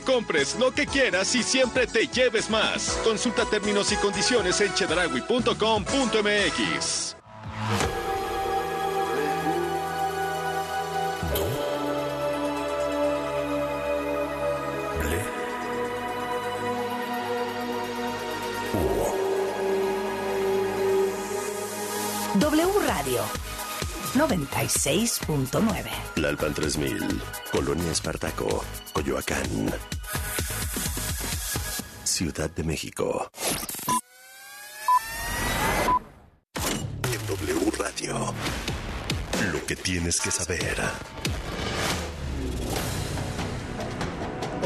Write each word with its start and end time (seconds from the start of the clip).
compres 0.00 0.56
lo 0.58 0.72
que 0.72 0.86
quieras 0.86 1.34
y 1.34 1.42
siempre 1.42 1.86
te 1.86 2.06
lleves 2.06 2.50
más. 2.50 2.98
Consulta 3.04 3.44
términos 3.44 3.92
y 3.92 3.96
condiciones 3.96 4.60
en 4.60 4.72
chedragui.com.mx. 4.74 7.25
96.9. 24.28 26.16
Lalpan 26.16 26.52
3000, 26.52 27.22
Colonia 27.52 27.92
Espartaco, 27.92 28.64
Coyoacán. 28.92 29.72
Ciudad 32.02 32.50
de 32.50 32.64
México. 32.64 33.30
W 37.28 37.70
Radio. 37.78 38.34
Lo 39.52 39.64
que 39.64 39.76
tienes 39.76 40.20
que 40.20 40.32
saber. 40.32 40.76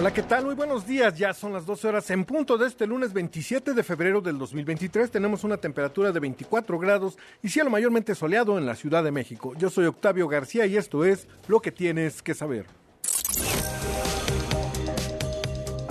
Hola, 0.00 0.14
¿qué 0.14 0.22
tal? 0.22 0.46
Muy 0.46 0.54
buenos 0.54 0.86
días. 0.86 1.14
Ya 1.18 1.34
son 1.34 1.52
las 1.52 1.66
12 1.66 1.88
horas 1.88 2.10
en 2.10 2.24
punto 2.24 2.56
de 2.56 2.66
este 2.66 2.86
lunes 2.86 3.12
27 3.12 3.74
de 3.74 3.82
febrero 3.82 4.22
del 4.22 4.38
2023. 4.38 5.10
Tenemos 5.10 5.44
una 5.44 5.58
temperatura 5.58 6.10
de 6.10 6.18
24 6.18 6.78
grados 6.78 7.18
y 7.42 7.50
cielo 7.50 7.68
mayormente 7.68 8.14
soleado 8.14 8.56
en 8.56 8.64
la 8.64 8.76
Ciudad 8.76 9.04
de 9.04 9.12
México. 9.12 9.52
Yo 9.58 9.68
soy 9.68 9.84
Octavio 9.84 10.26
García 10.26 10.64
y 10.64 10.78
esto 10.78 11.04
es 11.04 11.28
Lo 11.48 11.60
que 11.60 11.70
tienes 11.70 12.22
que 12.22 12.32
saber. 12.32 12.64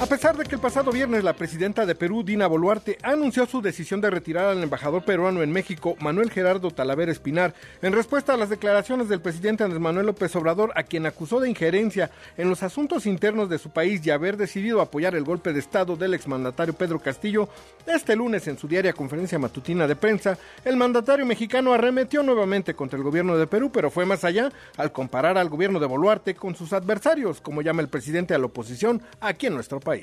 Pesar 0.09 0.35
de 0.35 0.43
que 0.43 0.55
el 0.55 0.61
pasado 0.61 0.91
viernes 0.91 1.23
la 1.23 1.33
presidenta 1.33 1.85
de 1.85 1.93
Perú, 1.93 2.23
Dina 2.23 2.47
Boluarte, 2.47 2.97
anunció 3.03 3.45
su 3.45 3.61
decisión 3.61 4.01
de 4.01 4.09
retirar 4.09 4.45
al 4.45 4.63
embajador 4.63 5.03
peruano 5.03 5.43
en 5.43 5.51
México, 5.51 5.95
Manuel 5.99 6.31
Gerardo 6.31 6.71
Talavera 6.71 7.11
Espinar, 7.11 7.53
en 7.83 7.93
respuesta 7.93 8.33
a 8.33 8.37
las 8.37 8.49
declaraciones 8.49 9.07
del 9.07 9.21
presidente 9.21 9.63
Andrés 9.63 9.79
Manuel 9.79 10.07
López 10.07 10.35
Obrador, 10.35 10.71
a 10.73 10.81
quien 10.81 11.05
acusó 11.05 11.39
de 11.39 11.47
injerencia 11.47 12.09
en 12.37 12.49
los 12.49 12.63
asuntos 12.63 13.05
internos 13.05 13.49
de 13.49 13.59
su 13.59 13.69
país 13.69 14.03
y 14.03 14.09
haber 14.09 14.35
decidido 14.35 14.81
apoyar 14.81 15.13
el 15.13 15.23
golpe 15.23 15.53
de 15.53 15.59
Estado 15.59 15.95
del 15.95 16.15
exmandatario 16.15 16.73
Pedro 16.73 16.97
Castillo, 16.97 17.47
este 17.85 18.15
lunes 18.15 18.47
en 18.47 18.57
su 18.57 18.67
diaria 18.67 18.93
conferencia 18.93 19.37
matutina 19.37 19.85
de 19.85 19.95
prensa, 19.95 20.39
el 20.65 20.75
mandatario 20.75 21.23
mexicano 21.23 21.71
arremetió 21.71 22.23
nuevamente 22.23 22.73
contra 22.73 22.97
el 22.97 23.03
gobierno 23.03 23.37
de 23.37 23.45
Perú, 23.45 23.69
pero 23.71 23.91
fue 23.91 24.07
más 24.07 24.23
allá 24.23 24.51
al 24.75 24.91
comparar 24.91 25.37
al 25.37 25.49
gobierno 25.49 25.79
de 25.79 25.85
Boluarte 25.85 26.33
con 26.33 26.55
sus 26.55 26.73
adversarios, 26.73 27.41
como 27.41 27.61
llama 27.61 27.83
el 27.83 27.89
presidente 27.89 28.33
a 28.33 28.39
la 28.39 28.47
oposición 28.47 29.03
aquí 29.19 29.45
en 29.45 29.53
nuestro 29.53 29.79
país 29.79 29.98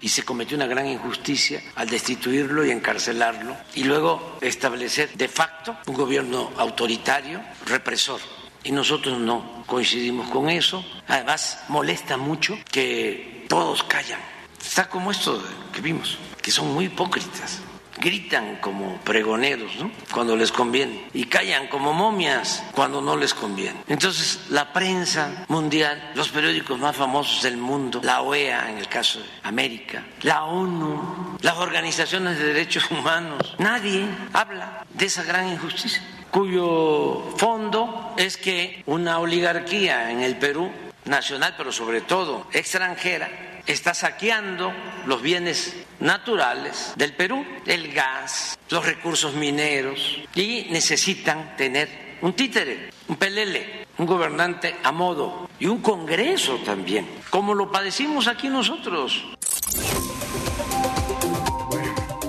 Y 0.00 0.08
se 0.08 0.24
cometió 0.24 0.56
una 0.56 0.66
gran 0.66 0.86
injusticia 0.86 1.62
al 1.74 1.88
destituirlo 1.88 2.64
y 2.64 2.70
encarcelarlo 2.70 3.56
y 3.74 3.84
luego 3.84 4.38
establecer 4.40 5.10
de 5.14 5.28
facto 5.28 5.76
un 5.86 5.94
gobierno 5.94 6.50
autoritario, 6.56 7.42
represor. 7.64 8.20
Y 8.62 8.72
nosotros 8.72 9.18
no 9.18 9.64
coincidimos 9.66 10.30
con 10.30 10.50
eso. 10.50 10.84
Además, 11.08 11.60
molesta 11.68 12.16
mucho 12.16 12.58
que 12.70 13.46
todos 13.48 13.82
callan. 13.84 14.20
Está 14.60 14.88
como 14.88 15.10
esto 15.10 15.42
que 15.72 15.80
vimos, 15.80 16.18
que 16.42 16.50
son 16.50 16.74
muy 16.74 16.86
hipócritas 16.86 17.60
gritan 17.98 18.56
como 18.56 18.98
pregoneros 18.98 19.76
¿no? 19.76 19.90
cuando 20.12 20.36
les 20.36 20.52
conviene 20.52 21.08
y 21.12 21.24
callan 21.24 21.68
como 21.68 21.92
momias 21.92 22.62
cuando 22.72 23.00
no 23.00 23.16
les 23.16 23.34
conviene. 23.34 23.82
Entonces 23.88 24.40
la 24.50 24.72
prensa 24.72 25.44
mundial, 25.48 26.12
los 26.14 26.28
periódicos 26.28 26.78
más 26.78 26.96
famosos 26.96 27.42
del 27.42 27.56
mundo, 27.56 28.00
la 28.02 28.22
OEA 28.22 28.70
en 28.70 28.78
el 28.78 28.88
caso 28.88 29.20
de 29.20 29.26
América, 29.42 30.04
la 30.22 30.44
ONU, 30.44 31.38
las 31.40 31.56
organizaciones 31.56 32.38
de 32.38 32.46
derechos 32.46 32.90
humanos, 32.90 33.54
nadie 33.58 34.06
habla 34.32 34.84
de 34.92 35.06
esa 35.06 35.22
gran 35.22 35.48
injusticia 35.48 36.02
cuyo 36.30 37.34
fondo 37.38 38.12
es 38.16 38.36
que 38.36 38.82
una 38.86 39.20
oligarquía 39.20 40.10
en 40.10 40.20
el 40.20 40.36
Perú 40.36 40.70
nacional, 41.06 41.54
pero 41.56 41.72
sobre 41.72 42.00
todo 42.02 42.46
extranjera, 42.52 43.30
está 43.66 43.94
saqueando 43.94 44.72
los 45.06 45.22
bienes 45.22 45.74
naturales 46.00 46.92
del 46.96 47.14
Perú, 47.14 47.44
el 47.66 47.92
gas, 47.92 48.58
los 48.70 48.84
recursos 48.84 49.34
mineros, 49.34 50.18
y 50.34 50.66
necesitan 50.70 51.56
tener 51.56 52.18
un 52.22 52.32
títere, 52.34 52.90
un 53.08 53.16
pelele, 53.16 53.86
un 53.98 54.06
gobernante 54.06 54.76
a 54.82 54.92
modo 54.92 55.48
y 55.58 55.66
un 55.66 55.80
Congreso 55.80 56.58
también, 56.64 57.06
como 57.30 57.54
lo 57.54 57.70
padecimos 57.70 58.28
aquí 58.28 58.48
nosotros. 58.48 59.24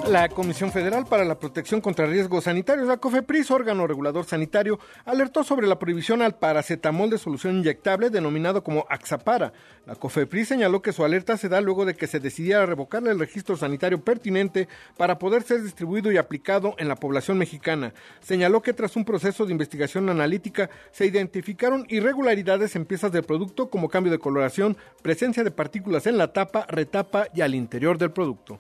La 0.10 0.30
Comisión 0.30 0.72
Federal 0.72 1.06
para 1.06 1.26
la 1.26 1.38
Protección 1.38 1.82
contra 1.82 2.06
Riesgos 2.06 2.46
Sanitarios, 2.46 2.88
la 2.88 2.96
COFEPRIS, 2.96 3.52
órgano 3.52 3.88
regulador 3.88 4.24
sanitario, 4.24 4.80
alertó 5.04 5.44
sobre 5.44 5.68
la 5.68 5.80
prohibición 5.80 6.22
al 6.22 6.36
paracetamol 6.36 7.10
de 7.10 7.18
solución 7.18 7.58
inyectable 7.58 8.10
denominado 8.10 8.64
como 8.64 8.86
Axapara. 8.90 9.52
La 9.86 9.96
COFEPRIS 9.96 10.48
señaló 10.48 10.82
que 10.82 10.94
su 10.94 11.04
alerta 11.04 11.36
se 11.36 11.50
da 11.50 11.60
luego 11.60 11.84
de 11.84 11.96
que 11.96 12.08
se 12.08 12.22
decidiera 12.22 12.66
revocarle 12.66 13.12
el 13.12 13.20
registro 13.20 13.58
sanitario 13.58 14.00
pertinente 14.00 14.70
para 14.96 15.20
poder 15.20 15.44
ser 15.44 15.62
distribuido 15.62 16.10
y 16.10 16.18
aplicado 16.18 16.76
en 16.78 16.88
la 16.88 16.96
población 16.96 17.38
mexicana. 17.38 17.94
Señaló 18.22 18.62
que 18.62 18.72
tras 18.72 18.96
un 18.96 19.04
proceso 19.04 19.46
de 19.46 19.52
investigación 19.52 20.08
analítica 20.08 20.70
se 20.92 21.06
identificaron 21.06 21.86
irregularidades 21.90 22.78
en 22.78 22.86
piezas 22.86 23.12
del 23.12 23.24
producto 23.24 23.70
como 23.70 23.90
cambio 23.90 24.14
de 24.14 24.20
coloración, 24.20 24.78
presencia 25.02 25.44
de 25.44 25.52
partículas 25.52 26.08
en 26.08 26.18
la 26.18 26.32
tapa, 26.32 26.66
retapa 26.70 27.28
y 27.34 27.42
al 27.42 27.56
interior 27.56 27.98
del 27.98 28.12
producto. 28.12 28.58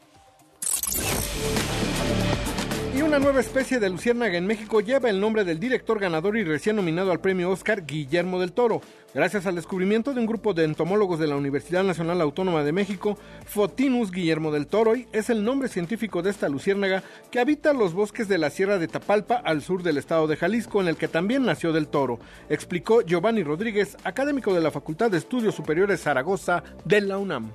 Una 3.07 3.19
nueva 3.19 3.40
especie 3.40 3.79
de 3.79 3.90
luciérnaga 3.90 4.38
en 4.38 4.45
México 4.45 4.81
lleva 4.81 5.09
el 5.09 5.22
nombre 5.22 5.45
del 5.45 5.62
director 5.62 5.97
ganador 5.97 6.35
y 6.35 6.44
recién 6.44 6.75
nominado 6.75 7.13
al 7.13 7.22
premio 7.22 7.50
Oscar, 7.50 7.85
Guillermo 7.85 8.38
del 8.38 8.51
Toro. 8.51 8.81
Gracias 9.13 9.45
al 9.45 9.56
descubrimiento 9.56 10.13
de 10.13 10.19
un 10.19 10.25
grupo 10.25 10.53
de 10.53 10.66
entomólogos 10.66 11.17
de 11.17 11.28
la 11.28 11.38
Universidad 11.38 11.85
Nacional 11.85 12.19
Autónoma 12.19 12.66
de 12.66 12.73
México, 12.73 13.17
Fotinus 13.46 14.12
Guillermo 14.12 14.51
del 14.51 14.67
Toro 14.67 14.94
es 15.13 15.29
el 15.29 15.46
nombre 15.46 15.69
científico 15.69 16.22
de 16.22 16.31
esta 16.31 16.50
luciérnaga 16.50 17.01
que 17.31 17.40
habita 17.40 17.72
los 17.72 17.94
bosques 17.94 18.28
de 18.28 18.40
la 18.40 18.50
Sierra 18.50 18.78
de 18.78 18.90
Tapalpa 18.90 19.35
al 19.35 19.62
sur 19.62 19.84
del 19.84 19.97
estado 19.97 20.28
de 20.28 20.35
Jalisco, 20.35 20.81
en 20.81 20.90
el 20.90 20.97
que 20.97 21.07
también 21.07 21.46
nació 21.46 21.72
del 21.72 21.88
Toro, 21.88 22.19
explicó 22.50 23.03
Giovanni 23.03 23.41
Rodríguez, 23.41 23.96
académico 24.03 24.53
de 24.53 24.59
la 24.59 24.69
Facultad 24.69 25.09
de 25.09 25.17
Estudios 25.17 25.56
Superiores 25.56 26.01
Zaragoza 26.01 26.62
de 26.84 27.00
la 27.00 27.17
UNAM. 27.17 27.53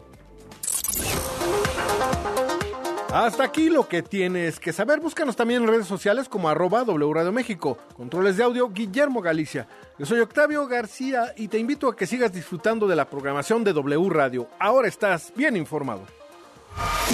Hasta 3.12 3.44
aquí 3.44 3.68
lo 3.68 3.86
que 3.88 4.02
tienes 4.02 4.58
que 4.58 4.72
saber. 4.72 4.98
Búscanos 4.98 5.36
también 5.36 5.62
en 5.62 5.68
redes 5.68 5.86
sociales 5.86 6.30
como 6.30 6.48
arroba 6.48 6.82
W 6.84 7.12
Radio 7.12 7.30
México. 7.30 7.76
Controles 7.94 8.38
de 8.38 8.44
audio, 8.44 8.70
Guillermo 8.70 9.20
Galicia. 9.20 9.68
Yo 9.98 10.06
soy 10.06 10.20
Octavio 10.20 10.66
García 10.66 11.34
y 11.36 11.48
te 11.48 11.58
invito 11.58 11.88
a 11.88 11.96
que 11.96 12.06
sigas 12.06 12.32
disfrutando 12.32 12.88
de 12.88 12.96
la 12.96 13.10
programación 13.10 13.64
de 13.64 13.74
W 13.74 14.08
Radio. 14.08 14.48
Ahora 14.58 14.88
estás 14.88 15.30
bien 15.36 15.58
informado. 15.58 16.06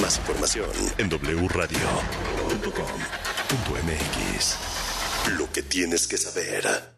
Más 0.00 0.19
información 0.19 0.70
en 0.98 1.09
wradio.com.mx. 1.09 1.76
Lo 5.36 5.50
que 5.53 5.62
tienes 5.62 6.06
que 6.06 6.16
saber. 6.16 6.97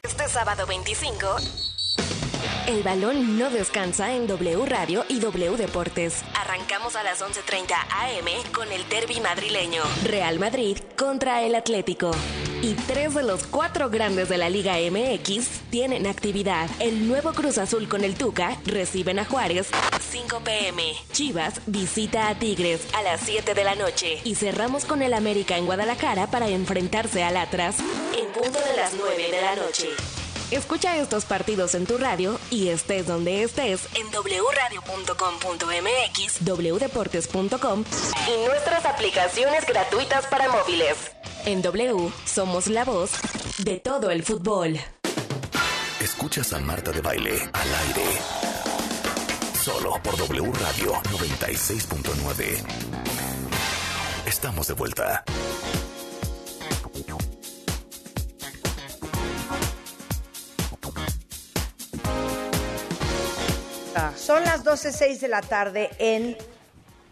Este 0.00 0.26
sábado 0.26 0.64
25 0.66 1.36
el 2.68 2.82
balón 2.82 3.38
no 3.38 3.50
descansa 3.50 4.14
en 4.14 4.26
W 4.26 4.66
Radio 4.66 5.04
y 5.08 5.18
W 5.20 5.56
Deportes. 5.56 6.22
Arrancamos 6.34 6.96
a 6.96 7.02
las 7.02 7.20
11.30 7.20 7.72
AM 7.72 8.52
con 8.52 8.70
el 8.70 8.88
derby 8.88 9.20
madrileño. 9.20 9.82
Real 10.04 10.38
Madrid 10.38 10.78
contra 10.96 11.42
el 11.42 11.54
Atlético. 11.54 12.12
Y 12.62 12.74
tres 12.74 13.14
de 13.14 13.24
los 13.24 13.44
cuatro 13.44 13.90
grandes 13.90 14.28
de 14.28 14.38
la 14.38 14.48
Liga 14.48 14.74
MX 14.74 15.70
tienen 15.70 16.06
actividad. 16.06 16.70
El 16.78 17.08
nuevo 17.08 17.32
Cruz 17.32 17.58
Azul 17.58 17.88
con 17.88 18.04
el 18.04 18.14
Tuca 18.14 18.56
reciben 18.64 19.18
a 19.18 19.24
Juárez 19.24 19.68
5 20.10 20.40
pm. 20.44 20.94
Chivas 21.10 21.60
visita 21.66 22.28
a 22.28 22.38
Tigres 22.38 22.86
a 22.94 23.02
las 23.02 23.20
7 23.22 23.54
de 23.54 23.64
la 23.64 23.74
noche. 23.74 24.20
Y 24.24 24.36
cerramos 24.36 24.84
con 24.84 25.02
el 25.02 25.14
América 25.14 25.56
en 25.56 25.66
Guadalajara 25.66 26.28
para 26.28 26.48
enfrentarse 26.48 27.24
al 27.24 27.36
Atlas 27.36 27.78
en 28.16 28.26
punto 28.32 28.60
de 28.60 28.76
las 28.76 28.94
9 28.94 29.30
de 29.30 29.40
la 29.40 29.56
noche. 29.56 29.88
Escucha 30.52 30.96
estos 30.98 31.24
partidos 31.24 31.74
en 31.74 31.86
tu 31.86 31.96
radio 31.96 32.38
y 32.50 32.68
estés 32.68 33.06
donde 33.06 33.42
estés 33.42 33.88
en 33.94 34.06
wradio.com.mx, 34.08 35.16
wdeportes.com 36.46 37.84
y 38.28 38.46
nuestras 38.46 38.84
aplicaciones 38.84 39.66
gratuitas 39.66 40.26
para 40.26 40.50
móviles. 40.50 41.12
En 41.46 41.62
W 41.62 42.12
somos 42.26 42.66
la 42.66 42.84
voz 42.84 43.12
de 43.64 43.80
todo 43.80 44.10
el 44.10 44.22
fútbol. 44.24 44.78
Escuchas 46.00 46.52
a 46.52 46.60
Marta 46.60 46.92
de 46.92 47.00
Baile 47.00 47.32
al 47.50 47.74
aire. 47.86 48.04
Solo 49.58 49.98
por 50.02 50.18
W 50.18 50.52
Radio 50.52 50.92
96.9. 51.04 52.62
Estamos 54.26 54.66
de 54.66 54.74
vuelta. 54.74 55.24
Son 64.22 64.44
las 64.44 64.64
12.06 64.64 65.18
de 65.18 65.26
la 65.26 65.40
tarde 65.40 65.90
en... 65.98 66.36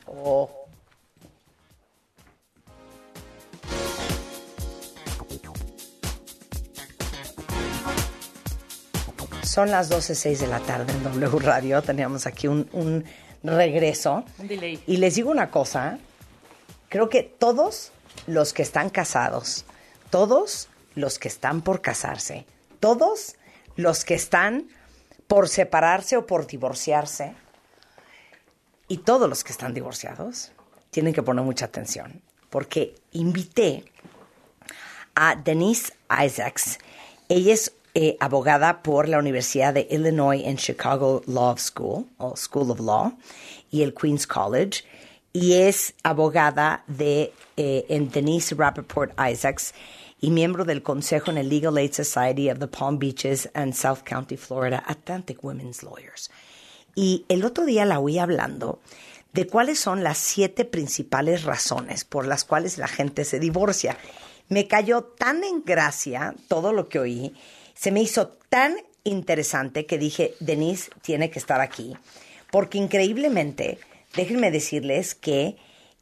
Oh. 0.06 0.48
Son 9.42 9.72
las 9.72 9.90
12.06 9.90 10.38
de 10.38 10.46
la 10.46 10.60
tarde 10.60 10.92
en 10.92 11.02
W 11.02 11.40
Radio. 11.40 11.82
Teníamos 11.82 12.28
aquí 12.28 12.46
un, 12.46 12.68
un 12.70 13.04
regreso. 13.42 14.22
Un 14.38 14.46
delay. 14.46 14.80
Y 14.86 14.98
les 14.98 15.16
digo 15.16 15.32
una 15.32 15.50
cosa. 15.50 15.98
Creo 16.88 17.08
que 17.08 17.24
todos 17.24 17.90
los 18.28 18.52
que 18.52 18.62
están 18.62 18.88
casados, 18.88 19.64
todos 20.10 20.68
los 20.94 21.18
que 21.18 21.26
están 21.26 21.62
por 21.62 21.80
casarse, 21.80 22.46
todos 22.78 23.34
los 23.74 24.04
que 24.04 24.14
están 24.14 24.68
por 25.30 25.48
separarse 25.48 26.16
o 26.16 26.26
por 26.26 26.48
divorciarse, 26.48 27.34
y 28.88 28.96
todos 28.98 29.28
los 29.28 29.44
que 29.44 29.52
están 29.52 29.72
divorciados, 29.72 30.50
tienen 30.90 31.14
que 31.14 31.22
poner 31.22 31.44
mucha 31.44 31.66
atención, 31.66 32.20
porque 32.50 32.96
invité 33.12 33.84
a 35.14 35.36
Denise 35.36 35.92
Isaacs. 36.10 36.80
Ella 37.28 37.54
es 37.54 37.72
eh, 37.94 38.16
abogada 38.18 38.82
por 38.82 39.08
la 39.08 39.20
Universidad 39.20 39.72
de 39.72 39.86
Illinois 39.88 40.42
en 40.44 40.56
Chicago 40.56 41.22
Law 41.26 41.56
School, 41.58 42.06
o 42.18 42.36
School 42.36 42.72
of 42.72 42.80
Law, 42.80 43.12
y 43.70 43.82
el 43.82 43.94
Queens 43.94 44.26
College, 44.26 44.82
y 45.32 45.52
es 45.52 45.94
abogada 46.02 46.82
de 46.88 47.32
eh, 47.56 47.86
en 47.88 48.10
Denise 48.10 48.56
Rappaport 48.56 49.12
Isaacs 49.16 49.74
y 50.20 50.30
miembro 50.30 50.64
del 50.64 50.82
consejo 50.82 51.30
en 51.30 51.38
el 51.38 51.48
Legal 51.48 51.76
Aid 51.76 51.92
Society 51.92 52.50
of 52.50 52.58
the 52.58 52.66
Palm 52.66 52.98
Beaches 52.98 53.48
and 53.54 53.72
South 53.72 54.02
County, 54.04 54.36
Florida, 54.36 54.82
Atlantic 54.86 55.42
Women's 55.42 55.82
Lawyers. 55.82 56.30
Y 56.94 57.24
el 57.28 57.44
otro 57.44 57.64
día 57.64 57.84
la 57.84 58.00
oí 58.00 58.18
hablando 58.18 58.80
de 59.32 59.46
cuáles 59.46 59.78
son 59.78 60.02
las 60.02 60.18
siete 60.18 60.64
principales 60.64 61.44
razones 61.44 62.04
por 62.04 62.26
las 62.26 62.44
cuales 62.44 62.78
la 62.78 62.88
gente 62.88 63.24
se 63.24 63.38
divorcia. 63.38 63.96
Me 64.48 64.66
cayó 64.66 65.04
tan 65.04 65.44
en 65.44 65.62
gracia 65.64 66.34
todo 66.48 66.72
lo 66.72 66.88
que 66.88 66.98
oí, 66.98 67.34
se 67.74 67.92
me 67.92 68.02
hizo 68.02 68.28
tan 68.48 68.76
interesante 69.04 69.86
que 69.86 69.96
dije, 69.96 70.34
Denise 70.40 70.90
tiene 71.00 71.30
que 71.30 71.38
estar 71.38 71.60
aquí, 71.60 71.96
porque 72.50 72.76
increíblemente, 72.76 73.78
déjenme 74.14 74.50
decirles 74.50 75.14
que 75.14 75.56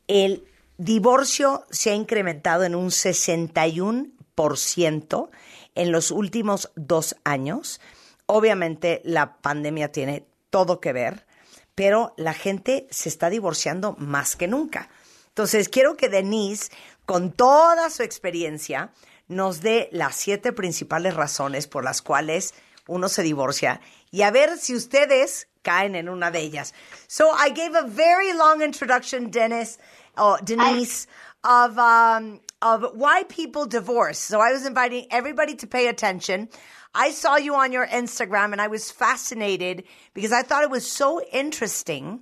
el 0.08 0.47
divorcio 0.78 1.66
se 1.70 1.90
ha 1.90 1.94
incrementado 1.94 2.64
en 2.64 2.74
un 2.74 2.88
61% 2.88 5.30
en 5.74 5.92
los 5.92 6.10
últimos 6.10 6.72
dos 6.76 7.16
años. 7.24 7.82
Obviamente 8.26 9.02
la 9.04 9.36
pandemia 9.36 9.92
tiene 9.92 10.26
todo 10.50 10.80
que 10.80 10.94
ver, 10.94 11.26
pero 11.74 12.14
la 12.16 12.32
gente 12.32 12.86
se 12.90 13.10
está 13.10 13.28
divorciando 13.28 13.94
más 13.98 14.36
que 14.36 14.48
nunca. 14.48 14.88
Entonces, 15.28 15.68
quiero 15.68 15.96
que 15.96 16.08
Denise, 16.08 16.70
con 17.04 17.32
toda 17.32 17.90
su 17.90 18.02
experiencia, 18.02 18.92
nos 19.28 19.60
dé 19.60 19.88
las 19.92 20.16
siete 20.16 20.52
principales 20.52 21.14
razones 21.14 21.68
por 21.68 21.84
las 21.84 22.02
cuales 22.02 22.54
uno 22.88 23.08
se 23.08 23.22
divorcia 23.22 23.80
y 24.10 24.22
a 24.22 24.30
ver 24.30 24.58
si 24.58 24.74
ustedes 24.74 25.48
caen 25.62 25.94
en 25.94 26.08
una 26.08 26.30
de 26.30 26.40
ellas. 26.40 26.74
So 27.06 27.30
I 27.34 27.50
gave 27.50 27.78
a 27.78 27.82
very 27.82 28.32
long 28.32 28.62
introduction, 28.62 29.30
Dennis, 29.30 29.78
oh, 30.18 30.38
Denise, 30.42 31.06
of 31.44 31.78
um, 31.78 32.40
of 32.60 32.84
why 32.94 33.22
people 33.24 33.66
divorce. 33.66 34.18
So 34.18 34.40
I 34.40 34.52
was 34.52 34.66
inviting 34.66 35.06
everybody 35.10 35.54
to 35.56 35.66
pay 35.66 35.88
attention. 35.88 36.48
I 36.94 37.10
saw 37.10 37.36
you 37.36 37.54
on 37.54 37.72
your 37.72 37.86
Instagram 37.86 38.52
and 38.52 38.60
I 38.60 38.68
was 38.68 38.90
fascinated 38.90 39.84
because 40.14 40.32
I 40.32 40.42
thought 40.42 40.64
it 40.64 40.70
was 40.70 40.90
so 40.90 41.22
interesting 41.32 42.20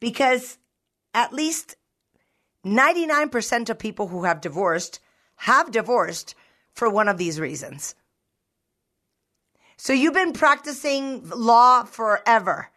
because 0.00 0.58
at 1.14 1.32
least 1.32 1.76
99% 2.64 3.70
of 3.70 3.78
people 3.78 4.08
who 4.08 4.24
have 4.24 4.40
divorced 4.40 5.00
have 5.36 5.70
divorced 5.70 6.34
for 6.72 6.90
one 6.90 7.08
of 7.08 7.16
these 7.16 7.40
reasons. 7.40 7.94
So 9.76 9.94
you've 9.94 10.12
been 10.12 10.34
practicing 10.34 11.26
law 11.30 11.84
forever. 11.84 12.68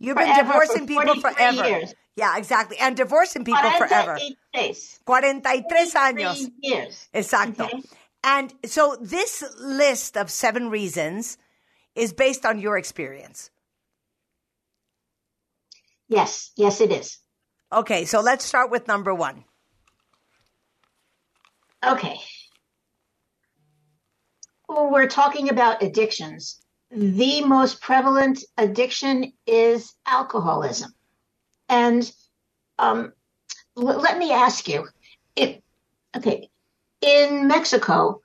You've 0.00 0.16
been 0.16 0.34
divorcing 0.34 0.86
for 0.86 1.02
people 1.04 1.20
forever. 1.20 1.68
years. 1.68 1.94
Yeah, 2.16 2.36
exactly. 2.38 2.78
And 2.78 2.96
divorcing 2.96 3.44
people 3.44 3.70
forever. 3.72 4.18
43 4.54 5.52
43 5.52 5.76
años. 5.94 6.50
years. 6.62 7.08
Exacto. 7.14 7.66
Okay. 7.66 7.82
And 8.24 8.52
so 8.64 8.96
this 9.00 9.44
list 9.60 10.16
of 10.16 10.30
seven 10.30 10.70
reasons 10.70 11.38
is 11.94 12.12
based 12.12 12.44
on 12.44 12.58
your 12.58 12.76
experience. 12.76 13.50
Yes, 16.08 16.50
yes, 16.56 16.80
it 16.80 16.90
is. 16.90 17.18
Okay, 17.72 18.04
so 18.04 18.20
let's 18.20 18.44
start 18.44 18.70
with 18.70 18.88
number 18.88 19.14
one. 19.14 19.44
Okay. 21.86 22.18
Well, 24.68 24.90
we're 24.90 25.08
talking 25.08 25.48
about 25.48 25.82
addictions. 25.82 26.59
The 26.90 27.44
most 27.44 27.80
prevalent 27.80 28.42
addiction 28.56 29.32
is 29.46 29.94
alcoholism. 30.06 30.92
And 31.68 32.10
um, 32.78 33.12
l- 33.76 34.00
let 34.00 34.18
me 34.18 34.32
ask 34.32 34.66
you, 34.66 34.88
it, 35.36 35.62
okay, 36.16 36.50
in 37.00 37.46
Mexico, 37.46 38.22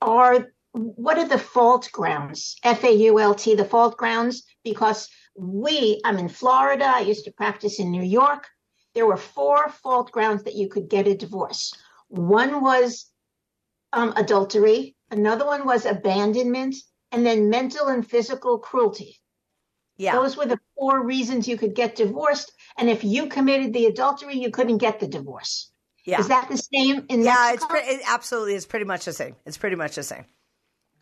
are 0.00 0.52
what 0.72 1.18
are 1.18 1.26
the 1.26 1.38
fault 1.38 1.90
grounds? 1.92 2.56
F 2.62 2.84
A 2.84 2.92
U 2.92 3.18
L 3.18 3.34
T, 3.34 3.56
the 3.56 3.64
fault 3.64 3.96
grounds? 3.96 4.44
Because 4.62 5.08
we, 5.36 6.00
I'm 6.04 6.16
in 6.18 6.28
Florida, 6.28 6.84
I 6.86 7.00
used 7.00 7.24
to 7.24 7.32
practice 7.32 7.80
in 7.80 7.90
New 7.90 8.04
York. 8.04 8.46
There 8.94 9.06
were 9.06 9.16
four 9.16 9.68
fault 9.68 10.12
grounds 10.12 10.44
that 10.44 10.54
you 10.54 10.68
could 10.68 10.88
get 10.88 11.08
a 11.08 11.16
divorce. 11.16 11.74
One 12.08 12.62
was 12.62 13.10
um, 13.92 14.12
adultery, 14.16 14.94
another 15.10 15.44
one 15.44 15.66
was 15.66 15.86
abandonment, 15.86 16.76
and 17.12 17.24
then 17.24 17.50
mental 17.50 17.88
and 17.88 18.06
physical 18.06 18.58
cruelty. 18.58 19.20
Yeah. 19.96 20.12
Those 20.12 20.36
were 20.36 20.46
the 20.46 20.58
four 20.76 21.04
reasons 21.04 21.46
you 21.46 21.58
could 21.58 21.74
get 21.74 21.96
divorced. 21.96 22.52
And 22.78 22.88
if 22.88 23.04
you 23.04 23.26
committed 23.26 23.72
the 23.72 23.86
adultery, 23.86 24.36
you 24.38 24.50
couldn't 24.50 24.78
get 24.78 24.98
the 24.98 25.06
divorce. 25.06 25.70
Yeah. 26.06 26.20
Is 26.20 26.28
that 26.28 26.48
the 26.48 26.56
same 26.56 27.04
in 27.08 27.22
yeah, 27.22 27.52
it's 27.52 27.62
Mexico? 27.62 27.68
pre- 27.68 27.94
it 27.94 28.00
absolutely 28.06 28.54
it's 28.54 28.66
pretty 28.66 28.86
much 28.86 29.04
the 29.04 29.12
same. 29.12 29.36
It's 29.44 29.58
pretty 29.58 29.76
much 29.76 29.96
the 29.96 30.02
same. 30.02 30.24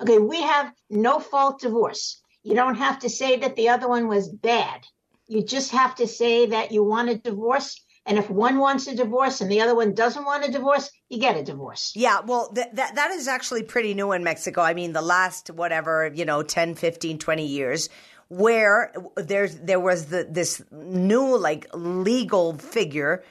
Okay, 0.00 0.18
we 0.18 0.42
have 0.42 0.72
no 0.90 1.20
fault 1.20 1.60
divorce. 1.60 2.20
You 2.42 2.54
don't 2.54 2.76
have 2.76 3.00
to 3.00 3.08
say 3.08 3.36
that 3.38 3.56
the 3.56 3.68
other 3.68 3.88
one 3.88 4.08
was 4.08 4.28
bad. 4.28 4.80
You 5.26 5.44
just 5.44 5.72
have 5.72 5.94
to 5.96 6.06
say 6.06 6.46
that 6.46 6.72
you 6.72 6.82
want 6.82 7.10
a 7.10 7.16
divorce. 7.16 7.80
And 8.08 8.18
if 8.18 8.30
one 8.30 8.56
wants 8.56 8.86
a 8.86 8.96
divorce 8.96 9.42
and 9.42 9.50
the 9.50 9.60
other 9.60 9.74
one 9.74 9.94
doesn't 9.94 10.24
want 10.24 10.44
a 10.44 10.50
divorce, 10.50 10.90
you 11.10 11.20
get 11.20 11.36
a 11.36 11.44
divorce. 11.44 11.92
Yeah, 11.94 12.20
well, 12.20 12.50
th- 12.52 12.68
that 12.72 12.94
that 12.94 13.10
is 13.10 13.28
actually 13.28 13.62
pretty 13.62 13.92
new 13.92 14.12
in 14.12 14.24
Mexico. 14.24 14.62
I 14.62 14.72
mean, 14.72 14.94
the 14.94 15.02
last 15.02 15.50
whatever, 15.50 16.10
you 16.14 16.24
know, 16.24 16.42
10, 16.42 16.74
15, 16.74 17.18
20 17.18 17.46
years 17.46 17.90
where 18.28 18.92
there's 19.16 19.56
there 19.60 19.80
was 19.80 20.06
the 20.06 20.26
this 20.28 20.62
new 20.70 21.36
like 21.36 21.66
legal 21.74 22.56
figure 22.56 23.22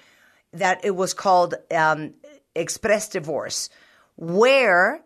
that 0.54 0.86
it 0.86 0.96
was 0.96 1.14
called 1.14 1.56
um, 1.72 2.14
express 2.56 3.10
divorce 3.10 3.70
where 4.16 5.04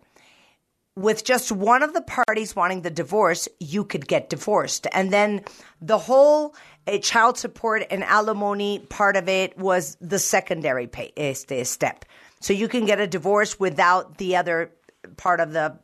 with 0.96 1.24
just 1.24 1.52
one 1.52 1.84
of 1.84 1.94
the 1.94 2.02
parties 2.02 2.56
wanting 2.56 2.82
the 2.82 2.90
divorce, 2.90 3.48
you 3.60 3.86
could 3.86 4.08
get 4.08 4.30
divorced. 4.30 4.88
And 4.92 5.12
then 5.12 5.44
the 5.82 5.98
whole 5.98 6.54
uh, 6.88 6.98
child 6.98 7.38
support 7.38 7.84
and 7.92 8.04
alimony 8.04 8.80
part 8.80 9.16
of 9.16 9.30
it 9.30 9.58
was 9.58 9.98
the 10.02 10.20
secondary 10.20 10.88
pay, 10.88 11.12
este, 11.18 11.66
step. 11.66 12.06
So 12.40 12.54
you 12.54 12.68
can 12.68 12.86
get 12.86 13.00
a 13.00 13.08
divorce 13.08 13.60
without 13.60 14.18
the 14.18 14.36
other 14.36 14.72
part 15.18 15.40
of 15.40 15.54
the 15.54 15.78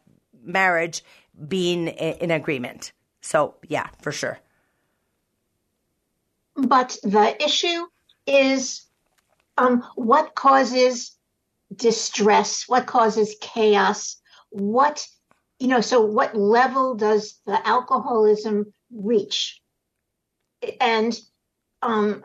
marriage 0.44 1.04
being 1.48 1.88
in 1.88 2.32
agreement. 2.32 2.92
So, 3.22 3.56
yeah, 3.68 3.88
for 4.02 4.12
sure. 4.12 4.40
But 6.56 6.98
the 7.04 7.36
issue 7.44 7.86
is 8.26 8.84
um, 9.58 9.84
what 9.96 10.34
causes 10.34 11.16
distress, 11.76 12.68
what 12.68 12.88
causes 12.88 13.36
chaos, 13.42 14.18
what, 14.50 15.06
you 15.60 15.68
know, 15.68 15.82
so 15.82 16.02
what 16.02 16.36
level 16.36 16.96
does 16.96 17.40
the 17.46 17.68
alcoholism 17.68 18.74
reach? 18.92 19.62
And 20.82 21.20
um, 21.82 22.24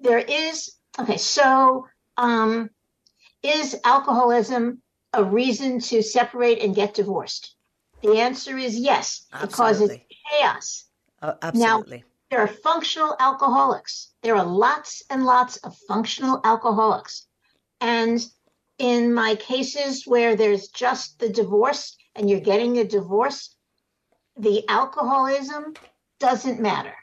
there 0.00 0.18
is, 0.18 0.72
okay, 0.98 1.16
so 1.16 1.86
um, 2.16 2.70
is 3.42 3.76
alcoholism 3.84 4.82
a 5.12 5.24
reason 5.24 5.80
to 5.80 6.02
separate 6.02 6.60
and 6.60 6.74
get 6.74 6.94
divorced? 6.94 7.54
The 8.02 8.18
answer 8.18 8.56
is 8.56 8.78
yes. 8.78 9.26
It 9.42 9.52
causes 9.52 9.90
chaos. 10.30 10.84
Uh, 11.22 11.34
absolutely. 11.42 12.04
There 12.30 12.40
are 12.40 12.48
functional 12.48 13.16
alcoholics. 13.20 14.12
There 14.22 14.36
are 14.36 14.44
lots 14.44 15.02
and 15.10 15.24
lots 15.24 15.56
of 15.58 15.76
functional 15.88 16.40
alcoholics. 16.44 17.26
And 17.80 18.24
in 18.78 19.14
my 19.14 19.36
cases 19.36 20.06
where 20.06 20.36
there's 20.36 20.68
just 20.68 21.18
the 21.18 21.28
divorce 21.28 21.96
and 22.14 22.28
you're 22.28 22.40
getting 22.40 22.78
a 22.78 22.84
divorce, 22.84 23.54
the 24.36 24.68
alcoholism 24.68 25.74
doesn't 26.20 26.60
matter. 26.60 26.94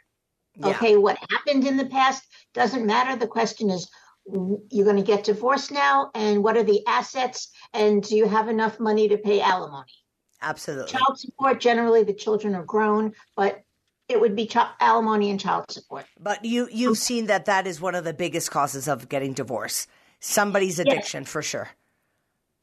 Yeah. 0.56 0.68
Okay, 0.68 0.98
what 0.98 1.18
happened 1.30 1.66
in 1.66 1.78
the 1.78 1.86
past 1.86 2.24
doesn't 2.54 2.86
matter. 2.86 3.16
The 3.16 3.28
question 3.28 3.70
is, 3.70 3.90
you're 4.26 4.86
going 4.86 4.98
to 4.98 5.04
get 5.04 5.24
divorced 5.24 5.72
now, 5.72 6.12
and 6.14 6.44
what 6.44 6.58
are 6.58 6.64
the 6.64 6.86
assets, 6.88 7.52
and 7.74 8.04
do 8.04 8.16
you 8.16 8.28
have 8.28 8.48
enough 8.48 8.80
money 8.80 9.08
to 9.10 9.18
pay 9.18 9.42
alimony? 9.42 9.92
Absolutely. 10.42 10.92
Child 10.92 11.20
support, 11.20 11.60
generally, 11.60 12.04
the 12.04 12.14
children 12.14 12.54
are 12.54 12.64
grown, 12.64 13.14
but 13.36 13.64
it 14.10 14.20
would 14.20 14.36
be 14.36 14.46
ch- 14.48 14.58
alimony 14.80 15.32
and 15.32 15.40
child 15.40 15.66
support. 15.72 16.06
But 16.20 16.46
you 16.46 16.68
you've 16.72 16.98
seen 16.98 17.28
that 17.28 17.46
that 17.46 17.66
is 17.66 17.82
one 17.82 17.96
of 17.96 18.04
the 18.04 18.14
biggest 18.14 18.52
causes 18.52 18.88
of 18.88 19.10
getting 19.10 19.34
divorce. 19.34 19.88
Somebody's 20.20 20.80
addiction 20.80 21.26
for 21.26 21.42
sure. 21.42 21.70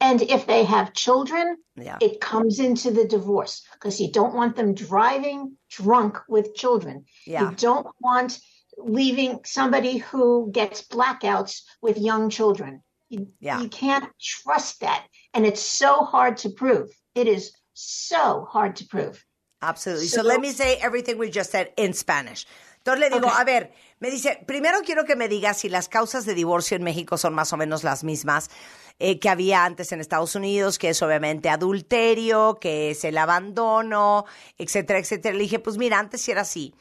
And 0.01 0.21
if 0.23 0.47
they 0.47 0.63
have 0.65 0.93
children, 0.93 1.57
Yeah. 1.75 1.97
it 2.01 2.19
comes 2.19 2.59
into 2.59 2.89
the 2.91 3.05
divorce 3.05 3.61
because 3.73 4.01
you 4.01 4.11
don't 4.11 4.33
want 4.33 4.55
them 4.55 4.73
driving 4.73 5.57
drunk 5.69 6.17
with 6.27 6.55
children. 6.55 7.05
Yeah. 7.27 7.49
You 7.51 7.55
don't 7.55 7.87
want 7.99 8.39
leaving 8.77 9.41
somebody 9.45 9.97
who 9.97 10.49
gets 10.51 10.81
blackouts 10.81 11.61
with 11.81 11.97
young 11.99 12.29
children. 12.31 12.81
You, 13.09 13.27
Yeah. 13.39 13.61
you 13.61 13.69
can't 13.69 14.09
trust 14.19 14.79
that. 14.81 15.05
And 15.35 15.45
it's 15.45 15.61
so 15.61 15.97
hard 15.97 16.37
to 16.37 16.49
prove. 16.49 16.89
It 17.13 17.27
is 17.27 17.51
so 17.73 18.45
hard 18.49 18.77
to 18.77 18.85
prove. 18.87 19.23
Absolutely. 19.61 20.07
So, 20.07 20.21
So- 20.21 20.27
let 20.27 20.41
me 20.41 20.51
say 20.51 20.77
everything 20.77 21.19
we 21.19 21.29
just 21.29 21.51
said 21.51 21.71
in 21.77 21.93
Spanish. 21.93 22.47
Entonces 22.83 22.99
le 23.01 23.09
digo, 23.11 23.27
Okay. 23.27 23.41
a 23.41 23.45
ver, 23.45 23.69
me 24.01 24.09
dice, 24.09 24.43
primero 24.47 24.79
quiero 24.83 25.05
que 25.05 25.15
me 25.15 25.29
digas 25.29 25.57
si 25.57 25.69
las 25.69 25.87
causas 25.87 26.25
de 26.25 26.33
divorcio 26.33 26.75
en 26.75 26.83
México 26.83 27.17
son 27.17 27.35
más 27.35 27.53
o 27.53 27.57
menos 27.57 27.83
las 27.83 28.03
mismas 28.03 28.49
eh, 28.97 29.19
que 29.19 29.29
había 29.29 29.63
antes 29.63 29.91
en 29.91 30.01
Estados 30.01 30.33
Unidos, 30.33 30.79
que 30.79 30.89
es 30.89 31.01
obviamente 31.03 31.49
adulterio, 31.49 32.57
que 32.59 32.89
es 32.89 33.03
el 33.03 33.15
abandono, 33.19 34.25
etcétera, 34.57 34.97
etcétera. 34.97 35.35
Le 35.35 35.43
dije, 35.43 35.59
pues 35.59 35.77
mira, 35.77 35.99
antes 35.99 36.19
sí 36.19 36.31
era 36.31 36.41
así. 36.41 36.73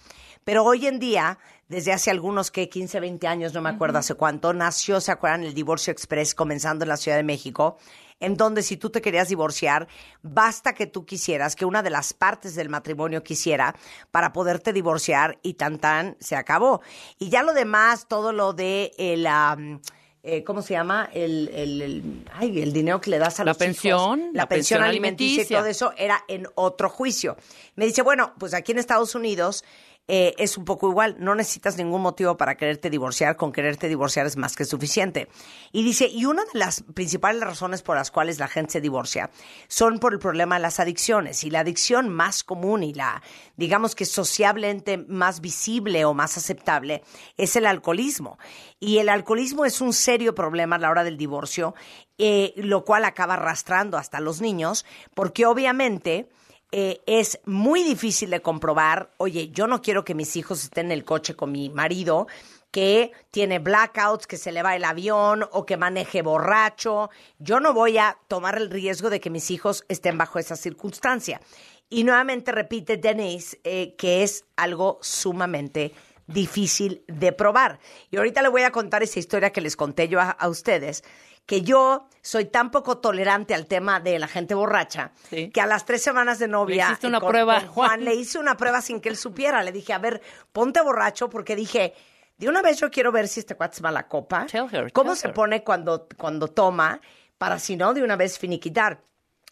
Pero 0.44 0.64
hoy 0.64 0.86
en 0.86 0.98
día, 0.98 1.38
desde 1.68 1.92
hace 1.92 2.10
algunos 2.10 2.50
que 2.50 2.70
15, 2.70 3.00
20 3.00 3.26
años, 3.26 3.52
no 3.52 3.60
me 3.60 3.68
acuerdo 3.68 3.98
hace 3.98 4.14
cuánto, 4.14 4.54
nació, 4.54 4.98
¿se 5.02 5.12
acuerdan? 5.12 5.44
El 5.44 5.52
divorcio 5.52 5.92
express 5.92 6.34
comenzando 6.34 6.86
en 6.86 6.88
la 6.88 6.96
Ciudad 6.96 7.18
de 7.18 7.22
México, 7.22 7.76
en 8.20 8.36
donde 8.36 8.62
si 8.62 8.76
tú 8.76 8.90
te 8.90 9.00
querías 9.02 9.28
divorciar, 9.28 9.88
basta 10.22 10.74
que 10.74 10.86
tú 10.86 11.04
quisieras, 11.04 11.56
que 11.56 11.64
una 11.64 11.82
de 11.82 11.90
las 11.90 12.12
partes 12.12 12.54
del 12.54 12.68
matrimonio 12.68 13.22
quisiera 13.24 13.74
para 14.10 14.32
poderte 14.32 14.72
divorciar 14.72 15.38
y 15.42 15.54
tan 15.54 15.78
tan 15.78 16.16
se 16.20 16.36
acabó. 16.36 16.82
Y 17.18 17.30
ya 17.30 17.42
lo 17.42 17.52
demás, 17.54 18.06
todo 18.08 18.32
lo 18.32 18.52
de 18.52 18.92
el... 18.98 19.26
am, 19.26 19.80
eh, 20.22 20.44
¿Cómo 20.44 20.60
se 20.60 20.74
llama? 20.74 21.08
El, 21.14 21.48
el, 21.48 21.80
el- 21.80 22.30
ay, 22.34 22.60
el 22.60 22.74
dinero 22.74 23.00
que 23.00 23.08
le 23.08 23.18
das 23.18 23.40
a 23.40 23.42
La 23.44 23.52
los 23.52 23.56
hijos. 23.56 23.66
pensión, 23.68 24.20
la, 24.34 24.42
la 24.42 24.48
pensión 24.50 24.80
pensión 24.80 24.82
alimenticia 24.82 25.26
y 25.26 25.30
alimenticia. 25.46 25.58
todo 25.60 25.66
eso 25.68 25.92
era 25.96 26.22
en 26.28 26.46
otro 26.56 26.90
juicio. 26.90 27.38
Me 27.74 27.86
dice, 27.86 28.02
bueno, 28.02 28.34
pues 28.38 28.52
aquí 28.52 28.72
en 28.72 28.78
Estados 28.80 29.14
Unidos 29.14 29.64
eh, 30.12 30.35
es 30.38 30.59
un 30.59 30.64
poco 30.64 30.90
igual, 30.90 31.14
no 31.21 31.37
necesitas 31.37 31.79
ningún 31.79 32.02
motivo 32.02 32.37
para 32.37 32.57
quererte 32.57 32.90
divorciar, 32.90 33.37
con 33.37 33.52
quererte 33.52 33.88
divorciar 33.88 34.26
es 34.26 34.37
más 34.37 34.57
que 34.57 34.64
suficiente. 34.64 35.29
Y 35.71 35.85
dice, 35.85 36.09
y 36.09 36.25
una 36.25 36.43
de 36.52 36.59
las 36.59 36.83
principales 36.83 37.40
razones 37.40 37.83
por 37.83 37.95
las 37.95 38.11
cuales 38.11 38.40
la 38.40 38.49
gente 38.49 38.73
se 38.73 38.81
divorcia 38.81 39.31
son 39.69 40.00
por 40.00 40.12
el 40.12 40.19
problema 40.19 40.57
de 40.57 40.62
las 40.62 40.81
adicciones. 40.81 41.45
Y 41.45 41.50
la 41.50 41.61
adicción 41.61 42.09
más 42.09 42.43
común 42.43 42.83
y 42.83 42.93
la, 42.93 43.23
digamos 43.57 43.95
que 43.95 44.05
sociablemente 44.05 44.99
más 44.99 45.40
visible 45.40 46.05
o 46.05 46.12
más 46.12 46.37
aceptable 46.37 47.05
es 47.37 47.55
el 47.55 47.64
alcoholismo. 47.64 48.37
Y 48.81 48.99
el 48.99 49.11
alcoholismo 49.11 49.64
es 49.64 49.81
un 49.81 49.93
serio 49.93 50.35
problema 50.35 50.75
a 50.75 50.81
la 50.81 50.90
hora 50.90 51.05
del 51.05 51.19
divorcio, 51.19 51.76
eh, 52.19 52.52
lo 52.57 52.85
cual 52.85 53.05
acaba 53.05 53.35
arrastrando 53.35 53.97
hasta 53.97 54.19
los 54.19 54.40
niños, 54.40 54.85
porque 55.14 55.47
obviamente 55.47 56.29
eh, 56.72 57.00
es 57.06 57.40
muy 57.44 57.82
difícil 57.82 58.30
de 58.30 58.42
comprobar, 58.42 59.10
oye, 59.16 59.50
yo 59.50 59.66
no 59.66 59.82
quiero 59.82 60.04
que 60.04 60.14
mis 60.14 60.36
hijos 60.36 60.64
estén 60.64 60.86
en 60.86 60.92
el 60.92 61.04
coche 61.04 61.34
con 61.34 61.50
mi 61.50 61.68
marido 61.68 62.28
que 62.70 63.12
tiene 63.30 63.58
blackouts, 63.58 64.26
que 64.26 64.36
se 64.36 64.52
le 64.52 64.62
va 64.62 64.76
el 64.76 64.84
avión 64.84 65.44
o 65.52 65.66
que 65.66 65.76
maneje 65.76 66.22
borracho. 66.22 67.10
Yo 67.38 67.60
no 67.60 67.74
voy 67.74 67.98
a 67.98 68.18
tomar 68.28 68.56
el 68.56 68.70
riesgo 68.70 69.10
de 69.10 69.20
que 69.20 69.30
mis 69.30 69.50
hijos 69.50 69.84
estén 69.88 70.16
bajo 70.16 70.38
esa 70.38 70.56
circunstancia. 70.56 71.40
Y 71.88 72.04
nuevamente 72.04 72.52
repite 72.52 72.96
Denise 72.96 73.58
eh, 73.64 73.96
que 73.96 74.22
es 74.22 74.44
algo 74.56 74.98
sumamente 75.02 75.92
difícil 76.28 77.02
de 77.08 77.32
probar. 77.32 77.80
Y 78.12 78.18
ahorita 78.18 78.42
le 78.42 78.48
voy 78.48 78.62
a 78.62 78.70
contar 78.70 79.02
esa 79.02 79.18
historia 79.18 79.50
que 79.50 79.60
les 79.60 79.74
conté 79.74 80.06
yo 80.06 80.20
a, 80.20 80.30
a 80.30 80.48
ustedes, 80.48 81.02
que 81.47 81.62
yo 81.62 82.09
soy 82.23 82.44
tan 82.44 82.70
poco 82.70 82.99
tolerante 82.99 83.54
al 83.54 83.66
tema 83.66 83.99
de 83.99 84.18
la 84.18 84.28
gente 84.28 84.54
borracha, 84.54 85.12
Sí. 85.30 85.50
que 85.50 85.61
a 85.61 85.66
las 85.66 85.85
tres 85.85 86.02
semanas 86.02 86.38
de 86.38 86.49
novia 86.49 86.85
Le 86.87 86.92
hiciste 86.92 87.06
una 87.06 87.20
con- 87.20 87.30
prueba, 87.30 87.61
con 87.61 87.68
Juan, 87.68 87.88
Juan. 87.88 88.04
le 88.04 88.14
hice 88.14 88.38
una 88.38 88.56
prueba 88.56 88.80
sin 88.82 89.00
que 89.00 89.09
él 89.09 89.16
supiera. 89.16 89.62
Le 89.62 89.73
dije, 89.73 89.92
a 89.92 89.99
ver, 89.99 90.20
ponte 90.52 90.80
borracho 90.82 91.28
porque 91.30 91.56
dije, 91.56 91.94
de 92.37 92.49
una 92.49 92.62
vez 92.62 92.78
yo 92.78 92.90
quiero 92.90 93.11
ver 93.11 93.26
si 93.26 93.40
este 93.40 93.54
cuate 93.56 93.76
es 93.76 93.82
mala 93.82 94.06
copa. 94.06 94.47
Tell 94.47 94.66
her, 94.70 94.92
¿Cómo 94.92 95.12
tell 95.12 95.18
se 95.20 95.28
her. 95.28 95.35
pone 95.35 95.64
cuando, 95.64 96.06
cuando 96.16 96.49
toma 96.49 97.00
para 97.38 97.59
si 97.59 97.76
no 97.76 97.94
de 97.94 98.02
una 98.02 98.16
vez 98.16 98.38
finiquitar? 98.38 99.00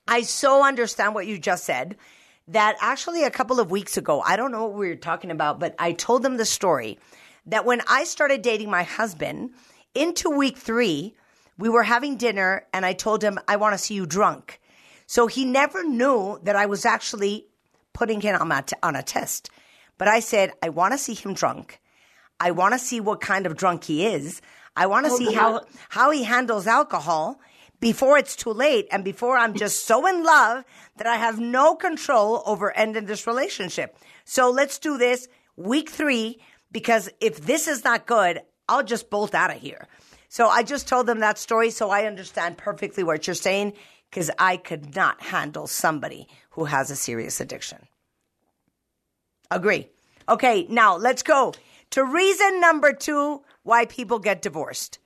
I 0.06 0.22
so 0.24 0.62
understand 0.64 1.14
what 1.14 1.24
you 1.26 1.38
just 1.42 1.64
said 1.64 1.96
that 2.50 2.76
actually 2.80 3.24
a 3.24 3.30
couple 3.30 3.60
of 3.60 3.70
weeks 3.70 3.96
ago, 3.98 4.22
I 4.26 4.36
don't 4.36 4.50
know 4.52 4.64
what 4.66 4.78
we 4.78 4.88
were 4.88 4.96
talking 5.00 5.30
about, 5.30 5.58
but 5.58 5.74
I 5.78 5.92
told 5.94 6.22
them 6.22 6.36
the 6.38 6.46
story 6.46 6.98
that 7.46 7.64
when 7.66 7.82
I 7.88 8.04
started 8.04 8.40
dating 8.42 8.70
my 8.70 8.84
husband, 8.84 9.50
into 9.94 10.30
week 10.30 10.56
three, 10.56 11.14
we 11.58 11.68
were 11.68 11.82
having 11.82 12.16
dinner 12.16 12.64
and 12.72 12.86
I 12.86 12.92
told 12.92 13.22
him, 13.22 13.38
I 13.48 13.56
want 13.56 13.74
to 13.74 13.78
see 13.78 13.94
you 13.94 14.06
drunk. 14.06 14.60
So 15.06 15.26
he 15.26 15.44
never 15.44 15.84
knew 15.84 16.38
that 16.44 16.56
I 16.56 16.66
was 16.66 16.84
actually 16.84 17.46
putting 17.92 18.20
him 18.20 18.40
on 18.40 18.52
a, 18.52 18.64
on 18.82 18.96
a 18.96 19.02
test. 19.02 19.50
But 19.98 20.08
I 20.08 20.20
said, 20.20 20.52
I 20.62 20.68
want 20.68 20.92
to 20.92 20.98
see 20.98 21.14
him 21.14 21.34
drunk. 21.34 21.80
I 22.38 22.52
want 22.52 22.74
to 22.74 22.78
see 22.78 23.00
what 23.00 23.20
kind 23.20 23.46
of 23.46 23.56
drunk 23.56 23.84
he 23.84 24.06
is. 24.06 24.40
I 24.76 24.86
want 24.86 25.06
to 25.06 25.12
oh, 25.12 25.16
see 25.16 25.34
how, 25.34 25.62
how 25.88 26.12
he 26.12 26.22
handles 26.22 26.68
alcohol 26.68 27.40
before 27.80 28.16
it's 28.16 28.36
too 28.36 28.52
late 28.52 28.86
and 28.92 29.04
before 29.04 29.36
I'm 29.36 29.54
just 29.54 29.86
so 29.86 30.06
in 30.06 30.22
love 30.22 30.64
that 30.96 31.06
I 31.06 31.16
have 31.16 31.40
no 31.40 31.74
control 31.74 32.42
over 32.46 32.76
ending 32.76 33.06
this 33.06 33.26
relationship. 33.26 33.96
So 34.24 34.50
let's 34.50 34.78
do 34.78 34.98
this 34.98 35.26
week 35.56 35.90
three 35.90 36.40
because 36.70 37.08
if 37.20 37.38
this 37.38 37.66
is 37.66 37.82
not 37.82 38.06
good, 38.06 38.40
I'll 38.68 38.84
just 38.84 39.10
bolt 39.10 39.34
out 39.34 39.50
of 39.50 39.60
here. 39.60 39.88
So 40.28 40.48
I 40.48 40.62
just 40.62 40.86
told 40.86 41.06
them 41.06 41.20
that 41.20 41.38
story 41.38 41.70
so 41.70 41.90
I 41.90 42.04
understand 42.04 42.58
perfectly 42.58 43.02
what 43.02 43.26
you're 43.26 43.34
saying 43.34 43.72
because 44.10 44.30
I 44.38 44.56
could 44.56 44.94
not 44.94 45.22
handle 45.22 45.66
somebody 45.66 46.28
who 46.50 46.64
has 46.66 46.90
a 46.90 46.96
serious 46.96 47.40
addiction. 47.40 47.86
Agree. 49.50 49.88
Okay, 50.28 50.66
now 50.68 50.96
let's 50.96 51.22
go 51.22 51.54
to 51.90 52.04
reason 52.04 52.60
number 52.60 52.92
two 52.92 53.42
why 53.62 53.86
people 53.86 54.18
get 54.18 54.42
divorced. 54.42 54.98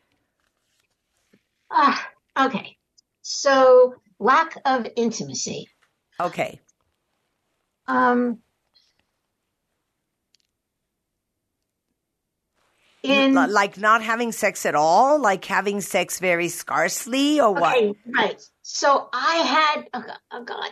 Ah, 1.70 2.08
okay. 2.38 2.76
So 3.22 3.94
lack 4.18 4.56
of 4.64 4.86
intimacy. 4.96 5.68
Okay. 6.20 6.60
Um, 7.86 8.38
In 13.02 13.34
like 13.34 13.78
not 13.78 14.00
having 14.02 14.30
sex 14.30 14.64
at 14.64 14.76
all, 14.76 15.20
like 15.20 15.44
having 15.44 15.80
sex 15.80 16.20
very 16.20 16.48
scarcely, 16.48 17.40
or 17.40 17.52
what? 17.52 17.76
Okay, 17.76 17.94
right. 18.14 18.40
So 18.62 19.08
I 19.12 19.36
had, 19.36 19.88
oh 19.92 20.00
God, 20.00 20.18
oh 20.30 20.44
God. 20.44 20.70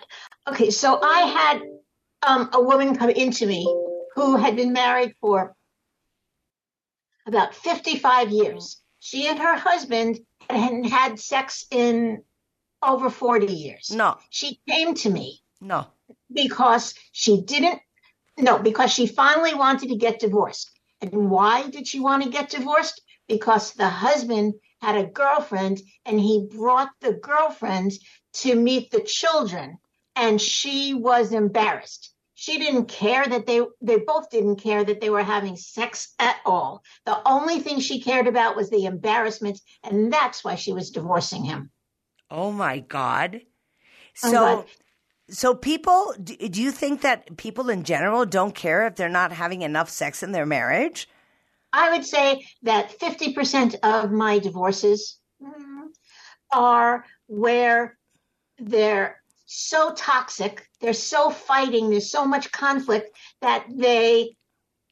Okay, 0.48 0.70
so 0.70 1.00
I 1.02 1.20
had 1.22 1.62
um, 2.22 2.50
a 2.52 2.62
woman 2.62 2.96
come 2.96 3.10
into 3.10 3.46
me 3.46 3.64
who 4.14 4.36
had 4.36 4.54
been 4.54 4.72
married 4.72 5.14
for 5.20 5.56
about 7.26 7.54
55 7.54 8.30
years. 8.30 8.80
She 9.00 9.26
and 9.26 9.38
her 9.38 9.56
husband 9.56 10.20
hadn't 10.48 10.84
had 10.84 11.18
sex 11.18 11.66
in 11.70 12.22
over 12.82 13.10
40 13.10 13.46
years. 13.46 13.90
No, 13.90 14.18
She 14.30 14.60
came 14.68 14.94
to 14.94 15.10
me 15.10 15.40
no. 15.60 15.86
because 16.32 16.94
she 17.12 17.42
didn't, 17.42 17.80
no, 18.38 18.58
because 18.58 18.92
she 18.92 19.06
finally 19.06 19.54
wanted 19.54 19.88
to 19.90 19.96
get 19.96 20.20
divorced. 20.20 20.70
And 21.00 21.30
why 21.30 21.68
did 21.68 21.86
she 21.86 22.00
want 22.00 22.22
to 22.22 22.30
get 22.30 22.50
divorced? 22.50 23.00
Because 23.28 23.72
the 23.72 23.88
husband 23.88 24.54
had 24.80 24.96
a 24.96 25.06
girlfriend 25.06 25.80
and 26.04 26.18
he 26.20 26.48
brought 26.50 26.90
the 27.00 27.12
girlfriend 27.12 27.92
to 28.32 28.54
meet 28.54 28.90
the 28.90 29.00
children 29.00 29.78
and 30.16 30.40
she 30.40 30.94
was 30.94 31.32
embarrassed. 31.32 32.12
She 32.34 32.58
didn't 32.58 32.86
care 32.86 33.26
that 33.26 33.46
they, 33.46 33.60
they 33.82 33.98
both 33.98 34.30
didn't 34.30 34.56
care 34.56 34.82
that 34.82 35.00
they 35.00 35.10
were 35.10 35.22
having 35.22 35.56
sex 35.56 36.14
at 36.18 36.36
all. 36.46 36.82
The 37.04 37.20
only 37.28 37.60
thing 37.60 37.80
she 37.80 38.00
cared 38.00 38.26
about 38.26 38.56
was 38.56 38.70
the 38.70 38.86
embarrassment. 38.86 39.60
And 39.84 40.10
that's 40.10 40.42
why 40.42 40.54
she 40.54 40.72
was 40.72 40.90
divorcing 40.90 41.44
him. 41.44 41.70
Oh 42.30 42.50
my 42.50 42.78
God. 42.78 43.42
Oh, 44.24 44.30
So, 44.30 44.30
God. 44.30 44.66
So 45.30 45.54
people, 45.54 46.14
do, 46.22 46.34
you 46.38 46.70
think 46.70 47.02
that 47.02 47.36
people 47.36 47.70
in 47.70 47.84
general 47.84 48.26
don't 48.26 48.54
care 48.54 48.86
if 48.86 48.96
they're 48.96 49.08
not 49.08 49.32
having 49.32 49.62
enough 49.62 49.88
sex 49.88 50.22
in 50.22 50.32
their 50.32 50.46
marriage? 50.46 51.08
I 51.72 51.90
would 51.90 52.04
say 52.04 52.46
that 52.62 52.98
50% 52.98 53.76
of 53.82 54.10
my 54.10 54.38
divorces 54.38 55.18
are 56.52 57.04
where 57.26 57.96
they're 58.58 59.22
so 59.46 59.92
toxic, 59.94 60.66
they're 60.80 60.92
so 60.92 61.30
fighting, 61.30 61.90
there's 61.90 62.10
so 62.10 62.24
much 62.24 62.52
conflict 62.52 63.16
that 63.40 63.66
they 63.68 64.36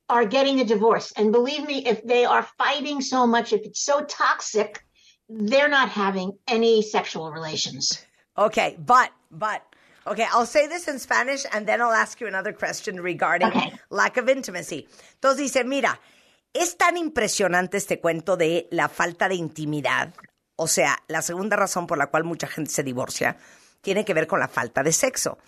are 0.08 0.24
getting 0.24 0.60
a 0.60 0.64
divorce. 0.64 1.12
And 1.16 1.32
believe 1.32 1.66
me, 1.66 1.84
if 1.84 2.02
they 2.04 2.24
are 2.24 2.46
fighting 2.56 3.00
so 3.00 3.26
much, 3.26 3.52
if 3.52 3.62
it's 3.62 3.80
so 3.80 4.04
toxic, 4.04 4.82
they're 5.28 5.68
not 5.68 5.90
having 5.90 6.32
any 6.46 6.82
sexual 6.82 7.30
relations. 7.30 8.04
Okay, 8.36 8.76
but, 8.78 9.10
but, 9.30 9.62
okay, 10.10 10.26
I'll 10.32 10.46
say 10.46 10.68
this 10.68 10.88
in 10.88 10.98
Spanish 10.98 11.44
and 11.52 11.66
then 11.66 11.80
I'll 11.80 11.92
ask 11.92 12.20
you 12.20 12.26
another 12.28 12.52
question 12.52 13.00
regarding 13.00 13.48
Okay. 13.48 13.72
lack 13.90 14.16
of 14.18 14.28
intimacy. 14.28 14.86
Entonces 15.14 15.38
dice, 15.38 15.64
mira, 15.64 16.00
es 16.52 16.76
tan 16.76 16.96
impresionante 16.96 17.76
este 17.76 18.00
cuento 18.00 18.36
de 18.36 18.68
la 18.70 18.88
falta 18.88 19.28
de 19.28 19.34
intimidad. 19.36 20.12
O 20.56 20.66
sea, 20.66 20.98
la 21.08 21.22
segunda 21.22 21.56
razón 21.56 21.86
por 21.86 21.98
la 21.98 22.08
cual 22.08 22.24
mucha 22.24 22.46
gente 22.48 22.70
se 22.72 22.82
divorcia 22.82 23.36
tiene 23.80 24.04
que 24.04 24.14
ver 24.14 24.26
con 24.26 24.40
la 24.40 24.48
falta 24.48 24.82
de 24.82 24.92
sexo. 24.92 25.38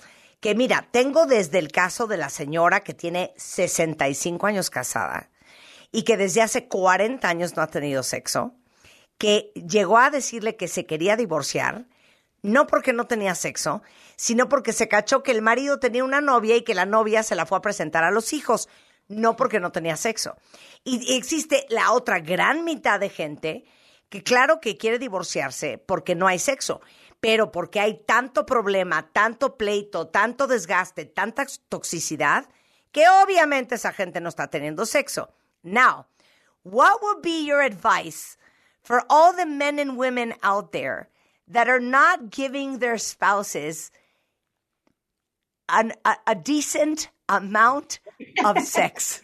Que 0.41 0.55
mira, 0.55 0.89
tengo 0.91 1.27
desde 1.27 1.59
el 1.59 1.71
caso 1.73 2.07
de 2.07 2.17
la 2.17 2.31
señora 2.31 2.81
que 2.81 2.95
tiene 2.95 3.35
65 3.37 4.47
años 4.47 4.71
casada 4.71 5.31
y 5.93 6.03
que 6.03 6.17
desde 6.17 6.43
hace 6.43 6.69
40 6.69 7.29
años 7.29 7.57
no 7.57 7.63
ha 7.63 7.67
tenido 7.67 8.03
sexo, 8.03 8.55
que 9.19 9.53
llegó 9.55 9.99
a 9.99 10.11
decirle 10.11 10.57
que 10.57 10.69
se 10.69 10.87
quería 10.87 11.17
divorciar, 11.17 11.87
no 12.43 12.67
porque 12.67 12.93
no 12.93 13.07
tenía 13.07 13.35
sexo, 13.35 13.83
sino 14.17 14.49
porque 14.49 14.73
se 14.73 14.89
cachó 14.89 15.23
que 15.23 15.33
el 15.33 15.43
marido 15.43 15.79
tenía 15.79 16.05
una 16.05 16.21
novia 16.21 16.57
y 16.57 16.63
que 16.63 16.75
la 16.75 16.87
novia 16.87 17.23
se 17.23 17.35
la 17.35 17.47
fue 17.47 17.59
a 17.59 17.63
presentar 17.63 18.05
a 18.05 18.11
los 18.11 18.33
hijos, 18.33 18.69
no 19.09 19.37
porque 19.37 19.61
no 19.61 19.73
tenía 19.73 19.97
sexo. 19.97 20.37
Y 20.85 21.17
existe 21.17 21.67
la 21.69 21.93
otra 21.93 22.21
gran 22.21 22.65
mitad 22.65 23.01
de 23.01 23.09
gente 23.09 23.65
que 24.09 24.23
claro 24.23 24.61
que 24.61 24.77
quiere 24.77 24.99
divorciarse 24.99 25.79
porque 25.79 26.15
no 26.15 26.27
hay 26.27 26.39
sexo, 26.39 26.81
pero 27.21 27.53
porque 27.53 27.81
hay 27.81 28.03
tanto 28.07 28.47
problema, 28.47 29.11
tanto 29.13 29.57
pleito, 29.57 30.09
tanto 30.09 30.47
desgaste, 30.47 31.05
tanta 31.05 31.47
toxicidad, 31.69 32.49
que 32.93 33.05
obviamente 33.09 33.77
esa 33.77 33.93
gente 33.93 34.21
no 34.21 34.29
está 34.29 34.49
teniendo 34.49 34.87
sexo. 34.87 35.33
Now, 35.63 36.07
what 36.65 37.01
would 37.03 37.23
be 37.23 37.45
your 37.45 37.63
advice 37.63 38.39
for 38.83 39.05
all 39.09 39.35
the 39.35 39.47
men 39.47 39.79
and 39.79 39.97
women 39.97 40.35
out 40.43 40.73
there 40.73 41.09
that 41.51 41.69
are 41.69 41.81
not 41.81 42.31
giving 42.31 42.79
their 42.79 42.99
spouses 42.99 43.91
an, 45.69 45.93
a, 46.05 46.17
a 46.29 46.35
decent 46.35 47.09
amount 47.29 48.01
of 48.45 48.59
sex? 48.63 49.21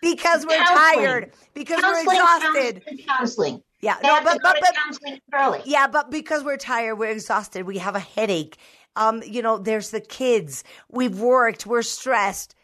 Because 0.00 0.46
we're 0.46 0.56
Counseling. 0.64 1.04
tired, 1.04 1.32
because 1.54 1.82
we're 1.82 2.00
exhausted. 2.00 2.82
counseling, 2.84 3.06
counseling. 3.06 3.62
Yeah, 3.80 3.96
no, 4.02 4.20
but, 4.24 4.38
but, 4.42 4.56
but 4.60 4.74
counseling 4.74 5.20
early. 5.32 5.60
yeah, 5.64 5.86
but 5.86 6.10
because 6.10 6.42
we're 6.44 6.56
tired, 6.56 6.96
we're 6.96 7.10
exhausted, 7.10 7.64
we 7.66 7.78
have 7.78 7.94
a 7.94 8.00
headache. 8.00 8.56
Um, 8.96 9.22
you 9.24 9.42
know, 9.42 9.58
there's 9.58 9.90
the 9.90 10.00
kids. 10.00 10.64
We've 10.88 11.18
worked, 11.18 11.66
we're 11.66 11.82
stressed. 11.82 12.54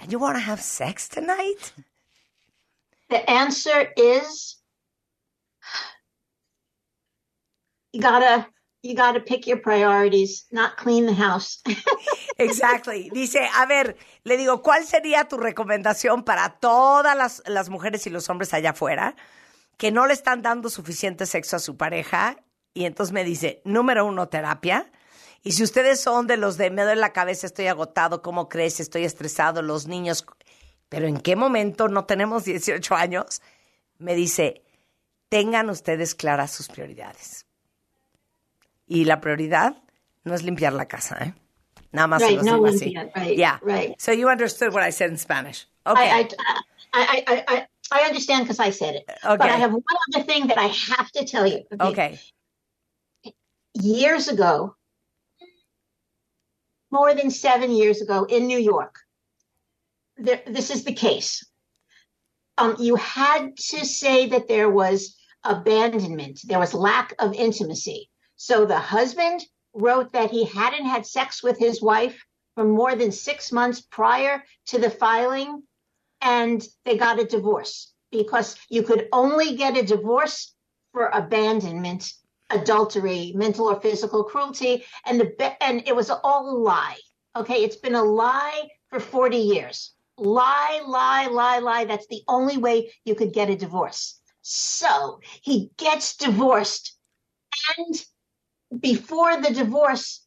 And 0.00 0.10
you 0.12 0.18
want 0.18 0.36
to 0.36 0.40
have 0.40 0.60
sex 0.60 1.08
tonight? 1.08 1.72
The 3.08 3.28
answer 3.30 3.92
is 3.96 4.56
you 7.92 8.00
gotta 8.00 8.46
you 8.82 8.96
gotta 8.96 9.20
pick 9.20 9.46
your 9.46 9.60
priorities, 9.60 10.46
not 10.50 10.76
clean 10.76 11.06
the 11.06 11.14
house. 11.14 11.62
Exactly. 12.38 13.10
Dice, 13.10 13.48
a 13.54 13.66
ver, 13.66 13.96
le 14.24 14.36
digo, 14.36 14.60
¿cuál 14.62 14.84
sería 14.84 15.28
tu 15.28 15.36
recomendación 15.36 16.24
para 16.24 16.58
todas 16.58 17.16
las, 17.16 17.42
las 17.46 17.68
mujeres 17.68 18.06
y 18.06 18.10
los 18.10 18.28
hombres 18.28 18.52
allá 18.52 18.70
afuera 18.70 19.14
que 19.78 19.92
no 19.92 20.06
le 20.06 20.12
están 20.14 20.42
dando 20.42 20.68
suficiente 20.68 21.26
sexo 21.26 21.56
a 21.56 21.60
su 21.60 21.76
pareja? 21.76 22.36
Y 22.74 22.86
entonces 22.86 23.12
me 23.12 23.22
dice, 23.22 23.62
número 23.64 24.04
uno, 24.04 24.28
terapia. 24.28 24.90
Y 25.44 25.52
si 25.52 25.62
ustedes 25.62 26.00
son 26.00 26.26
de 26.26 26.36
los 26.36 26.56
de 26.56 26.70
me 26.70 26.82
duele 26.82 27.00
la 27.00 27.12
cabeza, 27.12 27.46
estoy 27.46 27.68
agotado, 27.68 28.22
¿cómo 28.22 28.48
crees? 28.48 28.80
Estoy 28.80 29.04
estresado, 29.04 29.62
los 29.62 29.86
niños. 29.86 30.26
Pero 30.88 31.06
¿en 31.06 31.20
qué 31.20 31.36
momento 31.36 31.88
no 31.88 32.04
tenemos 32.04 32.44
18 32.44 32.94
años? 32.96 33.42
Me 33.98 34.14
dice, 34.14 34.62
tengan 35.28 35.70
ustedes 35.70 36.14
claras 36.14 36.50
sus 36.50 36.68
prioridades. 36.68 37.46
Y 38.92 39.06
la 39.06 39.22
prioridad 39.22 39.82
no 40.24 40.34
es 40.34 40.42
limpiar 40.42 40.74
la 40.74 40.86
casa, 40.86 41.16
¿eh? 41.24 41.34
Nada 41.92 42.08
más 42.08 42.22
Right, 42.22 42.42
no 42.42 42.64
así. 42.66 42.92
limpiar, 42.92 43.10
right, 43.16 43.38
yeah. 43.38 43.58
right. 43.62 43.98
So 43.98 44.12
you 44.12 44.28
understood 44.28 44.74
what 44.74 44.82
I 44.82 44.90
said 44.90 45.10
in 45.10 45.16
Spanish. 45.16 45.66
Okay. 45.86 46.10
I, 46.10 46.28
I, 46.92 47.24
I, 47.26 47.44
I, 47.48 47.66
I, 47.90 48.00
understand 48.06 48.44
because 48.44 48.60
I 48.60 48.70
said 48.70 48.96
it. 48.96 49.04
But 49.22 49.40
I 49.40 49.56
have 49.56 49.72
one 49.72 49.82
other 50.14 50.24
thing 50.24 50.48
that 50.48 50.58
I 50.58 50.66
have 50.66 51.10
to 51.12 51.24
tell 51.24 51.46
you. 51.46 51.62
okay. 51.80 52.18
Years 53.74 54.28
ago, 54.28 54.76
more 56.90 57.14
than 57.14 57.30
seven 57.30 57.70
years 57.70 58.02
ago 58.02 58.24
in 58.24 58.46
New 58.46 58.58
York, 58.58 58.96
there, 60.18 60.42
this 60.46 60.70
is 60.70 60.84
the 60.84 60.92
case. 60.92 61.44
Um, 62.58 62.76
you 62.78 62.96
had 62.96 63.56
to 63.56 63.86
say 63.86 64.28
that 64.28 64.48
there 64.48 64.68
was 64.68 65.16
abandonment, 65.44 66.40
there 66.44 66.58
was 66.58 66.74
lack 66.74 67.14
of 67.18 67.32
intimacy. 67.32 68.10
So 68.44 68.66
the 68.66 68.76
husband 68.76 69.46
wrote 69.72 70.14
that 70.14 70.32
he 70.32 70.42
hadn't 70.42 70.86
had 70.86 71.06
sex 71.06 71.44
with 71.44 71.60
his 71.60 71.80
wife 71.80 72.20
for 72.56 72.64
more 72.64 72.96
than 72.96 73.12
six 73.12 73.52
months 73.52 73.80
prior 73.80 74.42
to 74.66 74.80
the 74.80 74.90
filing, 74.90 75.62
and 76.20 76.60
they 76.84 76.96
got 76.96 77.20
a 77.20 77.24
divorce 77.24 77.92
because 78.10 78.56
you 78.68 78.82
could 78.82 79.06
only 79.12 79.54
get 79.54 79.76
a 79.76 79.84
divorce 79.84 80.56
for 80.90 81.06
abandonment, 81.06 82.12
adultery, 82.50 83.32
mental 83.36 83.70
or 83.70 83.80
physical 83.80 84.24
cruelty, 84.24 84.84
and 85.06 85.20
the 85.20 85.62
and 85.62 85.86
it 85.86 85.94
was 85.94 86.10
all 86.10 86.50
a 86.50 86.58
lie. 86.58 86.98
Okay, 87.36 87.62
it's 87.62 87.76
been 87.76 87.94
a 87.94 88.02
lie 88.02 88.68
for 88.90 88.98
40 88.98 89.36
years. 89.36 89.92
Lie, 90.18 90.82
lie, 90.84 91.28
lie, 91.28 91.60
lie. 91.60 91.84
That's 91.84 92.08
the 92.08 92.24
only 92.26 92.56
way 92.56 92.92
you 93.04 93.14
could 93.14 93.32
get 93.32 93.50
a 93.50 93.56
divorce. 93.56 94.20
So 94.40 95.20
he 95.42 95.70
gets 95.76 96.16
divorced, 96.16 96.98
and 97.78 98.04
before 98.80 99.40
the 99.40 99.52
divorce, 99.52 100.24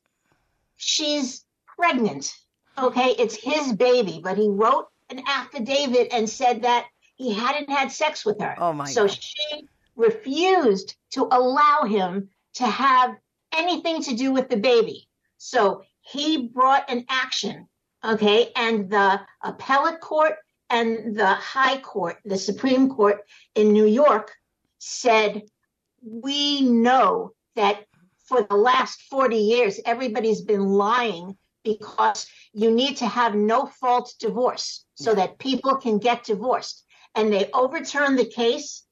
she's 0.78 1.46
pregnant. 1.78 2.34
Okay, 2.78 3.16
it's 3.18 3.36
his 3.36 3.74
baby, 3.74 4.20
but 4.24 4.38
he 4.38 4.50
wrote 4.50 4.88
an 5.10 5.22
affidavit 5.28 6.10
and 6.12 6.30
said 6.30 6.64
that 6.64 6.86
he 7.16 7.34
hadn't 7.34 7.70
had 7.70 7.92
sex 7.92 8.26
with 8.26 8.42
her. 8.42 8.56
Oh, 8.58 8.74
my 8.74 8.86
So 8.86 9.08
God. 9.08 9.18
she 9.22 9.68
refused 9.96 10.96
to 11.12 11.28
allow 11.32 11.84
him 11.84 12.30
to 12.56 12.66
have 12.66 13.16
anything 13.54 14.02
to 14.04 14.16
do 14.16 14.32
with 14.34 14.50
the 14.50 14.58
baby. 14.58 15.08
So 15.38 15.84
he 16.02 16.48
brought 16.48 16.90
an 16.90 17.06
action, 17.10 17.68
okay, 18.04 18.52
and 18.56 18.90
the 18.90 19.22
appellate 19.42 20.02
court 20.02 20.36
and 20.70 21.16
the 21.16 21.28
high 21.28 21.78
court, 21.78 22.18
the 22.26 22.38
Supreme 22.38 22.90
Court 22.90 23.22
in 23.54 23.72
New 23.72 23.86
York 23.86 24.34
said, 24.80 25.44
we 26.02 26.62
know 26.62 27.32
that 27.56 27.86
for 28.26 28.44
the 28.44 28.56
last 28.56 29.02
40 29.10 29.36
years, 29.38 29.80
everybody's 29.86 30.42
been 30.42 30.66
lying 30.68 31.38
because 31.64 32.28
you 32.54 32.72
need 32.72 32.98
to 32.98 33.08
have 33.08 33.34
no 33.36 33.66
fault 33.66 34.14
divorce 34.20 34.86
so 34.96 35.14
that 35.16 35.40
people 35.40 35.76
can 35.78 35.98
get 36.00 36.24
divorced. 36.24 36.84
and 37.18 37.32
they 37.32 37.50
overturned 37.54 38.20
the 38.20 38.26
case 38.26 38.84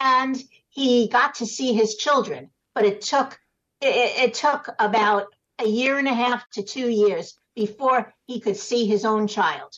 and 0.00 0.42
he 0.70 1.06
got 1.08 1.34
to 1.34 1.44
see 1.44 1.74
his 1.74 1.96
children, 1.96 2.48
but 2.74 2.86
it 2.86 3.02
took 3.02 3.38
it, 3.82 4.28
it 4.28 4.34
took 4.34 4.68
about 4.78 5.26
a 5.58 5.66
year 5.66 5.98
and 5.98 6.08
a 6.08 6.14
half 6.14 6.48
to 6.54 6.62
two 6.62 6.88
years 6.88 7.38
before 7.54 8.14
he 8.26 8.40
could 8.40 8.56
see 8.56 8.86
his 8.86 9.04
own 9.04 9.26
child. 9.28 9.76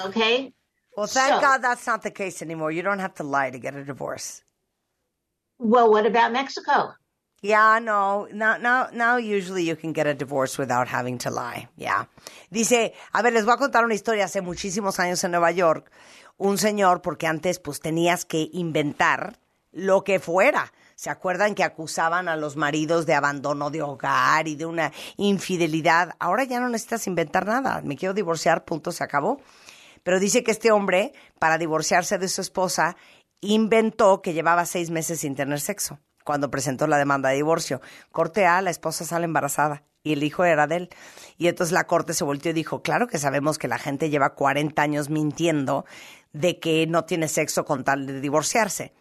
Okay? 0.00 0.52
Well, 0.96 1.06
thank 1.06 1.34
So- 1.34 1.40
God 1.40 1.58
that's 1.62 1.86
not 1.86 2.02
the 2.02 2.10
case 2.10 2.42
anymore. 2.42 2.72
You 2.72 2.82
don't 2.82 2.98
have 2.98 3.14
to 3.16 3.22
lie 3.22 3.50
to 3.50 3.58
get 3.58 3.76
a 3.76 3.84
divorce. 3.84 4.42
Well, 5.58 5.90
what 5.92 6.06
about 6.06 6.32
Mexico? 6.32 6.92
Yeah, 7.46 7.78
no. 7.78 8.26
Now, 8.32 8.56
now, 8.56 8.88
now 8.92 9.18
usually 9.18 9.64
you 9.64 9.76
can 9.76 9.92
get 9.92 10.08
a 10.08 10.14
divorce 10.14 10.58
without 10.58 10.88
having 10.88 11.16
to 11.18 11.30
lie. 11.30 11.68
Yeah. 11.76 12.08
Dice, 12.50 12.92
a 13.12 13.22
ver, 13.22 13.32
les 13.32 13.44
voy 13.44 13.54
a 13.54 13.56
contar 13.56 13.84
una 13.84 13.94
historia 13.94 14.24
hace 14.24 14.40
muchísimos 14.40 14.98
años 14.98 15.22
en 15.22 15.30
Nueva 15.30 15.52
York. 15.52 15.92
Un 16.38 16.58
señor, 16.58 17.02
porque 17.02 17.28
antes 17.28 17.60
pues 17.60 17.78
tenías 17.80 18.24
que 18.24 18.48
inventar 18.52 19.38
lo 19.70 20.02
que 20.02 20.18
fuera. 20.18 20.72
¿Se 20.96 21.08
acuerdan 21.08 21.54
que 21.54 21.62
acusaban 21.62 22.26
a 22.28 22.36
los 22.36 22.56
maridos 22.56 23.06
de 23.06 23.14
abandono 23.14 23.70
de 23.70 23.82
hogar 23.82 24.48
y 24.48 24.56
de 24.56 24.66
una 24.66 24.92
infidelidad? 25.16 26.16
Ahora 26.18 26.42
ya 26.42 26.58
no 26.58 26.68
necesitas 26.68 27.06
inventar 27.06 27.46
nada. 27.46 27.80
Me 27.84 27.96
quiero 27.96 28.12
divorciar, 28.12 28.64
punto, 28.64 28.90
se 28.90 29.04
acabó. 29.04 29.40
Pero 30.02 30.18
dice 30.18 30.42
que 30.42 30.50
este 30.50 30.72
hombre, 30.72 31.12
para 31.38 31.58
divorciarse 31.58 32.18
de 32.18 32.26
su 32.26 32.40
esposa, 32.40 32.96
inventó 33.40 34.20
que 34.20 34.32
llevaba 34.32 34.66
seis 34.66 34.90
meses 34.90 35.20
sin 35.20 35.36
tener 35.36 35.60
sexo 35.60 36.00
cuando 36.26 36.50
presentó 36.50 36.86
la 36.86 36.98
demanda 36.98 37.30
de 37.30 37.36
divorcio. 37.36 37.80
Corte 38.12 38.44
A, 38.44 38.60
la 38.60 38.70
esposa 38.70 39.04
sale 39.06 39.24
embarazada 39.24 39.84
y 40.02 40.12
el 40.12 40.22
hijo 40.24 40.44
era 40.44 40.66
de 40.66 40.76
él. 40.76 40.90
Y 41.38 41.46
entonces 41.48 41.72
la 41.72 41.86
corte 41.86 42.12
se 42.12 42.24
volteó 42.24 42.50
y 42.50 42.54
dijo, 42.54 42.82
claro 42.82 43.06
que 43.06 43.18
sabemos 43.18 43.56
que 43.58 43.68
la 43.68 43.78
gente 43.78 44.10
lleva 44.10 44.34
40 44.34 44.82
años 44.82 45.08
mintiendo 45.08 45.86
de 46.32 46.58
que 46.58 46.86
no 46.86 47.04
tiene 47.04 47.28
sexo 47.28 47.64
con 47.64 47.84
tal 47.84 48.06
de 48.06 48.20
divorciarse. 48.20 48.92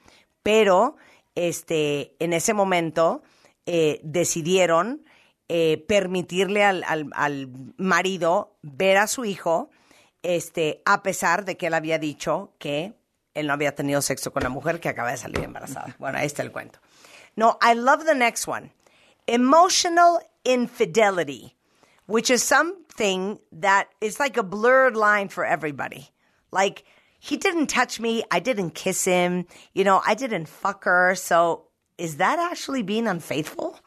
Pero 0.44 0.96
este, 1.34 2.16
en 2.20 2.32
ese 2.34 2.54
momento 2.54 3.24
eh, 3.66 4.00
decidieron 4.04 5.04
eh, 5.50 5.84
permitirle 5.88 6.64
al, 6.64 6.84
al- 6.88 7.10
al 7.14 7.50
marido 7.78 8.56
ver 8.62 8.98
a 8.98 9.08
su 9.08 9.26
hijo, 9.26 9.70
este, 10.24 10.82
a 10.86 11.02
pesar 11.04 11.44
de 11.46 11.58
que 11.58 11.68
él 11.68 11.74
había 11.74 12.00
dicho 12.00 12.54
que 12.60 12.94
él 13.34 13.48
no 13.48 13.54
había 13.54 13.76
tenido 13.76 14.02
sexo 14.02 14.32
con 14.32 14.44
la 14.44 14.50
mujer 14.50 14.80
que 14.80 14.90
acaba 14.90 15.12
de 15.12 15.18
salir 15.18 15.44
embarazada. 15.44 15.96
Bueno, 16.00 16.18
ahí 16.18 16.26
está 16.26 16.42
el 16.42 16.52
cuento. 16.52 16.80
No, 17.38 17.58
I 17.62 17.74
love 17.74 18.06
the 18.06 18.16
next 18.16 18.48
one. 18.48 18.72
Emotional 19.28 20.22
infidelity, 20.46 21.56
which 22.06 22.30
is 22.30 22.44
something 22.44 23.40
that 23.52 23.90
is 24.00 24.20
like 24.20 24.38
a 24.38 24.44
blurred 24.44 24.96
line 24.96 25.28
for 25.30 25.46
everybody. 25.46 26.10
Like, 26.52 26.86
he 27.20 27.38
didn't 27.38 27.68
touch 27.68 28.00
me, 28.00 28.24
I 28.32 28.40
didn't 28.40 28.72
kiss 28.72 29.04
him, 29.06 29.46
you 29.74 29.84
know, 29.84 30.02
I 30.06 30.14
didn't 30.14 30.48
fuck 30.48 30.84
her. 30.86 31.16
So, 31.16 31.68
is 31.98 32.18
that 32.18 32.40
actually 32.40 32.84
being 32.84 33.08
unfaithful? 33.08 33.80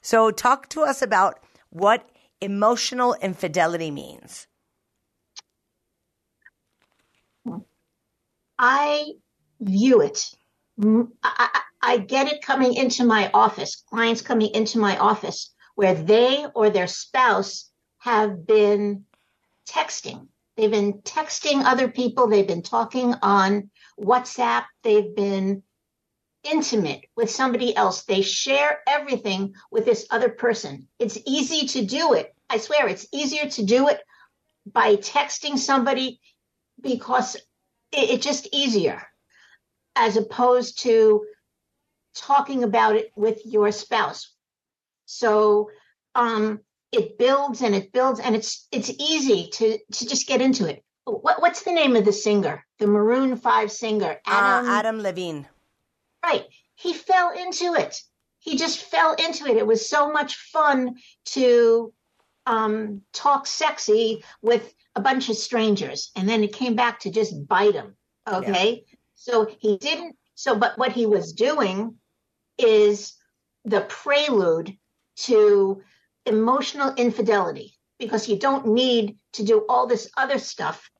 So, 0.00 0.30
talk 0.30 0.68
to 0.70 0.82
us 0.82 1.02
about 1.02 1.40
what 1.70 2.08
emotional 2.40 3.14
infidelity 3.20 3.90
means. 3.90 4.46
I 8.58 9.12
view 9.60 10.00
it. 10.00 10.34
I 10.82 11.60
I 11.86 11.98
get 11.98 12.32
it 12.32 12.42
coming 12.42 12.74
into 12.74 13.04
my 13.04 13.30
office, 13.34 13.76
clients 13.76 14.22
coming 14.22 14.50
into 14.54 14.78
my 14.78 14.96
office 14.96 15.52
where 15.74 15.94
they 15.94 16.46
or 16.54 16.70
their 16.70 16.86
spouse 16.86 17.70
have 17.98 18.46
been 18.46 19.04
texting. 19.68 20.28
They've 20.56 20.70
been 20.70 20.94
texting 21.02 21.62
other 21.64 21.88
people. 21.88 22.26
They've 22.26 22.46
been 22.46 22.62
talking 22.62 23.14
on 23.22 23.70
WhatsApp. 24.00 24.64
They've 24.82 25.14
been 25.14 25.62
intimate 26.42 27.04
with 27.16 27.30
somebody 27.30 27.76
else. 27.76 28.04
They 28.04 28.22
share 28.22 28.80
everything 28.86 29.54
with 29.70 29.84
this 29.84 30.06
other 30.10 30.28
person. 30.28 30.88
It's 30.98 31.18
easy 31.26 31.66
to 31.68 31.84
do 31.84 32.14
it. 32.14 32.34
I 32.48 32.58
swear 32.58 32.88
it's 32.88 33.06
easier 33.12 33.48
to 33.50 33.64
do 33.64 33.88
it 33.88 34.00
by 34.66 34.96
texting 34.96 35.58
somebody 35.58 36.20
because 36.80 37.36
it's 37.92 38.24
just 38.24 38.48
easier 38.52 39.06
as 39.96 40.16
opposed 40.16 40.80
to 40.80 41.24
talking 42.14 42.64
about 42.64 42.96
it 42.96 43.10
with 43.16 43.44
your 43.44 43.72
spouse. 43.72 44.32
So 45.06 45.70
um, 46.14 46.60
it 46.92 47.18
builds 47.18 47.62
and 47.62 47.74
it 47.74 47.92
builds 47.92 48.20
and 48.20 48.34
it's 48.34 48.66
it's 48.70 48.90
easy 48.90 49.48
to 49.54 49.78
to 49.78 50.06
just 50.06 50.26
get 50.26 50.40
into 50.40 50.66
it. 50.66 50.82
What, 51.04 51.42
what's 51.42 51.62
the 51.62 51.72
name 51.72 51.96
of 51.96 52.04
the 52.04 52.12
singer? 52.12 52.64
The 52.78 52.86
Maroon 52.86 53.36
Five 53.36 53.70
singer, 53.70 54.20
Adam, 54.26 54.68
Adam 54.68 55.00
Levine. 55.00 55.46
Right. 56.24 56.44
He 56.76 56.94
fell 56.94 57.30
into 57.30 57.74
it. 57.74 58.00
He 58.38 58.56
just 58.56 58.78
fell 58.78 59.14
into 59.14 59.46
it. 59.46 59.56
It 59.56 59.66
was 59.66 59.88
so 59.88 60.10
much 60.10 60.36
fun 60.36 60.96
to 61.26 61.92
um, 62.46 63.02
talk 63.12 63.46
sexy 63.46 64.24
with 64.42 64.74
a 64.94 65.00
bunch 65.00 65.28
of 65.28 65.36
strangers. 65.36 66.10
And 66.16 66.28
then 66.28 66.42
it 66.44 66.52
came 66.52 66.74
back 66.74 67.00
to 67.00 67.10
just 67.10 67.46
bite 67.46 67.74
him. 67.74 67.96
Okay. 68.26 68.84
So 69.14 69.48
he 69.58 69.76
didn't. 69.78 70.16
So, 70.34 70.56
but 70.56 70.78
what 70.78 70.92
he 70.92 71.06
was 71.06 71.32
doing 71.32 71.96
is 72.58 73.14
the 73.64 73.82
prelude 73.82 74.76
to 75.16 75.82
emotional 76.26 76.94
infidelity 76.94 77.74
because 77.98 78.28
you 78.28 78.38
don't 78.38 78.66
need 78.66 79.16
to 79.34 79.44
do 79.44 79.64
all 79.68 79.86
this 79.86 80.10
other 80.16 80.38
stuff 80.38 80.90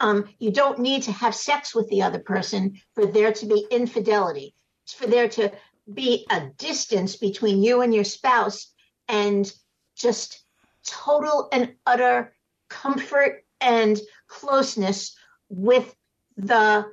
um, 0.00 0.24
you 0.38 0.50
don't 0.50 0.80
need 0.80 1.04
to 1.04 1.12
have 1.12 1.34
sex 1.34 1.74
with 1.74 1.88
the 1.88 2.02
other 2.02 2.18
person 2.18 2.80
for 2.94 3.06
there 3.06 3.32
to 3.32 3.46
be 3.46 3.66
infidelity. 3.70 4.54
It's 4.84 4.92
for 4.92 5.06
there 5.06 5.28
to 5.30 5.52
be 5.92 6.26
a 6.30 6.48
distance 6.58 7.16
between 7.16 7.62
you 7.62 7.80
and 7.80 7.94
your 7.94 8.04
spouse 8.04 8.72
and 9.08 9.50
just 9.96 10.42
total 10.84 11.48
and 11.52 11.74
utter 11.86 12.34
comfort 12.68 13.44
and 13.60 13.98
closeness 14.26 15.16
with 15.48 15.94
the 16.36 16.86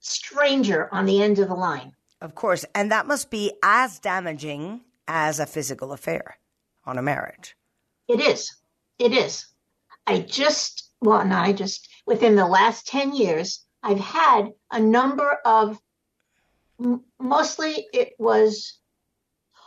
stranger 0.00 0.92
on 0.92 1.06
the 1.06 1.22
end 1.22 1.38
of 1.38 1.48
the 1.48 1.54
line. 1.54 1.92
Of 2.20 2.34
course. 2.34 2.64
And 2.74 2.90
that 2.90 3.06
must 3.06 3.30
be 3.30 3.52
as 3.62 3.98
damaging 3.98 4.82
as 5.06 5.38
a 5.38 5.46
physical 5.46 5.92
affair 5.92 6.38
on 6.84 6.98
a 6.98 7.02
marriage. 7.02 7.56
It 8.08 8.20
is. 8.20 8.56
It 8.98 9.12
is. 9.12 9.46
I 10.06 10.20
just, 10.20 10.90
well, 11.00 11.24
not 11.24 11.46
I 11.46 11.52
just, 11.52 11.88
within 12.06 12.36
the 12.36 12.46
last 12.46 12.86
10 12.86 13.14
years, 13.14 13.64
I've 13.82 14.00
had 14.00 14.52
a 14.70 14.80
number 14.80 15.38
of, 15.44 15.78
m- 16.80 17.04
mostly 17.18 17.86
it 17.92 18.14
was 18.18 18.78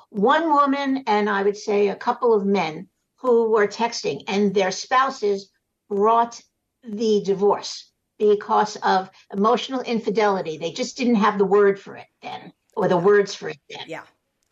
one 0.09 0.49
woman 0.49 1.03
and 1.07 1.29
I 1.29 1.43
would 1.43 1.57
say 1.57 1.89
a 1.89 1.95
couple 1.95 2.33
of 2.33 2.45
men 2.45 2.87
who 3.17 3.49
were 3.51 3.67
texting 3.67 4.23
and 4.27 4.53
their 4.53 4.71
spouses 4.71 5.51
brought 5.89 6.41
the 6.83 7.21
divorce 7.23 7.88
because 8.19 8.77
of 8.83 9.09
emotional 9.33 9.81
infidelity. 9.81 10.57
They 10.57 10.71
just 10.71 10.97
didn't 10.97 11.15
have 11.15 11.37
the 11.37 11.45
word 11.45 11.79
for 11.79 11.95
it 11.95 12.07
then 12.21 12.53
or 12.75 12.87
the 12.87 12.97
words 12.97 13.33
for 13.33 13.49
it 13.49 13.59
then. 13.69 13.85
Yeah. 13.87 14.03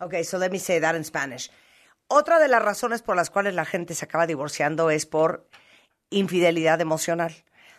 Okay, 0.01 0.23
so 0.23 0.37
let 0.37 0.51
me 0.51 0.59
say 0.59 0.79
that 0.79 0.95
in 0.95 1.03
Spanish. 1.03 1.49
Otra 2.09 2.39
de 2.39 2.47
las 2.47 2.63
razones 2.63 3.01
por 3.01 3.15
las 3.15 3.29
cuales 3.29 3.53
la 3.53 3.65
gente 3.65 3.93
se 3.93 4.05
acaba 4.05 4.25
divorciando 4.25 4.89
es 4.89 5.05
por 5.05 5.47
infidelidad 6.09 6.79
emocional. 6.79 7.35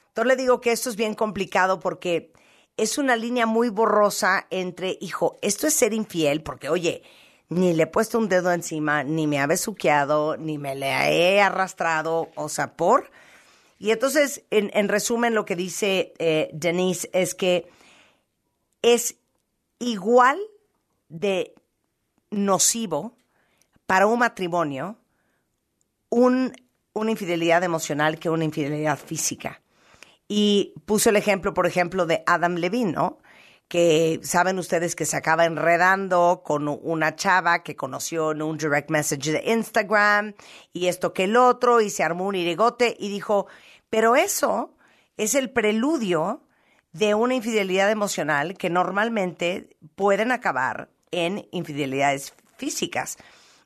Entonces 0.09 0.37
le 0.37 0.37
digo 0.37 0.61
que 0.61 0.73
esto 0.73 0.91
es 0.91 0.97
bien 0.97 1.15
complicado 1.15 1.81
porque 1.81 2.33
es 2.77 2.99
una 2.99 3.17
línea 3.17 3.47
muy 3.47 3.71
borrosa 3.71 4.47
entre, 4.51 4.99
hijo, 5.01 5.39
esto 5.43 5.67
es 5.67 5.75
ser 5.75 5.95
infiel, 5.95 6.43
porque 6.43 6.69
oye, 6.69 7.03
ni 7.49 7.73
le 7.73 7.85
he 7.85 7.87
puesto 7.87 8.19
un 8.19 8.29
dedo 8.29 8.53
encima, 8.53 9.03
ni 9.03 9.27
me 9.27 9.41
ha 9.41 9.47
besuqueado, 9.47 10.37
ni 10.37 10.59
me 10.59 10.75
le 10.75 10.89
he 10.89 11.41
arrastrado, 11.41 12.31
o 12.35 12.49
sea, 12.49 12.77
por. 12.77 13.11
Y 13.79 13.91
entonces, 13.93 14.45
en, 14.51 14.71
en 14.75 14.89
resumen, 14.89 15.35
lo 15.35 15.45
que 15.45 15.57
dice 15.57 16.13
eh, 16.19 16.51
Denise 16.53 17.09
es 17.13 17.35
que 17.35 17.71
es 18.83 19.17
igual 19.79 20.39
de 21.09 21.55
nocivo 22.31 23.17
para 23.87 24.07
un 24.07 24.19
matrimonio 24.19 24.99
un, 26.11 26.53
una 26.93 27.11
infidelidad 27.11 27.63
emocional 27.63 28.19
que 28.19 28.31
una 28.31 28.45
infidelidad 28.45 28.99
física. 28.99 29.61
Y 30.27 30.75
puso 30.85 31.11
el 31.11 31.17
ejemplo, 31.17 31.55
por 31.55 31.67
ejemplo, 31.67 32.07
de 32.07 32.23
Adam 32.27 32.57
Levine, 32.57 32.93
¿no? 32.93 33.19
Que 33.69 34.21
saben 34.23 34.59
ustedes 34.59 34.97
que 34.97 35.05
se 35.05 35.17
acaba 35.17 35.45
enredando 35.45 36.43
con 36.43 36.69
una 36.69 37.17
chava 37.17 37.63
que 37.63 37.77
conoció 37.77 38.33
en 38.33 38.41
un 38.41 38.57
direct 38.57 38.91
message 38.91 39.31
de 39.31 39.53
Instagram 39.53 40.35
y 40.73 40.87
esto 40.87 41.13
que 41.13 41.25
el 41.25 41.37
otro 41.37 41.83
y 41.83 41.91
se 41.91 42.03
armó 42.03 42.27
un 42.27 42.35
irigote 42.35 42.97
y 42.99 43.11
dijo, 43.11 43.47
pero 43.91 44.17
eso 44.17 44.75
es 45.19 45.35
el 45.35 45.51
preludio 45.51 46.43
de 46.93 47.15
una 47.15 47.35
infidelidad 47.35 47.91
emocional 47.91 48.57
que 48.57 48.71
normalmente 48.71 49.77
pueden 49.95 50.33
acabar 50.33 50.89
en 51.11 51.47
infidelidades 51.53 52.35
físicas. 52.57 53.17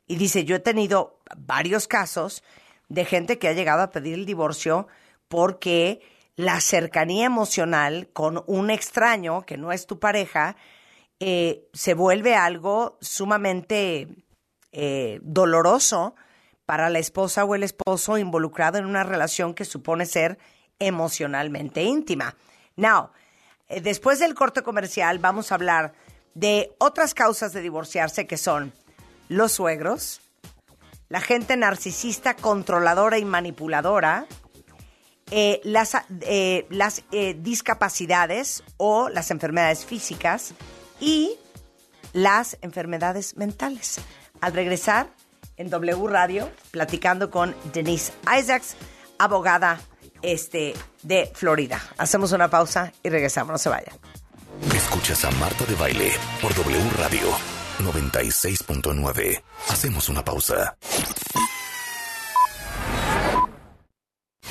Y 0.07 0.17
dice, 0.17 0.43
yo 0.43 0.57
he 0.57 0.59
tenido 0.59 1.19
varios 1.37 1.87
casos 1.87 2.43
de 2.89 3.05
gente 3.05 3.39
que 3.39 3.47
ha 3.47 3.53
llegado 3.53 3.81
a 3.81 3.91
pedir 3.91 4.15
el 4.15 4.25
divorcio 4.25 4.87
porque 5.27 6.01
la 6.35 6.59
cercanía 6.61 7.25
emocional 7.25 8.09
con 8.13 8.43
un 8.47 8.69
extraño 8.69 9.43
que 9.43 9.57
no 9.57 9.71
es 9.71 9.85
tu 9.85 9.99
pareja 9.99 10.55
eh, 11.19 11.69
se 11.73 11.93
vuelve 11.93 12.35
algo 12.35 12.97
sumamente 13.01 14.07
eh, 14.71 15.19
doloroso 15.21 16.15
para 16.65 16.89
la 16.89 16.99
esposa 16.99 17.45
o 17.45 17.55
el 17.55 17.63
esposo 17.63 18.17
involucrado 18.17 18.77
en 18.77 18.85
una 18.85 19.03
relación 19.03 19.53
que 19.53 19.65
supone 19.65 20.05
ser 20.05 20.39
emocionalmente 20.79 21.83
íntima. 21.83 22.35
Now, 22.75 23.11
eh, 23.67 23.81
después 23.81 24.19
del 24.19 24.33
corte 24.33 24.63
comercial 24.63 25.19
vamos 25.19 25.51
a 25.51 25.55
hablar 25.55 25.93
de 26.33 26.73
otras 26.79 27.13
causas 27.13 27.53
de 27.53 27.61
divorciarse 27.61 28.25
que 28.25 28.37
son 28.37 28.73
los 29.29 29.51
suegros, 29.51 30.21
la 31.09 31.21
gente 31.21 31.55
narcisista, 31.55 32.35
controladora 32.35 33.19
y 33.19 33.25
manipuladora, 33.25 34.25
eh, 35.35 35.61
las, 35.63 35.97
eh, 36.21 36.67
las 36.69 37.01
discapacidades 37.37 38.63
o 38.77 39.09
las 39.09 39.31
enfermedades 39.31 39.83
físicas 39.83 40.53
y 40.99 41.37
las 42.13 42.57
enfermedades 42.61 43.35
mentales. 43.35 43.99
Al 44.41 44.53
regresar 44.53 45.09
en 45.57 45.71
W 45.71 46.07
Radio, 46.07 46.51
platicando 46.69 47.31
con 47.31 47.55
Denise 47.73 48.13
Isaacs, 48.37 48.75
abogada 49.17 49.79
este, 50.21 50.75
de 51.01 51.31
Florida. 51.33 51.81
Hacemos 51.97 52.31
una 52.31 52.49
pausa 52.49 52.91
y 53.01 53.09
regresamos, 53.09 53.51
no 53.53 53.57
se 53.57 53.69
vayan. 53.69 53.95
Escuchas 54.75 55.25
a 55.25 55.31
Marta 55.31 55.65
de 55.65 55.73
Baile 55.73 56.11
por 56.41 56.53
W 56.53 56.89
Radio 56.97 57.27
96.9. 57.79 59.41
Hacemos 59.69 60.09
una 60.09 60.23
pausa. 60.23 60.77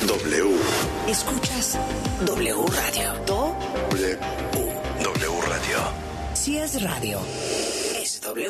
W. 0.01 0.57
Escuchas 1.09 1.79
W 2.27 2.67
Radio. 2.67 3.15
Do 3.27 3.55
W. 3.91 4.19
W 5.05 5.41
Radio. 5.49 5.79
Si 6.35 6.57
es 6.59 6.83
radio, 6.83 7.21
es 8.01 8.21
W. 8.23 8.49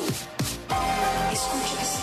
Escuchas 1.33 1.99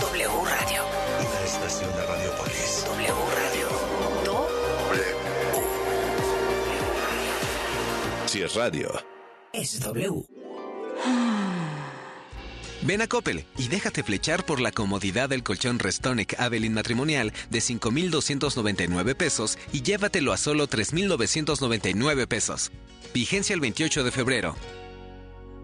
W 0.00 0.28
Radio. 0.28 0.82
Una 1.18 1.44
estación 1.44 1.90
de 1.96 2.06
Radiopolis. 2.06 2.84
W 2.86 3.14
Radio. 3.34 3.68
Do 4.24 4.48
Si 8.26 8.42
es 8.42 8.54
radio. 8.54 8.90
es 9.52 9.80
W. 9.80 10.24
Ven 12.84 13.00
a 13.00 13.06
Coppel 13.06 13.46
y 13.56 13.68
déjate 13.68 14.02
flechar 14.02 14.44
por 14.44 14.60
la 14.60 14.70
comodidad 14.70 15.30
del 15.30 15.42
colchón 15.42 15.78
Restonic 15.78 16.38
Avelin 16.38 16.74
matrimonial 16.74 17.32
de 17.48 17.62
5,299 17.62 19.14
pesos 19.14 19.58
y 19.72 19.80
llévatelo 19.80 20.34
a 20.34 20.36
solo 20.36 20.66
3,999 20.66 22.26
pesos. 22.26 22.72
Vigencia 23.14 23.54
el 23.54 23.60
28 23.60 24.04
de 24.04 24.10
febrero. 24.10 24.56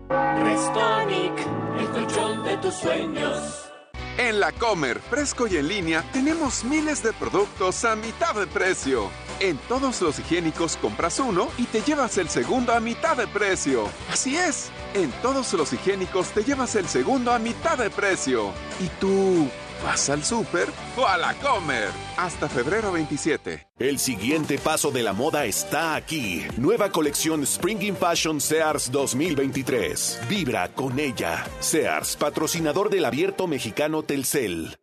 Restonic, 0.08 1.46
el 1.78 1.88
colchón 1.90 2.42
de 2.42 2.56
tus 2.56 2.74
sueños. 2.74 3.69
En 4.18 4.40
la 4.40 4.52
Comer, 4.52 5.00
fresco 5.00 5.46
y 5.46 5.56
en 5.56 5.68
línea, 5.68 6.04
tenemos 6.12 6.64
miles 6.64 7.02
de 7.02 7.12
productos 7.12 7.84
a 7.84 7.96
mitad 7.96 8.34
de 8.34 8.46
precio. 8.46 9.10
En 9.38 9.56
todos 9.68 10.02
los 10.02 10.18
higiénicos 10.18 10.76
compras 10.76 11.18
uno 11.20 11.48
y 11.56 11.64
te 11.64 11.80
llevas 11.80 12.18
el 12.18 12.28
segundo 12.28 12.74
a 12.74 12.80
mitad 12.80 13.16
de 13.16 13.26
precio. 13.26 13.88
Así 14.10 14.36
es, 14.36 14.70
en 14.94 15.10
todos 15.22 15.52
los 15.54 15.72
higiénicos 15.72 16.28
te 16.30 16.44
llevas 16.44 16.74
el 16.74 16.86
segundo 16.88 17.32
a 17.32 17.38
mitad 17.38 17.78
de 17.78 17.88
precio. 17.88 18.52
¿Y 18.80 18.88
tú 19.00 19.48
vas 19.82 20.10
al 20.10 20.22
súper 20.24 20.68
o 20.96 21.06
a 21.06 21.16
la 21.16 21.34
Comer? 21.34 21.88
Hasta 22.16 22.48
febrero 22.48 22.92
27. 22.92 23.68
El 23.78 23.98
siguiente 23.98 24.58
paso 24.58 24.90
de 24.90 25.02
la 25.02 25.12
moda 25.12 25.44
está 25.46 25.94
aquí. 25.94 26.44
Nueva 26.56 26.90
colección 26.90 27.42
Spring 27.42 27.94
Fashion 27.96 28.40
Sears 28.40 28.90
2023. 28.92 30.20
Vibra 30.28 30.68
con 30.68 30.98
ella. 30.98 31.44
Sears, 31.60 32.16
patrocinador 32.16 32.90
del 32.90 33.04
abierto 33.04 33.46
mexicano 33.46 34.02
Telcel. 34.02 34.76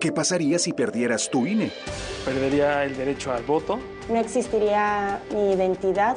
¿Qué 0.00 0.12
pasaría 0.12 0.58
si 0.58 0.72
perdieras 0.72 1.30
tu 1.30 1.46
INE? 1.46 1.72
Perdería 2.24 2.84
el 2.84 2.96
derecho 2.96 3.32
al 3.32 3.42
voto, 3.44 3.78
No 4.10 4.20
existiría 4.20 5.20
mi 5.32 5.52
identidad, 5.54 6.16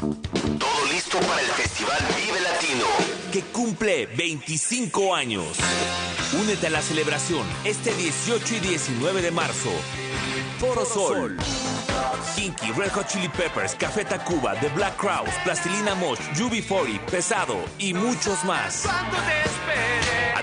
Todo 0.00 0.86
listo 0.90 1.18
para 1.20 1.42
el 1.42 1.48
Festival 1.48 1.98
Vive 2.16 2.40
Latino, 2.40 2.86
que 3.30 3.42
cumple 3.52 4.06
25 4.06 5.14
años. 5.14 5.58
Únete 6.40 6.68
a 6.68 6.70
la 6.70 6.80
celebración 6.80 7.46
este 7.64 7.92
18 7.92 8.54
y 8.54 8.60
19 8.60 9.20
de 9.20 9.30
marzo. 9.30 9.68
Foro 10.58 10.86
Sol. 10.86 11.36
Kinky, 12.34 12.72
Red 12.72 12.92
Hot 12.92 13.08
Chili 13.08 13.28
Peppers, 13.28 13.74
Café 13.74 14.06
Tacuba, 14.06 14.58
The 14.58 14.68
Black 14.70 14.96
Crowes, 14.96 15.34
Plastilina 15.44 15.94
Mosh, 15.94 16.20
UB40, 16.34 17.04
Pesado 17.04 17.56
y 17.78 17.92
muchos 17.92 18.42
más. 18.44 18.86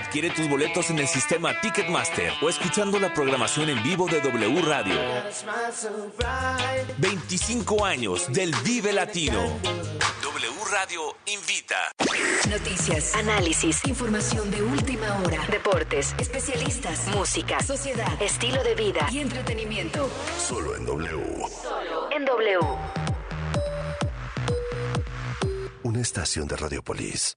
Adquiere 0.08 0.30
tus 0.30 0.48
boletos 0.48 0.88
en 0.88 1.00
el 1.00 1.06
sistema 1.06 1.60
Ticketmaster 1.60 2.32
o 2.40 2.48
escuchando 2.48 2.98
la 2.98 3.12
programación 3.12 3.68
en 3.68 3.82
vivo 3.82 4.06
de 4.06 4.22
W 4.22 4.62
Radio. 4.62 4.94
25 6.96 7.84
años 7.84 8.32
del 8.32 8.54
Vive 8.64 8.94
Latino. 8.94 9.38
W 10.22 10.64
Radio 10.72 11.14
invita. 11.26 11.92
Noticias, 12.48 13.14
análisis, 13.16 13.84
información 13.84 14.50
de 14.50 14.62
última 14.62 15.14
hora, 15.18 15.46
deportes, 15.50 16.14
especialistas, 16.18 17.06
música, 17.08 17.60
sociedad, 17.60 18.10
estilo 18.22 18.64
de 18.64 18.74
vida 18.76 19.06
y 19.12 19.18
entretenimiento. 19.18 20.08
Solo 20.38 20.74
en 20.74 20.86
W. 20.86 21.22
Solo 21.62 22.10
en 22.12 22.24
W. 22.24 22.60
Una 25.82 26.00
estación 26.00 26.48
de 26.48 26.56
Radiopolis. 26.56 27.36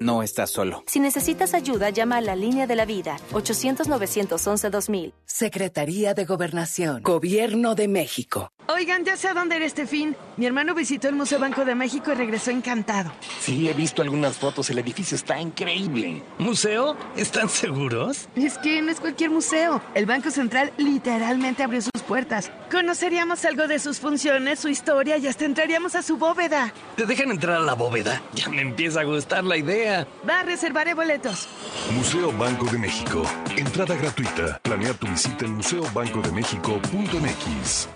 No 0.00 0.22
estás 0.22 0.50
solo. 0.50 0.84
Si 0.86 1.00
necesitas 1.00 1.54
ayuda, 1.54 1.90
llama 1.90 2.18
a 2.18 2.20
la 2.20 2.36
línea 2.36 2.66
de 2.66 2.76
la 2.76 2.84
vida, 2.84 3.16
800-911-2000. 3.32 5.12
Secretaría 5.24 6.14
de 6.14 6.24
Gobernación, 6.24 7.02
Gobierno 7.02 7.74
de 7.74 7.88
México. 7.88 8.50
Oigan, 8.68 9.04
ya 9.04 9.16
sé 9.16 9.28
a 9.28 9.34
dónde 9.34 9.56
ir 9.56 9.62
este 9.62 9.86
fin. 9.86 10.16
Mi 10.36 10.44
hermano 10.46 10.74
visitó 10.74 11.08
el 11.08 11.14
Museo 11.14 11.38
Banco 11.38 11.64
de 11.64 11.74
México 11.76 12.10
y 12.10 12.14
regresó 12.16 12.50
encantado. 12.50 13.12
Sí, 13.40 13.68
he 13.68 13.72
visto 13.74 14.02
algunas 14.02 14.36
fotos. 14.36 14.68
El 14.70 14.78
edificio 14.78 15.14
está 15.14 15.40
increíble. 15.40 16.22
¿Museo? 16.38 16.96
¿Están 17.16 17.48
seguros? 17.48 18.28
Es 18.34 18.58
que 18.58 18.82
no 18.82 18.90
es 18.90 18.98
cualquier 18.98 19.30
museo. 19.30 19.80
El 19.94 20.06
Banco 20.06 20.30
Central 20.32 20.72
literalmente 20.78 21.62
abrió 21.62 21.80
sus 21.80 21.95
puertas. 22.06 22.50
Conoceríamos 22.70 23.44
algo 23.44 23.68
de 23.68 23.78
sus 23.78 24.00
funciones, 24.00 24.58
su 24.58 24.68
historia 24.68 25.18
y 25.18 25.26
hasta 25.26 25.44
entraríamos 25.44 25.94
a 25.94 26.02
su 26.02 26.16
bóveda. 26.16 26.72
¿Te 26.96 27.04
dejan 27.06 27.30
entrar 27.30 27.56
a 27.56 27.60
la 27.60 27.74
bóveda? 27.74 28.22
Ya 28.32 28.48
me 28.48 28.62
empieza 28.62 29.00
a 29.00 29.04
gustar 29.04 29.44
la 29.44 29.56
idea. 29.56 30.06
Va, 30.28 30.42
reservaré 30.42 30.94
boletos. 30.94 31.48
Museo 31.94 32.32
Banco 32.32 32.66
de 32.66 32.78
México. 32.78 33.22
Entrada 33.56 33.94
gratuita. 33.96 34.58
Planea 34.62 34.94
tu 34.94 35.06
visita 35.06 35.44
en 35.44 35.56
museobancodemexico.mx. 35.56 37.88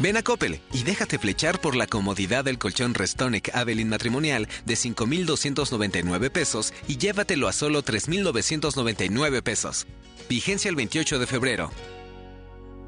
Ven 0.00 0.16
a 0.16 0.22
Coppel 0.22 0.60
y 0.72 0.82
déjate 0.82 1.18
flechar 1.18 1.60
por 1.60 1.76
la 1.76 1.86
comodidad 1.86 2.42
del 2.42 2.56
colchón 2.56 2.94
Restonic 2.94 3.54
Avelin 3.54 3.90
matrimonial 3.90 4.48
de 4.64 4.74
5,299 4.74 6.30
pesos 6.30 6.72
y 6.88 6.96
llévatelo 6.96 7.48
a 7.48 7.52
solo 7.52 7.82
3,999 7.82 9.42
pesos. 9.42 9.86
Vigencia 10.26 10.70
el 10.70 10.76
28 10.76 11.18
de 11.18 11.26
febrero. 11.26 11.70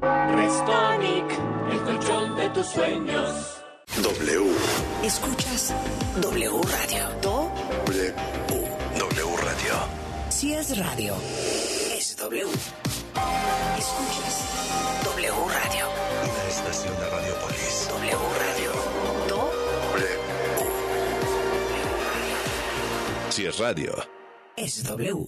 Restonic, 0.01 1.25
el 1.71 1.81
colchón 1.83 2.35
de 2.35 2.49
tus 2.49 2.65
sueños. 2.65 3.57
W. 4.01 4.51
Escuchas 5.03 5.71
W 6.19 6.61
Radio. 6.63 7.09
W. 7.21 8.13
W 8.97 9.37
Radio. 9.37 9.73
Si 10.29 10.53
es 10.55 10.75
radio, 10.79 11.15
es 11.95 12.17
W. 12.17 12.47
Escuchas 13.77 15.03
W 15.03 15.31
Radio. 15.31 15.87
Una 16.23 16.49
estación 16.49 16.93
de 16.99 17.09
Radiopolis. 17.09 17.87
W 17.89 18.17
Radio. 18.39 18.71
W. 19.29 20.07
Si 23.29 23.45
es 23.45 23.59
radio. 23.59 23.93
Es 24.55 24.83
W. 24.83 25.27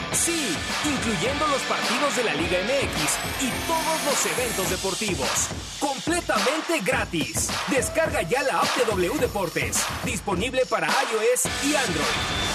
Sí, 0.13 0.55
incluyendo 0.85 1.47
los 1.47 1.61
partidos 1.63 2.15
de 2.17 2.23
la 2.23 2.33
Liga 2.33 2.59
MX 2.63 3.43
y 3.43 3.49
todos 3.65 4.03
los 4.05 4.25
eventos 4.25 4.69
deportivos. 4.69 5.47
Completamente 5.79 6.79
gratis. 6.81 7.49
Descarga 7.67 8.21
ya 8.23 8.43
la 8.43 8.59
app 8.59 8.75
de 8.75 8.85
W 8.85 9.19
Deportes. 9.19 9.77
Disponible 10.03 10.65
para 10.65 10.87
iOS 10.87 11.45
y 11.63 11.75
Android. 11.75 12.05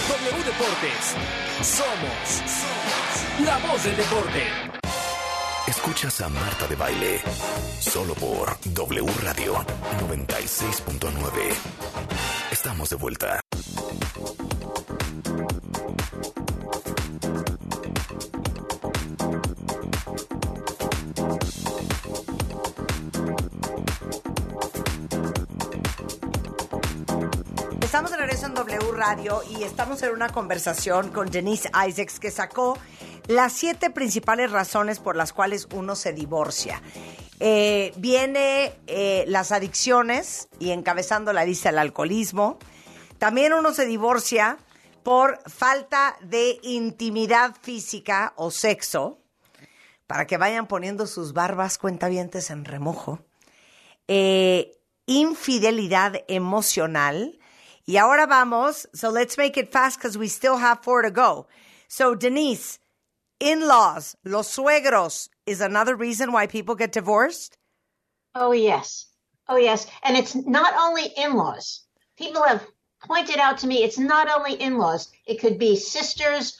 W 0.09 0.45
Deportes. 0.45 1.15
Somos, 1.63 2.29
somos 2.47 3.47
la 3.47 3.59
voz 3.67 3.83
del 3.85 3.97
deporte. 3.97 4.43
Escuchas 5.67 6.21
a 6.21 6.29
Marta 6.29 6.67
de 6.69 6.77
Baile. 6.77 7.21
Solo 7.81 8.15
por 8.15 8.57
W 8.65 9.13
Radio 9.23 9.55
96.9. 10.09 11.55
Estamos 12.53 12.91
de 12.91 12.97
vuelta. 12.97 13.41
Estamos 27.87 28.11
de 28.11 28.17
regreso 28.17 28.47
en 28.47 28.55
W 28.55 28.93
Radio 28.95 29.43
y 29.49 29.63
estamos 29.63 30.03
en 30.03 30.11
una 30.11 30.29
conversación 30.31 31.11
con 31.11 31.31
Denise 31.31 31.71
Isaacs 31.87 32.19
que 32.19 32.33
sacó 32.33 32.77
las 33.29 33.53
siete 33.53 33.91
principales 33.91 34.51
razones 34.51 34.99
por 34.99 35.15
las 35.15 35.33
cuales 35.33 35.69
uno 35.73 35.95
se 35.95 36.13
divorcia. 36.13 36.83
Eh, 37.39 37.93
viene 37.97 38.73
eh, 38.89 39.25
las 39.29 39.53
adicciones 39.53 40.49
y 40.59 40.73
encabezando 40.73 41.33
la 41.33 41.45
lista 41.45 41.69
el 41.69 41.79
alcoholismo. 41.79 42.59
También 43.19 43.53
uno 43.53 43.73
se 43.73 43.87
divorcia 43.87 44.59
por 45.05 45.39
falta 45.49 46.17
de 46.23 46.59
intimidad 46.65 47.55
física 47.63 48.33
o 48.35 48.51
sexo, 48.51 49.21
para 50.09 50.27
que 50.27 50.39
vayan 50.39 50.67
poniendo 50.67 51.07
sus 51.07 51.33
barbas 51.33 51.79
cuentavientes 51.79 52.51
en 52.51 52.65
remojo. 52.65 53.21
Eh, 54.09 54.77
infidelidad 55.07 56.25
emocional. 56.27 57.36
Y 57.89 57.97
ahora 57.97 58.27
vamos, 58.27 58.87
so 58.95 59.11
let's 59.11 59.37
make 59.39 59.57
it 59.57 59.71
fast 59.73 59.99
because 59.99 60.19
we 60.19 60.29
still 60.29 60.57
have 60.57 60.83
four 60.83 61.03
to 61.03 61.11
go. 61.11 61.47
So 61.89 62.15
Denise, 62.17 62.79
in-laws, 63.39 64.17
los 64.25 64.49
suegros, 64.57 65.29
is 65.47 65.61
another 65.61 65.95
reason 65.95 66.33
why 66.33 66.47
people 66.49 66.75
get 66.75 66.91
divorced? 66.93 67.57
Oh, 68.35 68.51
yes. 68.53 69.07
Oh, 69.49 69.57
yes. 69.57 69.87
And 70.03 70.17
it's 70.17 70.35
not 70.35 70.75
only 70.77 71.05
in 71.17 71.35
laws. 71.35 71.83
People 72.19 72.43
have 72.43 72.67
pointed 73.05 73.39
out 73.39 73.59
to 73.59 73.67
me 73.69 73.85
it's 73.85 73.99
not 73.99 74.29
only 74.29 74.55
in 74.55 74.79
laws, 74.79 75.09
it 75.27 75.39
could 75.39 75.59
be 75.59 75.77
sisters. 75.77 76.59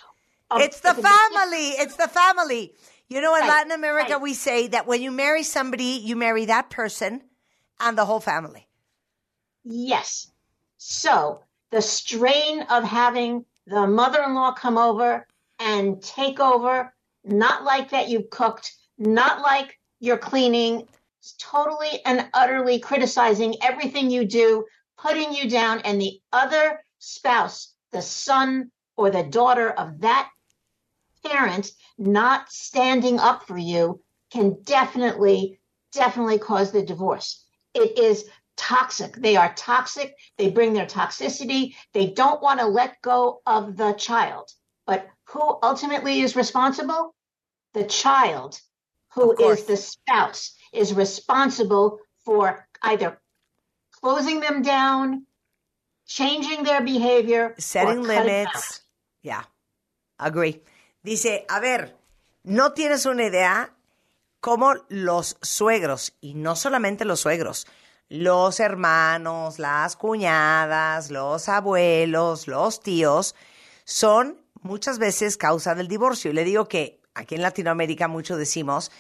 of- 0.51 0.61
It's 0.61 0.79
the 0.81 0.91
it 0.91 0.95
could 0.95 1.03
be 1.05 1.09
sis- 1.11 1.19
family. 1.35 1.69
It's 1.71 1.97
the 1.97 2.09
family. 2.09 2.75
You 3.09 3.21
know, 3.21 3.35
in 3.35 3.41
Right, 3.43 3.49
Latin 3.49 3.73
America, 3.73 4.13
right. 4.13 4.21
we 4.23 4.35
say 4.35 4.69
that 4.69 4.87
when 4.87 5.03
you 5.03 5.11
marry 5.11 5.43
somebody, 5.43 6.01
you 6.05 6.15
marry 6.15 6.45
that 6.45 6.71
person 6.71 7.23
and 7.81 7.99
the 7.99 8.05
whole 8.05 8.21
family. 8.21 8.69
Yes. 9.65 10.29
So 10.79 11.41
the 11.71 11.83
strain 11.83 12.63
of 12.63 12.85
having 12.85 13.45
the 13.67 13.87
mother 13.87 14.23
in 14.23 14.35
law 14.35 14.53
come 14.53 14.79
over 14.79 15.27
and 15.59 16.03
take 16.03 16.39
over, 16.39 16.95
not 17.25 17.65
like 17.65 17.91
that 17.91 18.09
you 18.09 18.25
cooked, 18.31 18.73
not 18.99 19.43
like 19.43 19.79
you're 20.01 20.19
cleaning, 20.19 20.87
totally 21.39 22.01
and 22.05 22.29
utterly 22.35 22.79
criticizing 22.79 23.57
everything 23.63 24.11
you 24.11 24.25
do, 24.25 24.65
putting 24.97 25.33
you 25.33 25.49
down, 25.49 25.81
and 25.81 26.01
the 26.01 26.21
other 26.33 26.81
spouse, 26.99 27.75
the 27.91 28.03
son 28.03 28.71
or 28.97 29.11
the 29.11 29.25
daughter 29.25 29.71
of 29.71 30.01
that 30.01 30.31
parent 31.25 31.73
not 31.99 32.51
standing 32.51 33.19
up 33.19 33.47
for 33.47 33.59
you 33.59 34.01
can 34.31 34.57
definitely, 34.63 35.59
definitely 35.93 36.39
cause 36.39 36.73
the 36.73 36.83
divorce. 36.83 37.45
It 37.75 37.99
is 37.99 38.29
toxic. 38.57 39.15
They 39.17 39.37
are 39.37 39.53
toxic. 39.55 40.17
They 40.39 40.51
bring 40.51 40.73
their 40.73 40.87
toxicity. 40.87 41.75
They 41.93 42.09
don't 42.09 42.43
want 42.43 42.61
to 42.61 42.67
let 42.67 43.01
go 43.03 43.41
of 43.47 43.77
the 43.77 43.93
child. 43.93 44.51
But 44.87 45.07
who 45.25 45.59
ultimately 45.63 46.21
is 46.21 46.37
responsible? 46.37 47.15
The 47.75 47.85
child, 47.85 48.61
who 49.15 49.37
is 49.39 49.65
the 49.65 49.77
spouse, 49.77 50.55
is 50.73 50.95
responsible 50.95 51.99
for 52.25 52.67
either 52.83 53.21
closing 54.01 54.41
them 54.41 54.63
down, 54.63 55.27
changing 56.07 56.63
their 56.65 56.83
behavior, 56.83 57.55
Setting 57.59 58.03
limits. 58.03 58.83
Yeah. 59.23 59.43
Agree. 60.19 60.63
Dice, 61.03 61.45
a 61.49 61.61
ver, 61.61 61.95
no 62.45 62.73
tienes 62.73 63.07
una 63.07 63.25
idea 63.25 63.73
cómo 64.41 64.75
los 64.89 65.37
suegros, 65.43 66.13
y 66.21 66.35
no 66.35 66.57
solamente 66.57 67.05
los 67.05 67.21
suegros, 67.21 67.67
los 68.09 68.61
hermanos, 68.61 69.59
las 69.59 69.97
cuñadas, 69.97 71.11
los 71.11 71.49
abuelos, 71.49 72.47
los 72.47 72.81
tíos, 72.81 73.35
son 73.85 74.41
muchas 74.63 74.99
veces 74.99 75.37
causa 75.37 75.75
del 75.75 75.89
divorcio. 75.89 76.31
Y 76.31 76.35
le 76.35 76.45
digo 76.45 76.69
que 76.69 77.01
aquí 77.15 77.35
en 77.35 77.43
Latinoamérica 77.43 78.09
mucho 78.09 78.37
decimos 78.37 78.91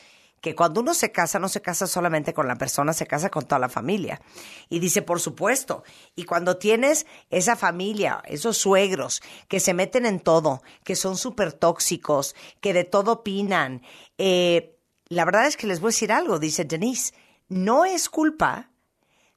que 0.41 0.55
cuando 0.55 0.81
uno 0.81 0.95
se 0.95 1.13
casa, 1.13 1.39
no 1.39 1.49
se 1.49 1.63
casa 1.63 1.87
solamente 1.87 2.35
con 2.35 2.47
la 2.47 2.57
persona, 2.57 2.93
se 2.93 3.07
casa 3.07 3.31
con 3.31 3.47
toda 3.47 3.59
la 3.59 3.69
familia. 3.69 4.21
Y 4.69 4.79
dice, 4.81 5.03
por 5.03 5.21
supuesto, 5.21 5.83
y 6.15 6.25
cuando 6.25 6.57
tienes 6.57 7.07
esa 7.31 7.57
familia, 7.57 8.23
esos 8.27 8.57
suegros 8.57 9.23
que 9.49 9.61
se 9.61 9.75
meten 9.75 10.07
en 10.07 10.21
todo, 10.21 10.63
que 10.85 10.95
son 10.95 11.17
súper 11.17 11.53
tóxicos, 11.53 12.37
que 12.61 12.75
de 12.75 12.85
todo 12.85 13.13
opinan, 13.13 13.83
eh, 14.19 14.79
la 15.09 15.25
verdad 15.25 15.47
es 15.47 15.57
que 15.57 15.67
les 15.67 15.81
voy 15.81 15.89
a 15.89 15.95
decir 15.95 16.13
algo, 16.13 16.39
dice 16.39 16.65
Denise, 16.65 17.15
no 17.49 17.85
es 17.85 18.09
culpa 18.09 18.71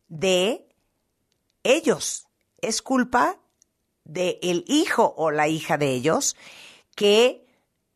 de 0.10 0.68
ellos, 1.64 2.28
es 2.62 2.82
culpa 2.82 3.40
del 4.04 4.66
hijo 4.68 5.14
o 5.18 5.32
la 5.32 5.48
hija 5.48 5.78
de 5.78 5.92
ellos 5.92 6.36
que 6.96 7.46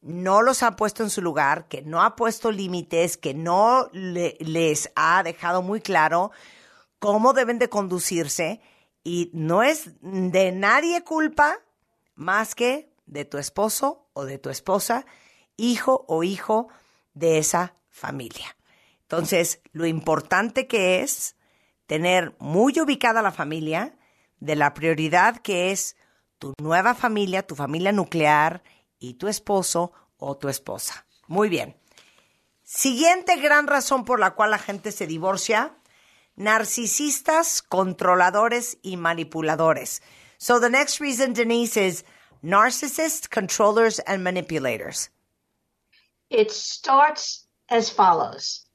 no 0.01 0.41
los 0.41 0.63
ha 0.63 0.75
puesto 0.75 1.03
en 1.03 1.09
su 1.09 1.21
lugar, 1.21 1.67
que 1.67 1.81
no 1.81 2.03
ha 2.03 2.15
puesto 2.15 2.51
límites, 2.51 3.17
que 3.17 3.33
no 3.33 3.89
le- 3.93 4.37
les 4.39 4.91
ha 4.95 5.23
dejado 5.23 5.61
muy 5.61 5.81
claro 5.81 6.31
cómo 6.99 7.33
deben 7.33 7.57
de 7.57 7.69
conducirse 7.69 8.61
y 9.03 9.31
no 9.33 9.63
es 9.63 9.91
de 10.01 10.51
nadie 10.51 11.03
culpa 11.03 11.57
más 12.15 12.53
que 12.53 12.93
de 13.05 13.25
tu 13.25 13.37
esposo 13.37 14.07
o 14.13 14.25
de 14.25 14.37
tu 14.37 14.49
esposa, 14.49 15.05
hijo 15.57 16.05
o 16.07 16.23
hijo 16.23 16.67
de 17.13 17.37
esa 17.37 17.75
familia. 17.89 18.55
Entonces, 19.01 19.61
lo 19.71 19.85
importante 19.85 20.67
que 20.67 21.01
es 21.01 21.35
tener 21.85 22.35
muy 22.39 22.79
ubicada 22.79 23.21
la 23.21 23.31
familia, 23.31 23.97
de 24.39 24.55
la 24.55 24.73
prioridad 24.73 25.37
que 25.37 25.71
es 25.71 25.95
tu 26.37 26.53
nueva 26.59 26.93
familia, 26.93 27.47
tu 27.47 27.55
familia 27.55 27.93
nuclear 27.93 28.61
y 28.99 29.13
tu 29.13 29.29
esposo 29.29 29.93
o 30.17 30.37
tu 30.37 30.49
esposa. 30.49 31.05
Muy 31.27 31.47
bien. 31.47 31.77
Siguiente 32.63 33.37
gran 33.37 33.67
razón 33.67 34.03
por 34.03 34.19
la 34.19 34.31
cual 34.31 34.51
la 34.51 34.57
gente 34.57 34.91
se 34.91 35.07
divorcia, 35.07 35.77
narcisistas, 36.35 37.61
controladores 37.61 38.77
y 38.81 38.97
manipuladores. 38.97 40.01
So 40.37 40.59
the 40.59 40.69
next 40.69 40.99
reason, 40.99 41.33
Denise, 41.33 41.77
is 41.77 42.03
narcissists, 42.41 43.29
controllers, 43.29 43.99
and 43.99 44.23
manipulators. 44.23 45.09
It 46.29 46.51
starts 46.51 47.47
as 47.69 47.89
follows. 47.89 48.65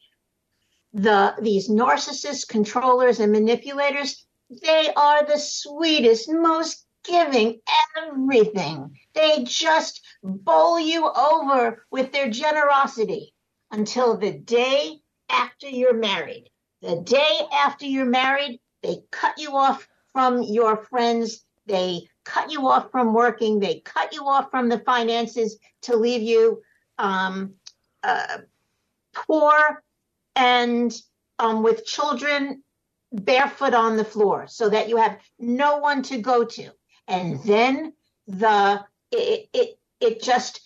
The 0.99 1.37
these 1.41 1.69
narcissists, 1.69 2.49
controllers, 2.49 3.21
and 3.21 3.31
manipulators, 3.31 4.27
they 4.51 4.93
are 4.97 5.25
the 5.25 5.39
sweetest, 5.39 6.29
most 6.29 6.85
giving 7.05 7.61
everything. 7.97 8.99
They 9.15 9.45
just 9.45 10.05
bowl 10.25 10.81
you 10.81 11.09
over 11.09 11.87
with 11.93 12.11
their 12.11 12.29
generosity 12.29 13.33
until 13.71 14.17
the 14.17 14.33
day 14.33 14.97
after 15.29 15.69
you're 15.69 15.95
married. 15.95 16.51
The 16.83 16.97
day 16.97 17.41
after 17.53 17.87
you're 17.87 18.05
married, 18.05 18.59
they 18.83 19.03
cut 19.13 19.39
you 19.39 19.57
off 19.57 19.87
from 20.13 20.43
your 20.43 20.85
friends. 20.85 21.45
They 21.67 22.09
cut 22.25 22.51
you 22.51 22.67
off 22.67 22.91
from 22.91 23.15
working. 23.15 23.61
They 23.61 23.81
cut 23.85 24.13
you 24.13 24.27
off 24.27 24.51
from 24.51 24.69
the 24.69 24.81
finances 24.81 25.59
to 25.83 25.95
leave 25.95 26.23
you 26.23 26.61
um, 26.99 27.55
uh, 28.03 28.39
poor 29.15 29.83
and 30.39 30.95
um, 31.39 31.63
with 31.63 31.85
children 31.85 32.63
barefoot 33.13 33.75
on 33.75 33.97
the 33.97 34.05
floor 34.05 34.47
so 34.49 34.69
that 34.69 34.89
you 34.89 34.97
have 34.97 35.19
no 35.39 35.79
one 35.79 36.03
to 36.05 36.19
go 36.19 36.45
to. 36.45 36.71
And 37.07 37.43
then 37.43 37.93
the 38.27 38.85
it 39.11 39.49
it, 39.53 39.79
it 40.01 40.23
just 40.23 40.61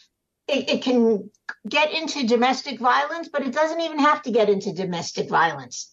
it, 0.47 0.69
it 0.69 0.83
can 0.83 1.31
get 1.69 1.93
into 1.93 2.27
domestic 2.27 2.79
violence, 2.79 3.29
but 3.29 3.43
it 3.43 3.53
doesn't 3.53 3.81
even 3.81 3.99
have 4.01 4.23
to 4.23 4.31
get 4.31 4.51
into 4.51 4.73
domestic 4.73 5.29
violence. 5.29 5.91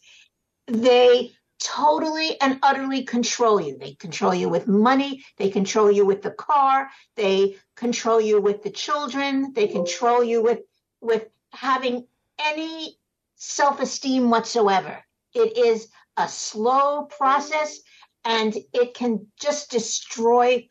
They 0.67 1.31
totally 1.59 2.39
and 2.41 2.59
utterly 2.63 3.03
control 3.03 3.61
you. 3.61 3.77
They 3.77 3.93
control 3.93 4.33
you 4.33 4.49
with 4.49 4.67
money. 4.67 5.23
They 5.37 5.49
control 5.49 5.91
you 5.91 6.05
with 6.05 6.21
the 6.21 6.31
car. 6.31 6.89
They 7.15 7.57
control 7.75 8.19
you 8.19 8.41
with 8.41 8.63
the 8.63 8.69
children. 8.69 9.53
They 9.53 9.67
control 9.67 10.23
you 10.23 10.41
with, 10.41 10.59
with 11.01 11.27
having 11.51 12.07
any 12.39 12.98
self-esteem 13.39 14.29
whatsoever. 14.29 15.03
It 15.33 15.57
is 15.57 15.87
a 16.17 16.27
slow 16.27 17.05
process 17.05 17.79
and 18.23 18.55
it 18.73 18.93
can 18.93 19.27
just 19.39 19.71
destroy, 19.71 20.69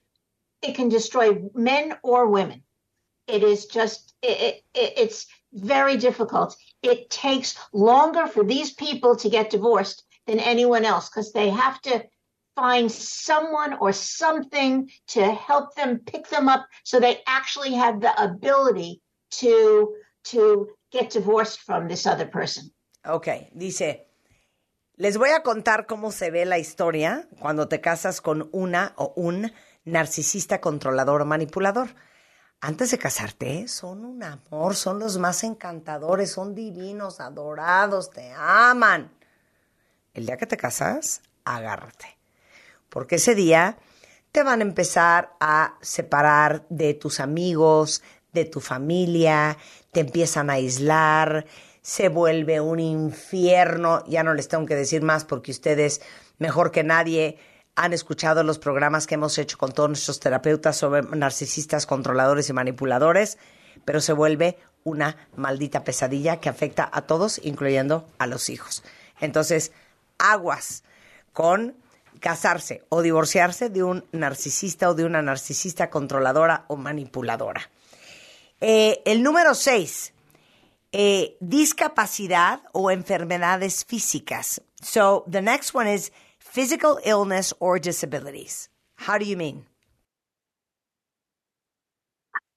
it 0.63 0.75
can 0.75 0.89
destroy 0.89 1.43
men 1.55 1.97
or 2.03 2.29
women. 2.29 2.63
It 3.27 3.43
is 3.43 3.67
just, 3.67 4.15
it, 4.23 4.63
it, 4.75 4.93
it's 4.97 5.27
very 5.53 5.97
difficult. 5.97 6.57
It 6.83 7.11
takes 7.11 7.59
longer 7.73 8.27
for 8.27 8.45
these 8.45 8.73
people 8.73 9.17
to 9.17 9.29
get 9.29 9.51
divorced 9.51 10.05
than 10.27 10.39
anyone 10.39 10.85
else 10.85 11.09
because 11.09 11.33
they 11.33 11.51
have 11.51 11.81
to 11.83 12.05
find 12.55 12.91
someone 12.91 13.75
or 13.75 13.93
something 13.93 14.91
to 15.07 15.33
help 15.33 15.75
them 15.75 16.01
pick 16.01 16.29
them 16.29 16.49
up 16.49 16.67
so 16.85 16.99
they 16.99 17.21
actually 17.27 17.73
have 17.73 18.01
the 18.01 18.23
ability 18.23 19.01
to 19.31 19.95
to 20.25 20.69
get 20.91 21.13
divorced 21.13 21.61
from 21.65 21.89
this 21.89 22.07
other 22.07 22.31
person. 22.31 22.73
Ok, 23.05 23.29
dice, 23.53 24.09
les 24.95 25.17
voy 25.17 25.31
a 25.31 25.43
contar 25.43 25.87
cómo 25.87 26.11
se 26.11 26.31
ve 26.31 26.45
la 26.45 26.59
historia 26.59 27.29
cuando 27.41 27.69
te 27.69 27.81
casas 27.81 28.21
con 28.21 28.49
una 28.53 28.95
o 28.97 29.13
un 29.17 29.53
narcisista 29.85 30.61
controlador 30.61 31.23
o 31.23 31.25
manipulador. 31.25 31.95
Antes 32.61 32.91
de 32.91 32.99
casarte, 32.99 33.69
son 33.69 34.05
un 34.05 34.25
amor, 34.25 34.75
son 34.75 34.99
los 34.99 35.19
más 35.19 35.45
encantadores, 35.45 36.33
son 36.33 36.55
divinos, 36.55 37.21
adorados, 37.21 38.11
te 38.11 38.33
aman. 38.37 39.13
El 40.13 40.27
día 40.27 40.37
que 40.37 40.47
te 40.47 40.57
casas, 40.57 41.23
agárrate. 41.45 42.19
Porque 42.89 43.17
ese 43.17 43.37
día 43.37 43.79
te 44.33 44.43
van 44.43 44.61
a 44.61 44.65
empezar 44.65 45.37
a 45.39 45.79
separar 45.81 46.67
de 46.69 46.95
tus 46.95 47.21
amigos, 47.21 48.03
de 48.33 48.45
tu 48.45 48.61
familia, 48.61 49.57
te 49.93 50.01
empiezan 50.01 50.51
a 50.51 50.55
aislar, 50.55 51.47
se 51.83 52.09
vuelve 52.09 52.61
un 52.61 52.81
infierno. 52.81 54.05
Ya 54.07 54.23
no 54.23 54.35
les 54.35 54.49
tengo 54.49 54.67
que 54.67 54.77
decir 54.77 55.03
más 55.03 55.25
porque 55.25 55.51
ustedes, 55.51 56.01
mejor 56.39 56.71
que 56.71 56.85
nadie, 56.85 57.39
han 57.77 57.93
escuchado 57.93 58.43
los 58.43 58.59
programas 58.59 59.07
que 59.07 59.15
hemos 59.15 59.39
hecho 59.39 59.57
con 59.57 59.73
todos 59.73 59.89
nuestros 59.89 60.21
terapeutas 60.21 60.77
sobre 60.77 61.03
narcisistas, 61.03 61.87
controladores 61.87 62.49
y 62.49 62.53
manipuladores, 62.53 63.39
pero 63.85 64.01
se 64.01 64.13
vuelve 64.13 64.59
una 64.85 65.17
maldita 65.37 65.85
pesadilla 65.85 66.41
que 66.41 66.49
afecta 66.49 66.89
a 66.93 67.03
todos, 67.03 67.41
incluyendo 67.45 68.09
a 68.19 68.27
los 68.27 68.51
hijos. 68.51 68.83
Entonces, 69.21 69.73
aguas 70.19 70.83
con 71.33 71.77
casarse 72.19 72.85
o 72.89 73.03
divorciarse 73.03 73.71
de 73.71 73.83
un 73.83 74.05
narcisista 74.13 74.91
o 74.91 74.95
de 74.95 75.05
una 75.05 75.23
narcisista 75.23 75.89
controladora 75.89 76.65
o 76.69 76.77
manipuladora. 76.77 77.71
Eh, 78.61 79.03
el 79.05 79.23
número 79.23 79.55
seis, 79.55 80.13
eh, 80.91 81.37
discapacidad 81.41 82.61
o 82.73 82.91
enfermedades 82.91 83.85
físicas. 83.85 84.61
So 84.83 85.25
the 85.29 85.41
next 85.41 85.75
one 85.75 85.87
is 85.87 86.11
physical 86.39 86.99
illness 87.05 87.55
or 87.61 87.79
disabilities. 87.79 88.69
How 88.97 89.17
do 89.17 89.25
you 89.25 89.37
mean? 89.37 89.65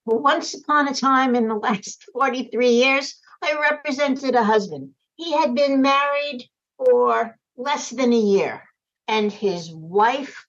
Once 0.06 0.56
upon 0.56 0.88
a 0.88 0.94
time 0.94 1.36
in 1.36 1.48
the 1.48 1.56
last 1.56 2.04
43 2.14 2.68
years, 2.68 3.20
I 3.44 3.54
represented 3.54 4.34
a 4.34 4.44
husband. 4.44 4.96
He 5.18 5.34
had 5.34 5.54
been 5.54 5.82
married 5.82 6.50
for 6.78 7.38
less 7.58 7.92
than 7.92 8.12
a 8.12 8.20
year, 8.20 8.64
and 9.08 9.32
his 9.32 9.70
wife, 9.72 10.48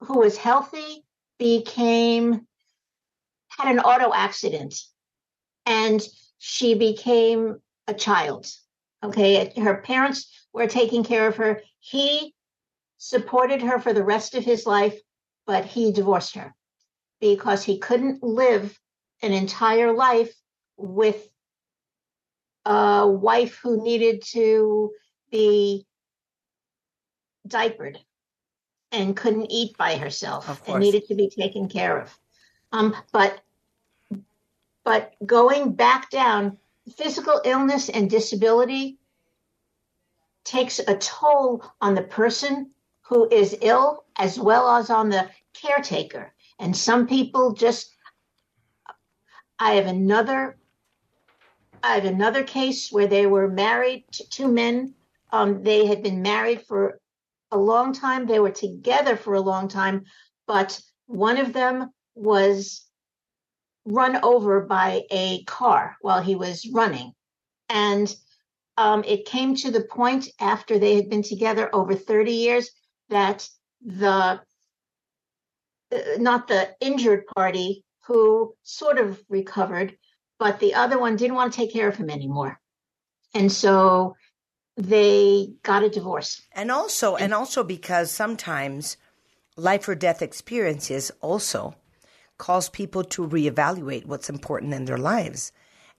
who 0.00 0.20
was 0.20 0.38
healthy, 0.38 1.04
became 1.38 2.46
had 3.58 3.70
an 3.70 3.80
auto 3.80 4.12
accident 4.12 4.74
and 5.66 6.06
she 6.38 6.74
became 6.74 7.60
a 7.86 7.94
child. 7.94 8.50
Okay, 9.02 9.52
her 9.60 9.82
parents 9.82 10.46
were 10.52 10.66
taking 10.66 11.04
care 11.04 11.28
of 11.28 11.36
her. 11.36 11.62
He 11.78 12.34
supported 12.98 13.62
her 13.62 13.78
for 13.78 13.92
the 13.92 14.04
rest 14.04 14.34
of 14.34 14.44
his 14.44 14.66
life, 14.66 14.98
but 15.46 15.64
he 15.64 15.92
divorced 15.92 16.34
her 16.36 16.54
because 17.20 17.62
he 17.62 17.78
couldn't 17.78 18.22
live 18.22 18.78
an 19.22 19.32
entire 19.32 19.92
life 19.92 20.34
with 20.76 21.28
a 22.64 23.06
wife 23.06 23.58
who 23.62 23.82
needed 23.82 24.22
to 24.22 24.90
be 25.30 25.86
diapered 27.46 27.98
and 28.90 29.16
couldn't 29.16 29.50
eat 29.50 29.76
by 29.76 29.96
herself 29.96 30.62
and 30.66 30.80
needed 30.80 31.06
to 31.06 31.14
be 31.14 31.28
taken 31.28 31.68
care 31.68 32.00
of. 32.00 32.18
Um, 32.72 32.96
but 33.12 33.40
but 34.84 35.14
going 35.24 35.72
back 35.72 36.10
down, 36.10 36.58
physical 36.96 37.40
illness 37.44 37.88
and 37.88 38.10
disability 38.10 38.98
takes 40.44 40.78
a 40.78 40.96
toll 40.96 41.64
on 41.80 41.94
the 41.94 42.02
person 42.02 42.70
who 43.02 43.28
is 43.30 43.56
ill 43.62 44.04
as 44.18 44.38
well 44.38 44.68
as 44.76 44.90
on 44.90 45.08
the 45.08 45.28
caretaker. 45.54 46.32
And 46.58 46.76
some 46.76 47.06
people 47.06 47.52
just 47.52 47.90
I 49.58 49.72
have 49.74 49.86
another 49.86 50.58
I 51.82 51.94
have 51.94 52.04
another 52.04 52.42
case 52.44 52.90
where 52.90 53.06
they 53.06 53.26
were 53.26 53.48
married 53.48 54.04
to 54.12 54.28
two 54.28 54.48
men. 54.48 54.94
Um, 55.32 55.62
they 55.62 55.86
had 55.86 56.02
been 56.02 56.22
married 56.22 56.62
for 56.62 57.00
a 57.50 57.58
long 57.58 57.92
time. 57.92 58.26
They 58.26 58.40
were 58.40 58.50
together 58.50 59.16
for 59.16 59.34
a 59.34 59.40
long 59.40 59.68
time, 59.68 60.04
but 60.46 60.80
one 61.06 61.36
of 61.36 61.52
them 61.52 61.92
was 62.14 62.83
run 63.84 64.18
over 64.22 64.60
by 64.62 65.02
a 65.10 65.44
car 65.44 65.96
while 66.00 66.22
he 66.22 66.34
was 66.34 66.68
running. 66.72 67.12
And 67.68 68.14
um, 68.76 69.04
it 69.04 69.26
came 69.26 69.54
to 69.56 69.70
the 69.70 69.82
point 69.84 70.28
after 70.40 70.78
they 70.78 70.96
had 70.96 71.08
been 71.08 71.22
together 71.22 71.70
over 71.74 71.94
30 71.94 72.32
years 72.32 72.70
that 73.08 73.48
the 73.84 74.40
uh, 75.92 75.98
not 76.18 76.48
the 76.48 76.70
injured 76.80 77.24
party 77.36 77.84
who 78.06 78.54
sort 78.62 78.98
of 78.98 79.22
recovered, 79.28 79.96
but 80.38 80.58
the 80.58 80.74
other 80.74 80.98
one 80.98 81.16
didn't 81.16 81.36
want 81.36 81.52
to 81.52 81.56
take 81.56 81.72
care 81.72 81.88
of 81.88 81.96
him 81.96 82.10
anymore. 82.10 82.58
And 83.34 83.50
so 83.50 84.16
they 84.76 85.52
got 85.62 85.84
a 85.84 85.88
divorce. 85.88 86.42
And 86.52 86.70
also, 86.70 87.16
and 87.16 87.32
also 87.32 87.62
because 87.62 88.10
sometimes 88.10 88.96
life 89.56 89.88
or 89.88 89.94
death 89.94 90.20
experiences 90.20 91.12
also 91.20 91.76
cause 92.38 92.68
people 92.68 93.04
to 93.04 93.26
reevaluate 93.26 94.06
what's 94.06 94.30
important 94.30 94.74
in 94.74 94.84
their 94.84 94.98
lives. 94.98 95.52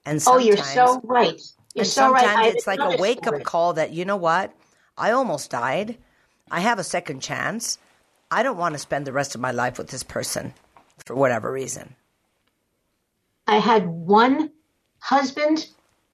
And 0.04 0.22
Oh, 0.26 0.38
you're 0.38 0.56
so 0.56 1.00
right. 1.04 1.40
You're 1.74 1.82
and 1.82 1.86
so 1.86 2.12
right. 2.12 2.22
sometimes 2.22 2.46
I 2.46 2.50
it's 2.50 2.66
like 2.66 2.80
a 2.80 2.96
wake 3.00 3.26
up 3.26 3.42
call 3.42 3.74
that 3.74 3.92
you 3.92 4.04
know 4.04 4.16
what, 4.16 4.52
I 4.96 5.10
almost 5.10 5.50
died. 5.50 5.98
I 6.50 6.60
have 6.60 6.78
a 6.78 6.84
second 6.84 7.20
chance. 7.20 7.78
I 8.30 8.42
don't 8.42 8.56
want 8.56 8.74
to 8.74 8.78
spend 8.78 9.06
the 9.06 9.12
rest 9.12 9.34
of 9.34 9.40
my 9.40 9.50
life 9.50 9.78
with 9.78 9.88
this 9.88 10.02
person 10.02 10.54
for 11.04 11.14
whatever 11.14 11.50
reason. 11.50 11.94
I 13.46 13.58
had 13.58 13.86
one 13.86 14.50
husband. 14.98 15.68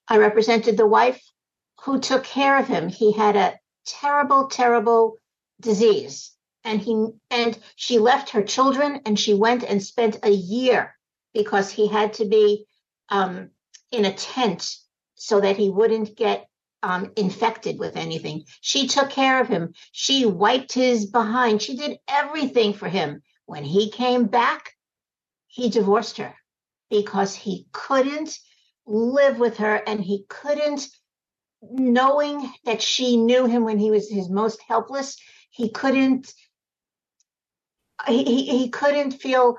I 0.07 0.17
represented 0.17 0.77
the 0.77 0.87
wife 0.87 1.21
who 1.81 1.99
took 1.99 2.23
care 2.23 2.57
of 2.57 2.67
him. 2.67 2.89
He 2.89 3.11
had 3.13 3.35
a 3.35 3.59
terrible, 3.85 4.47
terrible 4.47 5.17
disease. 5.59 6.31
And 6.63 6.81
he 6.81 7.07
and 7.29 7.57
she 7.75 7.99
left 7.99 8.31
her 8.31 8.43
children 8.43 9.01
and 9.05 9.19
she 9.19 9.33
went 9.33 9.63
and 9.63 9.83
spent 9.83 10.19
a 10.23 10.31
year 10.31 10.95
because 11.33 11.69
he 11.71 11.87
had 11.87 12.13
to 12.13 12.25
be 12.25 12.65
um, 13.09 13.49
in 13.91 14.05
a 14.05 14.13
tent 14.13 14.75
so 15.15 15.41
that 15.41 15.57
he 15.57 15.69
wouldn't 15.69 16.15
get 16.15 16.47
um, 16.81 17.11
infected 17.15 17.79
with 17.79 17.95
anything. 17.95 18.43
She 18.61 18.87
took 18.87 19.09
care 19.09 19.39
of 19.41 19.47
him. 19.47 19.73
She 19.91 20.25
wiped 20.25 20.73
his 20.73 21.05
behind. 21.05 21.61
She 21.61 21.75
did 21.75 21.99
everything 22.07 22.73
for 22.73 22.89
him. 22.89 23.21
When 23.45 23.63
he 23.63 23.89
came 23.89 24.25
back, 24.25 24.73
he 25.47 25.69
divorced 25.69 26.17
her 26.17 26.35
because 26.89 27.35
he 27.35 27.67
couldn't 27.71 28.37
live 28.85 29.39
with 29.39 29.57
her 29.57 29.75
and 29.75 30.01
he 30.01 30.25
couldn't 30.27 30.87
knowing 31.61 32.51
that 32.65 32.81
she 32.81 33.15
knew 33.15 33.45
him 33.45 33.63
when 33.63 33.79
he 33.79 33.89
was 33.89 34.09
his 34.09 34.29
most 34.29 34.61
helpless 34.67 35.17
he 35.53 35.69
couldn't 35.69 36.33
he, 38.07 38.69
couldn't 38.69 39.11
feel 39.13 39.57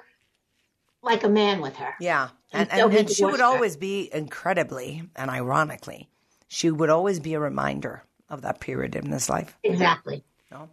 like 1.03 1.25
a 1.25 1.29
man 1.29 1.61
with 1.61 1.77
her 1.77 1.95
Yeah. 2.01 2.29
And, 2.53 2.69
And 2.71 2.79
so 2.81 2.85
and, 2.85 2.93
he 2.93 2.99
and 3.01 3.11
she 3.11 3.25
would 3.25 3.41
her. 3.41 3.47
always 3.47 3.77
be 3.77 4.09
incredibly 4.13 5.09
and 5.17 5.31
ironically, 5.31 6.09
she 6.49 6.71
would 6.71 6.91
always 6.91 7.21
be 7.21 7.35
a 7.35 7.41
reminder 7.41 8.05
of 8.31 8.43
that 8.43 8.61
period 8.61 8.95
in 8.95 9.11
his 9.13 9.29
life. 9.29 9.57
exactly 9.63 10.25
No? 10.51 10.69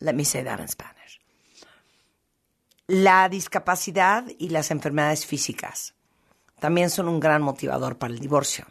Let 0.00 0.14
me 0.16 0.24
say 0.24 0.42
that 0.42 0.58
in 0.60 0.68
Spanish. 0.68 1.20
La 2.88 3.28
discapacidad 3.28 4.24
y 4.38 4.48
las 4.48 4.70
enfermedades 4.70 5.24
físicas 5.24 5.94
también 6.60 6.90
son 6.90 7.08
un 7.08 7.20
gran 7.20 7.42
motivador 7.42 7.96
para 7.98 8.12
el 8.12 8.18
divorcio, 8.20 8.66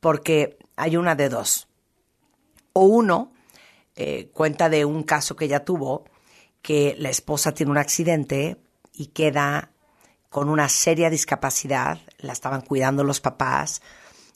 porque 0.00 0.56
hay 0.76 0.96
una 0.96 1.14
de 1.14 1.28
dos. 1.28 1.66
O 2.72 2.84
uno 2.84 3.32
eh, 3.96 4.28
cuenta 4.32 4.68
de 4.68 4.84
un 4.84 5.02
caso 5.02 5.34
que 5.36 5.46
ella 5.46 5.64
tuvo, 5.64 6.04
que 6.66 6.96
la 6.98 7.10
esposa 7.10 7.54
tiene 7.54 7.70
un 7.70 7.78
accidente 7.78 8.56
y 8.92 9.06
queda 9.06 9.70
con 10.28 10.48
una 10.48 10.68
seria 10.68 11.10
discapacidad, 11.10 12.00
la 12.18 12.32
estaban 12.32 12.62
cuidando 12.62 13.04
los 13.04 13.20
papás, 13.20 13.82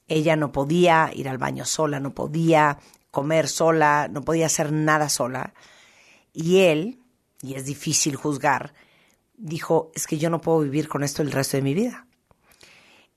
ella 0.06 0.36
no 0.36 0.52
podía 0.52 1.10
ir 1.12 1.28
al 1.28 1.38
baño 1.38 1.64
sola, 1.64 1.98
no 1.98 2.14
podía 2.14 2.78
comer 3.10 3.48
sola, 3.48 4.06
no 4.08 4.22
podía 4.22 4.46
hacer 4.46 4.70
nada 4.70 5.08
sola. 5.08 5.54
Y 6.32 6.58
él, 6.58 7.00
y 7.42 7.54
es 7.54 7.64
difícil 7.64 8.14
juzgar, 8.14 8.74
dijo, 9.36 9.90
es 9.96 10.06
que 10.06 10.16
yo 10.16 10.30
no 10.30 10.40
puedo 10.40 10.60
vivir 10.60 10.86
con 10.86 11.02
esto 11.02 11.22
el 11.22 11.32
resto 11.32 11.56
de 11.56 11.64
mi 11.64 11.74
vida. 11.74 12.06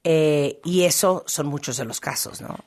Eh, 0.04 0.60
y 0.64 0.86
eso 0.86 1.24
son 1.28 1.46
muchos 1.46 1.78
de 1.78 1.86
los 1.86 2.00
casos, 2.00 2.42
¿no? 2.42 2.58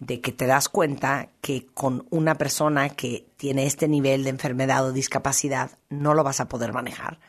De 0.00 0.20
que 0.20 0.32
te 0.32 0.46
das 0.46 0.68
cuenta 0.68 1.28
que 1.40 1.66
con 1.66 2.06
una 2.10 2.34
persona 2.34 2.88
que 2.90 3.26
tiene 3.36 3.66
este 3.66 3.86
nivel 3.86 4.24
de 4.24 4.30
enfermedad 4.30 4.84
o 4.84 4.92
discapacidad 4.92 5.78
no 5.88 6.14
lo 6.14 6.24
vas 6.24 6.40
a 6.40 6.48
poder 6.48 6.72
manejar. 6.72 7.20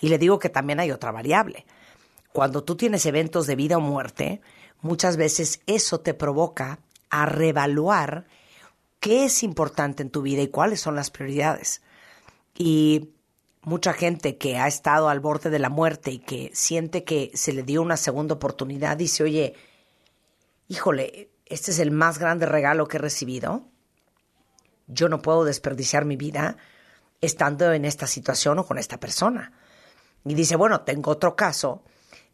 Y 0.00 0.08
le 0.08 0.18
digo 0.18 0.38
que 0.38 0.48
también 0.48 0.80
hay 0.80 0.90
otra 0.90 1.12
variable. 1.12 1.64
Cuando 2.32 2.62
tú 2.62 2.76
tienes 2.76 3.06
eventos 3.06 3.46
de 3.46 3.56
vida 3.56 3.78
o 3.78 3.80
muerte, 3.80 4.40
muchas 4.82 5.16
veces 5.16 5.60
eso 5.66 6.00
te 6.00 6.14
provoca 6.14 6.80
a 7.10 7.26
reevaluar 7.26 8.26
qué 9.00 9.24
es 9.24 9.42
importante 9.42 10.02
en 10.02 10.10
tu 10.10 10.22
vida 10.22 10.42
y 10.42 10.48
cuáles 10.48 10.80
son 10.80 10.94
las 10.94 11.10
prioridades. 11.10 11.82
Y 12.56 13.10
mucha 13.62 13.92
gente 13.92 14.36
que 14.36 14.58
ha 14.58 14.68
estado 14.68 15.08
al 15.08 15.20
borde 15.20 15.50
de 15.50 15.58
la 15.58 15.68
muerte 15.70 16.10
y 16.12 16.18
que 16.18 16.50
siente 16.54 17.04
que 17.04 17.30
se 17.34 17.52
le 17.52 17.62
dio 17.62 17.82
una 17.82 17.96
segunda 17.96 18.34
oportunidad 18.34 18.96
dice, 18.96 19.24
oye, 19.24 19.54
híjole, 20.68 21.30
este 21.50 21.72
es 21.72 21.80
el 21.80 21.90
más 21.90 22.18
grande 22.18 22.46
regalo 22.46 22.86
que 22.86 22.96
he 22.96 23.00
recibido. 23.00 23.64
Yo 24.86 25.08
no 25.08 25.20
puedo 25.20 25.44
desperdiciar 25.44 26.04
mi 26.04 26.16
vida 26.16 26.56
estando 27.20 27.72
en 27.72 27.84
esta 27.84 28.06
situación 28.06 28.58
o 28.60 28.66
con 28.66 28.78
esta 28.78 28.98
persona. 28.98 29.52
Y 30.24 30.34
dice, 30.34 30.56
bueno, 30.56 30.82
tengo 30.82 31.10
otro 31.10 31.36
caso 31.36 31.82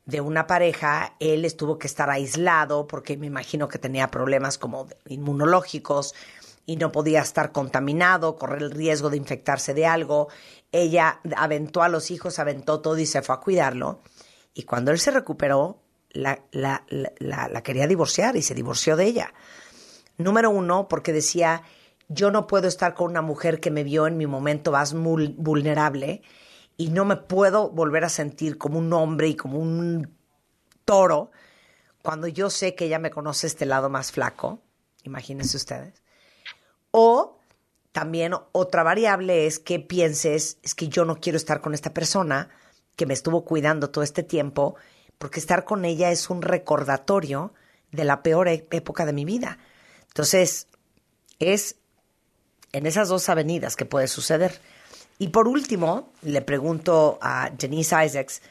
de 0.04 0.20
una 0.20 0.46
pareja, 0.46 1.16
él 1.18 1.44
estuvo 1.44 1.78
que 1.78 1.88
estar 1.88 2.10
aislado 2.10 2.86
porque 2.86 3.16
me 3.16 3.26
imagino 3.26 3.68
que 3.68 3.78
tenía 3.78 4.10
problemas 4.10 4.58
como 4.58 4.86
inmunológicos 5.06 6.14
y 6.66 6.76
no 6.76 6.92
podía 6.92 7.22
estar 7.22 7.52
contaminado, 7.52 8.36
correr 8.36 8.62
el 8.62 8.70
riesgo 8.70 9.08
de 9.10 9.16
infectarse 9.16 9.72
de 9.72 9.86
algo. 9.86 10.28
Ella 10.72 11.20
aventó 11.36 11.82
a 11.82 11.88
los 11.88 12.10
hijos, 12.10 12.38
aventó 12.38 12.80
todo 12.80 12.98
y 12.98 13.06
se 13.06 13.22
fue 13.22 13.34
a 13.34 13.40
cuidarlo. 13.40 14.02
Y 14.52 14.64
cuando 14.64 14.90
él 14.90 14.98
se 14.98 15.10
recuperó, 15.10 15.85
la, 16.16 16.44
la, 16.50 16.84
la, 17.18 17.62
quería 17.62 17.86
divorciar 17.86 18.36
y 18.36 18.42
se 18.42 18.54
divorció 18.54 18.96
de 18.96 19.04
ella. 19.04 19.34
Número 20.18 20.50
uno, 20.50 20.88
porque 20.88 21.12
decía, 21.12 21.62
yo 22.08 22.30
no 22.30 22.46
puedo 22.46 22.68
estar 22.68 22.94
con 22.94 23.10
una 23.10 23.22
mujer 23.22 23.60
que 23.60 23.70
me 23.70 23.84
vio 23.84 24.06
en 24.06 24.16
mi 24.16 24.26
momento 24.26 24.72
más 24.72 24.94
vulnerable 24.94 26.22
y 26.76 26.90
no 26.90 27.04
me 27.04 27.16
puedo 27.16 27.70
volver 27.70 28.04
a 28.04 28.08
sentir 28.08 28.58
como 28.58 28.78
un 28.78 28.92
hombre 28.92 29.28
y 29.28 29.36
como 29.36 29.58
un 29.58 30.16
toro 30.84 31.30
cuando 32.02 32.28
yo 32.28 32.50
sé 32.50 32.74
que 32.74 32.86
ella 32.86 32.98
me 32.98 33.10
conoce 33.10 33.46
este 33.46 33.66
lado 33.66 33.90
más 33.90 34.12
flaco. 34.12 34.60
Imagínense 35.02 35.56
ustedes. 35.56 36.02
O 36.90 37.38
también 37.92 38.34
otra 38.52 38.82
variable 38.82 39.46
es 39.46 39.58
que 39.58 39.80
pienses, 39.80 40.58
es 40.62 40.74
que 40.74 40.88
yo 40.88 41.04
no 41.04 41.16
quiero 41.16 41.36
estar 41.36 41.60
con 41.60 41.74
esta 41.74 41.92
persona 41.92 42.50
que 42.94 43.06
me 43.06 43.14
estuvo 43.14 43.44
cuidando 43.44 43.90
todo 43.90 44.04
este 44.04 44.22
tiempo, 44.22 44.76
porque 45.18 45.40
estar 45.40 45.64
con 45.64 45.84
ella 45.84 46.10
es 46.10 46.30
un 46.30 46.42
recordatorio 46.42 47.52
de 47.92 48.04
la 48.04 48.22
peor 48.22 48.48
e- 48.48 48.66
época 48.70 49.06
de 49.06 49.12
mi 49.12 49.24
vida. 49.24 49.58
Entonces, 50.08 50.68
es 51.38 51.76
en 52.72 52.86
esas 52.86 53.08
dos 53.08 53.28
avenidas 53.28 53.76
que 53.76 53.84
puede 53.84 54.08
suceder. 54.08 54.60
Y 55.18 55.28
por 55.28 55.48
último, 55.48 56.12
le 56.22 56.42
pregunto 56.42 57.18
a 57.22 57.50
Denise 57.50 58.04
Isaacs, 58.04 58.42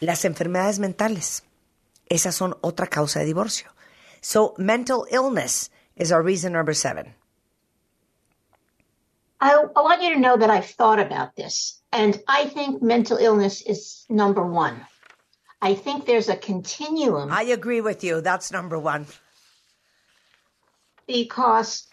las 0.00 0.24
enfermedades 0.24 0.78
mentales, 0.78 1.44
esas 2.06 2.34
son 2.34 2.56
otra 2.62 2.86
causa 2.86 3.20
de 3.20 3.26
divorcio. 3.26 3.70
So, 4.20 4.54
mental 4.56 5.04
illness 5.10 5.70
is 5.96 6.10
our 6.10 6.24
reason 6.24 6.52
number 6.52 6.74
seven. 6.74 7.14
I, 9.40 9.52
I 9.76 9.80
want 9.80 10.02
you 10.02 10.14
to 10.14 10.20
know 10.20 10.36
that 10.36 10.50
I've 10.50 10.66
thought 10.66 10.98
about 10.98 11.36
this, 11.36 11.80
and 11.92 12.20
I 12.26 12.46
think 12.46 12.82
mental 12.82 13.18
illness 13.18 13.62
is 13.62 14.04
number 14.08 14.42
one. 14.42 14.86
I 15.60 15.74
think 15.74 16.06
there's 16.06 16.28
a 16.28 16.36
continuum. 16.36 17.32
I 17.32 17.42
agree 17.42 17.80
with 17.80 18.04
you. 18.04 18.20
That's 18.20 18.52
number 18.52 18.78
one. 18.78 19.06
Because 21.06 21.88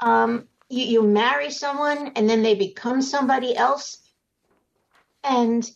um, 0.00 0.48
you, 0.68 0.84
you 0.84 1.02
marry 1.02 1.50
someone 1.50 2.12
and 2.16 2.28
then 2.28 2.42
they 2.42 2.54
become 2.54 3.00
somebody 3.00 3.56
else, 3.56 3.98
and 5.24 5.70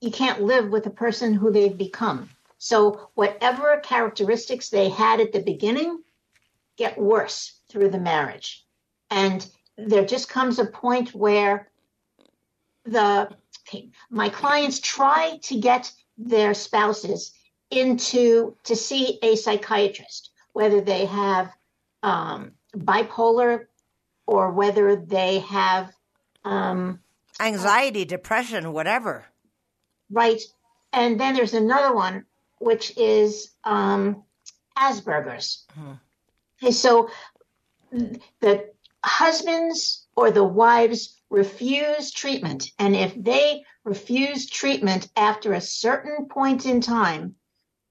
you 0.00 0.10
can't 0.10 0.42
live 0.42 0.70
with 0.70 0.84
the 0.84 0.90
person 0.90 1.34
who 1.34 1.52
they've 1.52 1.76
become. 1.76 2.30
So, 2.58 3.08
whatever 3.14 3.80
characteristics 3.82 4.68
they 4.68 4.90
had 4.90 5.20
at 5.20 5.32
the 5.32 5.40
beginning 5.40 6.02
get 6.76 6.98
worse 6.98 7.60
through 7.68 7.90
the 7.90 7.98
marriage. 7.98 8.64
And 9.10 9.46
there 9.76 10.04
just 10.04 10.28
comes 10.28 10.58
a 10.58 10.66
point 10.66 11.14
where 11.14 11.68
the 12.84 13.30
my 14.10 14.28
clients 14.28 14.80
try 14.80 15.38
to 15.42 15.58
get 15.58 15.92
their 16.20 16.54
spouses 16.54 17.32
into 17.70 18.56
to 18.64 18.76
see 18.76 19.18
a 19.22 19.36
psychiatrist, 19.36 20.30
whether 20.52 20.80
they 20.80 21.06
have 21.06 21.50
um, 22.02 22.52
bipolar 22.76 23.66
or 24.26 24.52
whether 24.52 24.96
they 24.96 25.38
have 25.40 25.92
um, 26.44 27.00
Anxiety, 27.40 28.04
depression, 28.04 28.72
whatever. 28.72 29.24
right. 30.10 30.40
And 30.92 31.18
then 31.18 31.34
there's 31.34 31.54
another 31.54 31.94
one 31.94 32.26
which 32.58 32.96
is 32.98 33.50
um, 33.64 34.24
Asperger's. 34.76 35.64
Okay, 36.62 36.72
so 36.72 37.08
the 38.40 38.68
husbands 39.02 40.04
or 40.16 40.30
the 40.30 40.44
wives 40.44 41.16
refuse 41.30 42.10
treatment. 42.10 42.70
And 42.78 42.94
if 42.94 43.14
they 43.16 43.64
refuse 43.84 44.50
treatment 44.50 45.08
after 45.16 45.52
a 45.52 45.60
certain 45.60 46.26
point 46.26 46.66
in 46.66 46.80
time, 46.80 47.36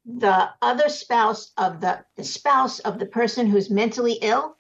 the 0.06 0.50
other 0.62 0.90
spouse 0.90 1.52
of 1.58 1.82
the, 1.82 2.04
the 2.16 2.24
spouse 2.24 2.80
of 2.80 3.00
the 3.00 3.06
person 3.06 3.48
who's 3.48 3.70
mentally 3.70 4.20
ill 4.22 4.58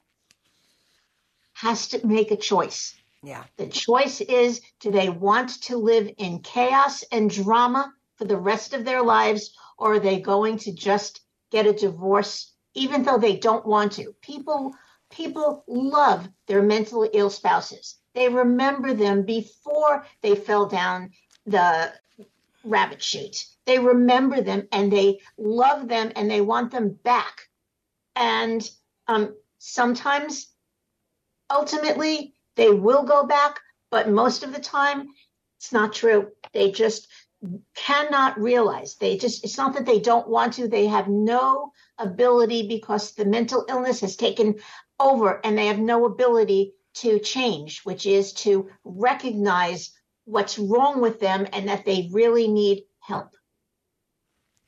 has 1.54 1.90
to 1.90 2.06
make 2.08 2.32
a 2.32 2.38
choice. 2.38 2.96
Yeah. 3.22 3.44
The 3.58 3.68
choice 3.68 4.22
is 4.22 4.62
do 4.80 4.92
they 4.92 5.10
want 5.10 5.62
to 5.64 5.78
live 5.78 6.10
in 6.18 6.40
chaos 6.40 7.04
and 7.12 7.30
drama 7.30 7.94
for 8.16 8.26
the 8.26 8.38
rest 8.38 8.74
of 8.74 8.86
their 8.86 9.04
lives, 9.04 9.54
or 9.78 9.96
are 9.96 10.00
they 10.00 10.22
going 10.22 10.58
to 10.60 10.74
just 10.74 11.22
get 11.52 11.68
a 11.68 11.74
divorce 11.74 12.54
even 12.76 13.04
though 13.04 13.18
they 13.18 13.36
don't 13.36 13.66
want 13.66 13.94
to? 13.94 14.14
People 14.22 14.74
people 15.10 15.64
love 15.68 16.30
their 16.48 16.62
mentally 16.62 17.10
ill 17.14 17.30
spouses. 17.30 17.99
They 18.16 18.30
remember 18.30 18.94
them 18.94 19.24
before 19.24 20.06
they 20.22 20.36
fell 20.36 20.68
down 20.68 21.12
the 21.46 21.94
rabbit 22.64 23.02
chute. 23.02 23.46
They 23.66 23.80
remember 23.80 24.42
them 24.42 24.68
and 24.72 24.92
they 24.92 25.20
love 25.38 25.88
them 25.88 26.12
and 26.16 26.30
they 26.30 26.42
want 26.42 26.72
them 26.72 26.98
back. 27.04 27.48
And 28.16 28.68
um, 29.08 29.36
sometimes, 29.60 30.52
ultimately, 31.50 32.34
they 32.56 32.70
will 32.70 33.04
go 33.04 33.26
back, 33.26 33.60
but 33.92 34.10
most 34.10 34.44
of 34.44 34.54
the 34.54 34.60
time, 34.60 35.08
it's 35.58 35.72
not 35.72 35.94
true. 35.94 36.30
They 36.54 36.72
just 36.72 37.08
cannot 37.76 38.40
realize. 38.40 38.96
They 38.96 39.18
just, 39.18 39.44
it's 39.44 39.58
not 39.58 39.74
that 39.76 39.86
they 39.86 40.00
don't 40.00 40.28
want 40.28 40.54
to, 40.54 40.68
they 40.68 40.88
have 40.88 41.08
no 41.08 41.72
ability 41.98 42.68
because 42.68 43.14
the 43.14 43.26
mental 43.26 43.66
illness 43.70 44.02
has 44.02 44.16
taken 44.16 44.56
over 45.00 45.40
and 45.46 45.58
they 45.58 45.68
have 45.68 45.80
no 45.80 46.06
ability 46.06 46.74
to 46.94 47.20
change, 47.20 47.82
which 47.84 48.06
is 48.06 48.34
to 48.34 48.68
recognize 48.84 49.94
what's 50.26 50.58
wrong 50.58 51.02
with 51.02 51.20
them 51.20 51.48
and 51.54 51.68
that 51.68 51.86
they 51.86 52.10
really 52.12 52.48
need 52.48 52.86
help. 53.00 53.36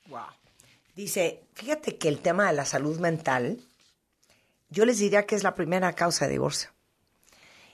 Wow. 0.10 0.28
Dice, 0.96 1.44
fíjate 1.54 1.98
que 1.98 2.10
el 2.10 2.20
tema 2.20 2.48
de 2.48 2.54
la 2.54 2.66
salud 2.66 3.00
mental, 3.00 3.60
yo 4.70 4.86
les 4.86 5.00
diría 5.00 5.26
que 5.26 5.36
es 5.36 5.44
la 5.44 5.56
primera 5.56 5.94
causa 5.94 6.26
de 6.26 6.34
divorcio. 6.34 6.70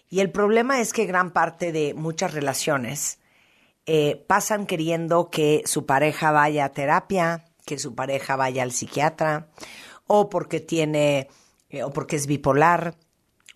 Y 0.09 0.21
el 0.21 0.31
problema 0.31 0.79
es 0.79 0.93
que 0.93 1.05
gran 1.05 1.31
parte 1.31 1.71
de 1.71 1.93
muchas 1.93 2.33
relaciones 2.33 3.19
eh, 3.85 4.23
pasan 4.27 4.65
queriendo 4.65 5.29
que 5.29 5.63
su 5.65 5.85
pareja 5.85 6.31
vaya 6.31 6.65
a 6.65 6.73
terapia, 6.73 7.45
que 7.65 7.79
su 7.79 7.95
pareja 7.95 8.35
vaya 8.35 8.63
al 8.63 8.71
psiquiatra, 8.71 9.49
o 10.05 10.29
porque 10.29 10.59
tiene, 10.59 11.29
eh, 11.69 11.83
o 11.83 11.91
porque 11.91 12.15
es 12.15 12.27
bipolar, 12.27 12.95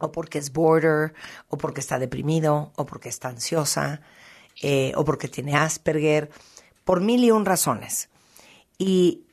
o 0.01 0.11
porque 0.11 0.37
es 0.39 0.51
border, 0.51 1.13
o 1.47 1.57
porque 1.57 1.81
está 1.81 1.99
deprimido, 1.99 2.71
o 2.75 2.85
porque 2.85 3.09
está 3.09 3.29
ansiosa, 3.29 4.01
eh, 4.61 4.91
o 4.95 5.05
porque 5.05 5.27
tiene 5.27 5.55
Asperger, 5.55 6.29
por 6.83 7.01
mil 7.01 7.23
y 7.23 7.31
un 7.31 7.45
razones. 7.45 8.09
Y 8.77 9.25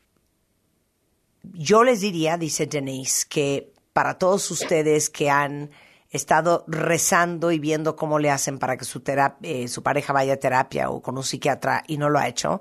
yo 1.43 1.85
les 1.85 2.01
diría, 2.01 2.37
dice 2.37 2.67
Denise, 2.67 3.27
que 3.29 3.73
para 3.93 4.19
todos 4.19 4.51
ustedes 4.51 5.11
que 5.11 5.31
han 5.31 5.71
estado 6.11 6.65
rezando 6.69 7.53
y 7.53 7.59
viendo 7.59 7.97
cómo 7.97 8.19
le 8.19 8.31
hacen 8.31 8.59
para 8.59 8.77
que 8.77 8.85
su, 8.85 9.03
eh, 9.43 9.69
su 9.69 9.83
pareja 9.83 10.13
vaya 10.13 10.35
a 10.35 10.37
terapia 10.39 10.91
o 10.91 11.03
con 11.03 11.17
un 11.17 11.25
psiquiatra 11.25 11.85
y 11.87 11.99
no 11.99 12.09
lo 12.09 12.19
ha 12.19 12.29
hecho, 12.29 12.61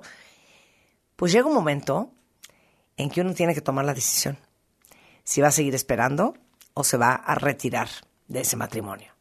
pues 1.16 1.32
llega 1.32 1.46
un 1.46 1.54
momento 1.54 2.12
en 2.96 3.10
que 3.10 3.20
uno 3.20 3.32
tiene 3.34 3.54
que 3.54 3.60
tomar 3.60 3.84
la 3.84 3.94
decisión 3.94 4.38
si 5.24 5.40
va 5.42 5.48
a 5.48 5.52
seguir 5.52 5.74
esperando 5.74 6.34
o 6.78 6.84
se 6.84 6.96
va 6.96 7.12
a 7.12 7.34
retirar 7.34 7.88
de 8.28 8.42
ese 8.42 8.56
matrimonio. 8.56 9.12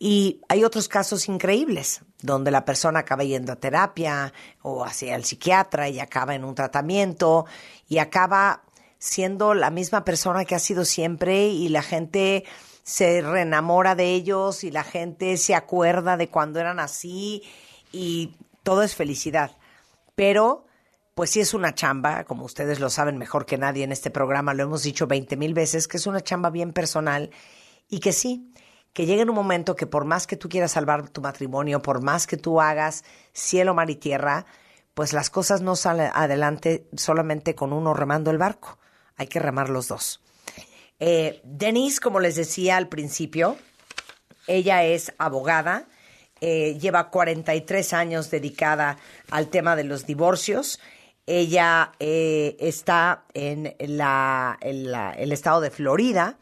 Y 0.00 0.40
hay 0.48 0.64
otros 0.64 0.88
casos 0.88 1.28
increíbles, 1.28 2.00
donde 2.22 2.50
la 2.50 2.64
persona 2.64 3.00
acaba 3.00 3.22
yendo 3.22 3.52
a 3.52 3.56
terapia 3.56 4.32
o 4.62 4.84
hacia 4.84 5.14
el 5.14 5.24
psiquiatra 5.24 5.88
y 5.88 6.00
acaba 6.00 6.34
en 6.34 6.44
un 6.44 6.56
tratamiento 6.56 7.46
y 7.86 7.98
acaba 7.98 8.62
siendo 8.98 9.54
la 9.54 9.70
misma 9.70 10.04
persona 10.04 10.44
que 10.44 10.56
ha 10.56 10.58
sido 10.58 10.84
siempre 10.84 11.46
y 11.46 11.68
la 11.68 11.82
gente 11.82 12.44
se 12.82 13.22
reenamora 13.22 13.94
de 13.94 14.12
ellos 14.12 14.64
y 14.64 14.72
la 14.72 14.82
gente 14.82 15.36
se 15.36 15.54
acuerda 15.54 16.16
de 16.16 16.30
cuando 16.30 16.58
eran 16.58 16.80
así 16.80 17.44
y 17.92 18.34
todo 18.64 18.82
es 18.82 18.96
felicidad. 18.96 19.52
Pero, 20.16 20.64
pues 21.14 21.30
sí 21.30 21.40
es 21.40 21.54
una 21.54 21.74
chamba, 21.74 22.24
como 22.24 22.44
ustedes 22.44 22.80
lo 22.80 22.90
saben 22.90 23.18
mejor 23.18 23.46
que 23.46 23.58
nadie 23.58 23.84
en 23.84 23.92
este 23.92 24.10
programa, 24.10 24.54
lo 24.54 24.62
hemos 24.62 24.82
dicho 24.82 25.06
20 25.06 25.36
mil 25.36 25.54
veces, 25.54 25.88
que 25.88 25.96
es 25.96 26.06
una 26.06 26.20
chamba 26.20 26.50
bien 26.50 26.72
personal 26.72 27.30
y 27.88 28.00
que 28.00 28.12
sí, 28.12 28.52
que 28.92 29.06
llegue 29.06 29.22
un 29.22 29.34
momento 29.34 29.76
que 29.76 29.86
por 29.86 30.04
más 30.04 30.26
que 30.26 30.36
tú 30.36 30.48
quieras 30.48 30.72
salvar 30.72 31.08
tu 31.10 31.20
matrimonio, 31.20 31.82
por 31.82 32.02
más 32.02 32.26
que 32.26 32.36
tú 32.36 32.60
hagas 32.60 33.04
cielo, 33.32 33.74
mar 33.74 33.90
y 33.90 33.96
tierra, 33.96 34.46
pues 34.94 35.12
las 35.12 35.30
cosas 35.30 35.60
no 35.60 35.76
salen 35.76 36.10
adelante 36.14 36.88
solamente 36.96 37.54
con 37.54 37.72
uno 37.72 37.94
remando 37.94 38.30
el 38.30 38.38
barco. 38.38 38.78
Hay 39.16 39.28
que 39.28 39.38
remar 39.38 39.68
los 39.68 39.88
dos. 39.88 40.20
Eh, 40.98 41.40
Denise, 41.44 42.00
como 42.00 42.20
les 42.20 42.36
decía 42.36 42.76
al 42.76 42.88
principio, 42.88 43.56
ella 44.46 44.84
es 44.84 45.14
abogada, 45.18 45.86
eh, 46.40 46.78
lleva 46.78 47.10
43 47.10 47.92
años 47.92 48.30
dedicada 48.30 48.98
al 49.30 49.48
tema 49.48 49.76
de 49.76 49.84
los 49.84 50.06
divorcios. 50.06 50.80
Ella 51.32 51.92
eh, 52.00 52.56
está 52.58 53.22
en, 53.34 53.72
el 53.78 55.30
estado 55.30 55.60
de 55.60 55.70
Florida 55.70 56.36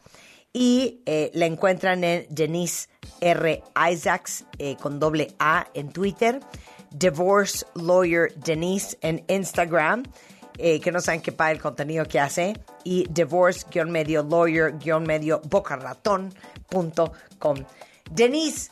y 0.51 1.03
eh, 1.05 1.29
la 1.35 1.45
encuentran 1.45 2.03
en 2.03 2.25
Denise 2.31 2.89
R. 3.21 3.61
Isaacs 3.91 4.45
eh, 4.57 4.77
con 4.81 4.99
doble 4.99 5.35
A 5.37 5.67
en 5.75 5.91
Twitter, 5.91 6.39
Divorce 6.89 7.67
Lawyer 7.75 8.33
Denise 8.33 8.97
en 9.01 9.23
Instagram, 9.27 10.05
eh, 10.57 10.79
que 10.79 10.91
no 10.91 11.01
saben 11.01 11.21
qué 11.21 11.33
para 11.33 11.51
el 11.51 11.61
contenido 11.61 12.05
que 12.05 12.19
hace, 12.19 12.55
y 12.83 13.05
divorce-medio 13.11 14.23
lawyer-medio 14.23 15.39
bocarratón.com. 15.41 17.57
Denise, 18.09 18.71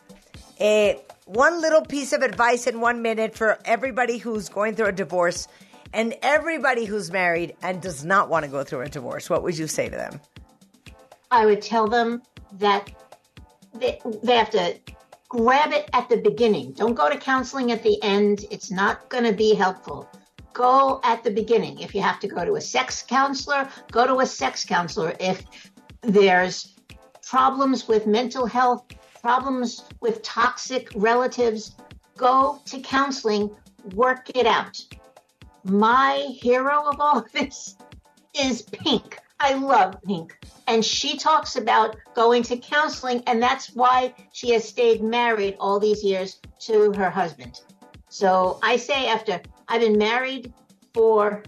one 1.27 1.61
little 1.61 1.83
piece 1.87 2.11
of 2.11 2.23
advice 2.23 2.65
in 2.65 2.81
one 2.81 3.03
minute 3.03 3.35
for 3.35 3.59
everybody 3.65 4.17
who's 4.17 4.49
going 4.49 4.73
through 4.73 4.89
a 4.89 4.91
divorce 4.91 5.47
and 5.93 6.15
everybody 6.21 6.85
who's 6.85 7.11
married 7.11 7.55
and 7.61 7.81
does 7.81 8.05
not 8.05 8.29
want 8.29 8.45
to 8.45 8.51
go 8.51 8.63
through 8.63 8.81
a 8.81 8.89
divorce. 8.89 9.29
What 9.29 9.43
would 9.43 9.57
you 9.57 9.67
say 9.67 9.89
to 9.89 9.95
them? 9.95 10.21
I 11.31 11.45
would 11.45 11.61
tell 11.61 11.87
them 11.87 12.21
that 12.53 12.89
they, 13.73 13.99
they 14.23 14.37
have 14.37 14.49
to 14.51 14.77
grab 15.29 15.73
it 15.73 15.89
at 15.93 16.09
the 16.09 16.17
beginning. 16.17 16.71
Don't 16.73 16.93
go 16.93 17.09
to 17.09 17.17
counseling 17.17 17.71
at 17.71 17.83
the 17.83 18.01
end. 18.01 18.45
It's 18.49 18.71
not 18.71 19.09
going 19.09 19.25
to 19.25 19.33
be 19.33 19.53
helpful. 19.53 20.09
Go 20.53 20.99
at 21.03 21.23
the 21.23 21.31
beginning. 21.31 21.79
If 21.79 21.93
you 21.93 22.01
have 22.01 22.19
to 22.21 22.27
go 22.27 22.45
to 22.45 22.55
a 22.55 22.61
sex 22.61 23.03
counselor, 23.03 23.69
go 23.91 24.07
to 24.07 24.21
a 24.21 24.25
sex 24.25 24.65
counselor. 24.65 25.13
If 25.19 25.43
there's 26.01 26.75
problems 27.27 27.87
with 27.87 28.07
mental 28.07 28.45
health, 28.45 28.85
problems 29.21 29.83
with 29.99 30.23
toxic 30.23 30.89
relatives, 30.95 31.75
go 32.15 32.61
to 32.65 32.79
counseling, 32.79 33.55
work 33.93 34.29
it 34.35 34.47
out. 34.47 34.81
My 35.69 36.15
hero 36.39 36.87
of 36.87 36.99
all 36.99 37.25
this 37.33 37.75
is 38.33 38.61
Pink. 38.61 39.19
I 39.39 39.53
love 39.53 40.01
Pink. 40.03 40.37
And 40.67 40.83
she 40.83 41.17
talks 41.17 41.55
about 41.55 41.95
going 42.13 42.43
to 42.43 42.57
counseling, 42.57 43.23
and 43.27 43.41
that's 43.41 43.75
why 43.75 44.13
she 44.33 44.51
has 44.51 44.67
stayed 44.67 45.03
married 45.03 45.55
all 45.59 45.79
these 45.79 46.03
years 46.03 46.39
to 46.61 46.91
her 46.93 47.09
husband. 47.09 47.61
So 48.09 48.59
I 48.63 48.77
say, 48.77 49.07
after 49.07 49.41
I've 49.67 49.81
been 49.81 49.97
married 49.97 50.53
for 50.93 51.43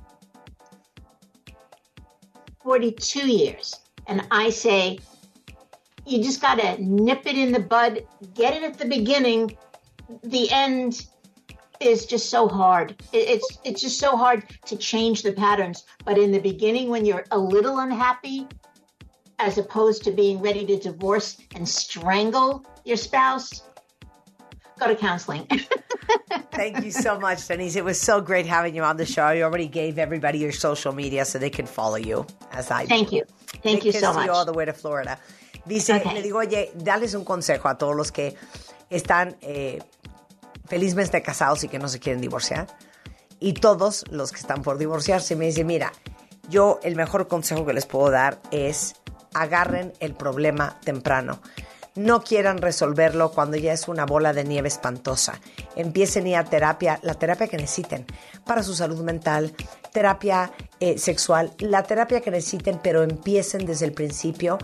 42 2.62 3.28
years, 3.28 3.76
and 4.08 4.26
I 4.32 4.50
say, 4.50 5.00
you 6.06 6.24
just 6.24 6.42
got 6.42 6.60
to 6.60 6.82
nip 6.82 7.26
it 7.26 7.38
in 7.38 7.52
the 7.52 7.60
bud, 7.60 8.06
get 8.34 8.54
it 8.54 8.64
at 8.64 8.78
the 8.78 8.86
beginning. 8.86 9.58
The 10.24 10.50
end 10.52 11.06
is 11.80 12.06
just 12.06 12.30
so 12.30 12.48
hard. 12.48 12.96
It's 13.14 13.58
it's 13.64 13.82
just 13.82 14.00
so 14.00 14.18
hard 14.18 14.44
to 14.66 14.76
change 14.78 15.24
the 15.24 15.32
patterns. 15.32 15.86
But 16.06 16.18
in 16.18 16.32
the 16.32 16.40
beginning, 16.40 16.90
when 16.90 17.06
you're 17.06 17.26
a 17.32 17.38
little 17.40 17.80
unhappy, 17.80 18.48
as 19.40 19.58
opposed 19.58 20.04
to 20.04 20.12
being 20.12 20.42
ready 20.42 20.66
to 20.66 20.78
divorce 20.78 21.38
and 21.56 21.68
strangle 21.68 22.66
your 22.84 22.98
spouse, 22.98 23.64
go 24.80 24.88
to 24.88 24.96
counseling. 24.96 25.48
Thank 26.52 26.84
you 26.84 26.92
so 26.92 27.18
much, 27.20 27.48
Denise. 27.48 27.76
It 27.76 27.86
was 27.86 28.00
so 28.00 28.20
great 28.20 28.46
having 28.46 28.76
you 28.76 28.84
on 28.84 28.98
the 28.98 29.06
show. 29.06 29.30
You 29.30 29.44
already 29.44 29.68
gave 29.68 29.98
everybody 29.98 30.40
your 30.40 30.52
social 30.52 30.92
media 30.92 31.24
so 31.24 31.40
they 31.40 31.50
can 31.50 31.66
follow 31.66 31.96
you, 31.98 32.26
as 32.52 32.72
I 32.72 32.86
Thank 32.86 33.12
you. 33.12 33.24
Thank 33.64 33.86
you 33.86 33.92
so 33.94 34.14
much. 34.14 34.28
all 34.30 34.44
the 34.46 34.54
way 34.54 34.66
to 34.66 34.74
Florida. 34.74 35.18
Dice, 35.68 35.92
Okay. 35.92 36.14
le 36.16 36.22
digo, 36.22 36.40
oye, 36.40 36.72
dales 36.76 37.14
un 37.14 37.24
consejo 37.24 37.70
a 37.70 37.78
todos 37.78 37.96
los 37.96 38.12
que 38.12 38.36
están 38.90 39.36
eh, 39.42 39.80
felizmente 40.70 41.22
casados 41.22 41.64
y 41.64 41.68
que 41.68 41.80
no 41.80 41.88
se 41.88 42.00
quieren 42.00 42.22
divorciar. 42.22 42.68
Y 43.40 43.54
todos 43.54 44.06
los 44.10 44.32
que 44.32 44.40
están 44.40 44.62
por 44.62 44.78
divorciarse. 44.78 45.36
Me 45.36 45.46
dice, 45.46 45.64
mira, 45.64 45.92
yo 46.50 46.80
el 46.84 46.96
mejor 46.96 47.28
consejo 47.28 47.66
que 47.66 47.74
les 47.74 47.86
puedo 47.86 48.12
dar 48.12 48.42
es 48.52 48.96
agarren 49.34 49.94
el 50.00 50.14
problema 50.14 50.80
temprano. 50.84 51.42
no 51.96 52.24
quieran 52.24 52.60
resolverlo 52.60 53.32
cuando 53.32 53.58
ya 53.58 53.74
es 53.74 53.90
una 53.90 54.06
bola 54.06 54.32
de 54.32 54.46
nieve 54.46 54.70
espantosa. 54.70 55.42
Empiecen 55.76 56.26
a 56.26 56.30
ir 56.30 56.36
a 56.38 56.46
terapia, 56.46 57.00
la 57.04 57.16
terapia 57.16 57.48
que 57.48 57.58
necesiten 57.58 58.06
para 58.46 58.64
su 58.64 58.74
salud 58.74 59.02
mental, 59.02 59.54
terapia 59.92 60.52
eh, 60.80 60.98
sexual, 60.98 61.52
la 61.60 61.84
terapia 61.84 62.22
que 62.22 62.32
necesiten, 62.32 62.80
pero 62.82 63.04
empiecen 63.04 63.66
desde 63.66 63.86
el 63.86 63.92
principio. 63.92 64.60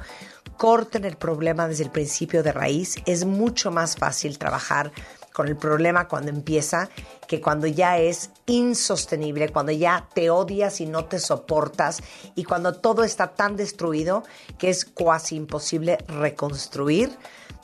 Corten 0.55 1.03
el 1.03 1.17
problema 1.17 1.67
desde 1.67 1.83
el 1.83 1.91
principio 1.91 2.41
de 2.41 2.53
raíz. 2.53 2.95
Es 3.05 3.25
mucho 3.25 3.69
más 3.69 3.97
fácil 3.97 4.37
trabajar 4.37 4.93
con 5.35 5.49
el 5.49 5.57
problema 5.57 6.07
cuando 6.07 6.31
empieza 6.31 6.89
que 7.27 7.41
cuando 7.41 7.67
ya 7.67 7.97
es 7.97 8.29
insostenible, 8.45 9.49
cuando 9.49 9.73
ya 9.73 10.07
te 10.13 10.29
odias 10.29 10.79
y 10.79 10.85
no 10.85 11.05
te 11.05 11.19
soportas 11.19 12.01
y 12.35 12.45
cuando 12.45 12.75
todo 12.75 13.03
está 13.03 13.33
tan 13.33 13.57
destruido 13.57 14.23
que 14.57 14.69
es 14.69 14.85
casi 14.85 15.35
imposible 15.35 15.97
reconstruir. 16.07 17.11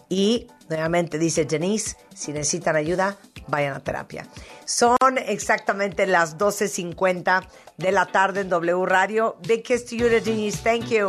Y 0.09 0.47
nuevamente 0.67 1.17
dice 1.17 1.45
Denise, 1.45 1.95
si 2.13 2.33
necesitan 2.33 2.75
ayuda, 2.75 3.15
vayan 3.47 3.73
a 3.73 3.79
terapia. 3.79 4.27
Son 4.65 4.97
exactamente 5.25 6.05
las 6.07 6.37
12.50 6.37 7.47
de 7.77 7.91
la 7.93 8.05
tarde 8.07 8.41
en 8.41 8.49
W 8.49 8.85
Radio. 8.85 9.37
Big 9.47 9.63
kiss 9.63 9.85
to 9.85 9.95
you, 9.95 10.09
Denise. 10.09 10.61
Thank 10.61 10.89
you. 10.89 11.07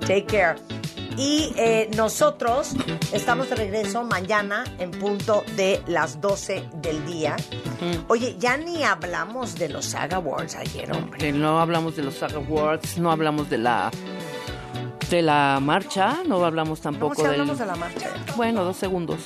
Take 0.00 0.26
care. 0.26 0.56
Y 1.16 1.52
eh, 1.56 1.90
nosotros 1.96 2.74
estamos 3.12 3.48
de 3.50 3.56
regreso 3.56 4.02
mañana 4.04 4.64
en 4.78 4.90
punto 4.90 5.44
de 5.56 5.82
las 5.86 6.20
12 6.20 6.68
del 6.74 7.04
día. 7.06 7.36
Oye, 8.08 8.36
ya 8.38 8.56
ni 8.56 8.82
hablamos 8.82 9.54
de 9.56 9.68
los 9.68 9.84
Saga 9.84 10.16
Awards 10.16 10.56
ayer, 10.56 10.90
hombre. 10.92 11.32
No 11.32 11.60
hablamos 11.60 11.96
de 11.96 12.02
los 12.02 12.14
Saga 12.14 12.36
Awards, 12.36 12.98
no 12.98 13.10
hablamos 13.10 13.48
de 13.50 13.58
la 13.58 13.90
de 15.14 15.22
la 15.22 15.60
marcha, 15.62 16.18
no 16.26 16.44
hablamos 16.44 16.80
tampoco 16.80 17.14
No, 17.22 17.30
del- 17.30 17.40
hablamos 17.40 17.58
de 17.58 17.66
la 17.66 17.76
marcha. 17.76 18.10
Bueno, 18.36 18.64
dos 18.64 18.76
segundos. 18.76 19.20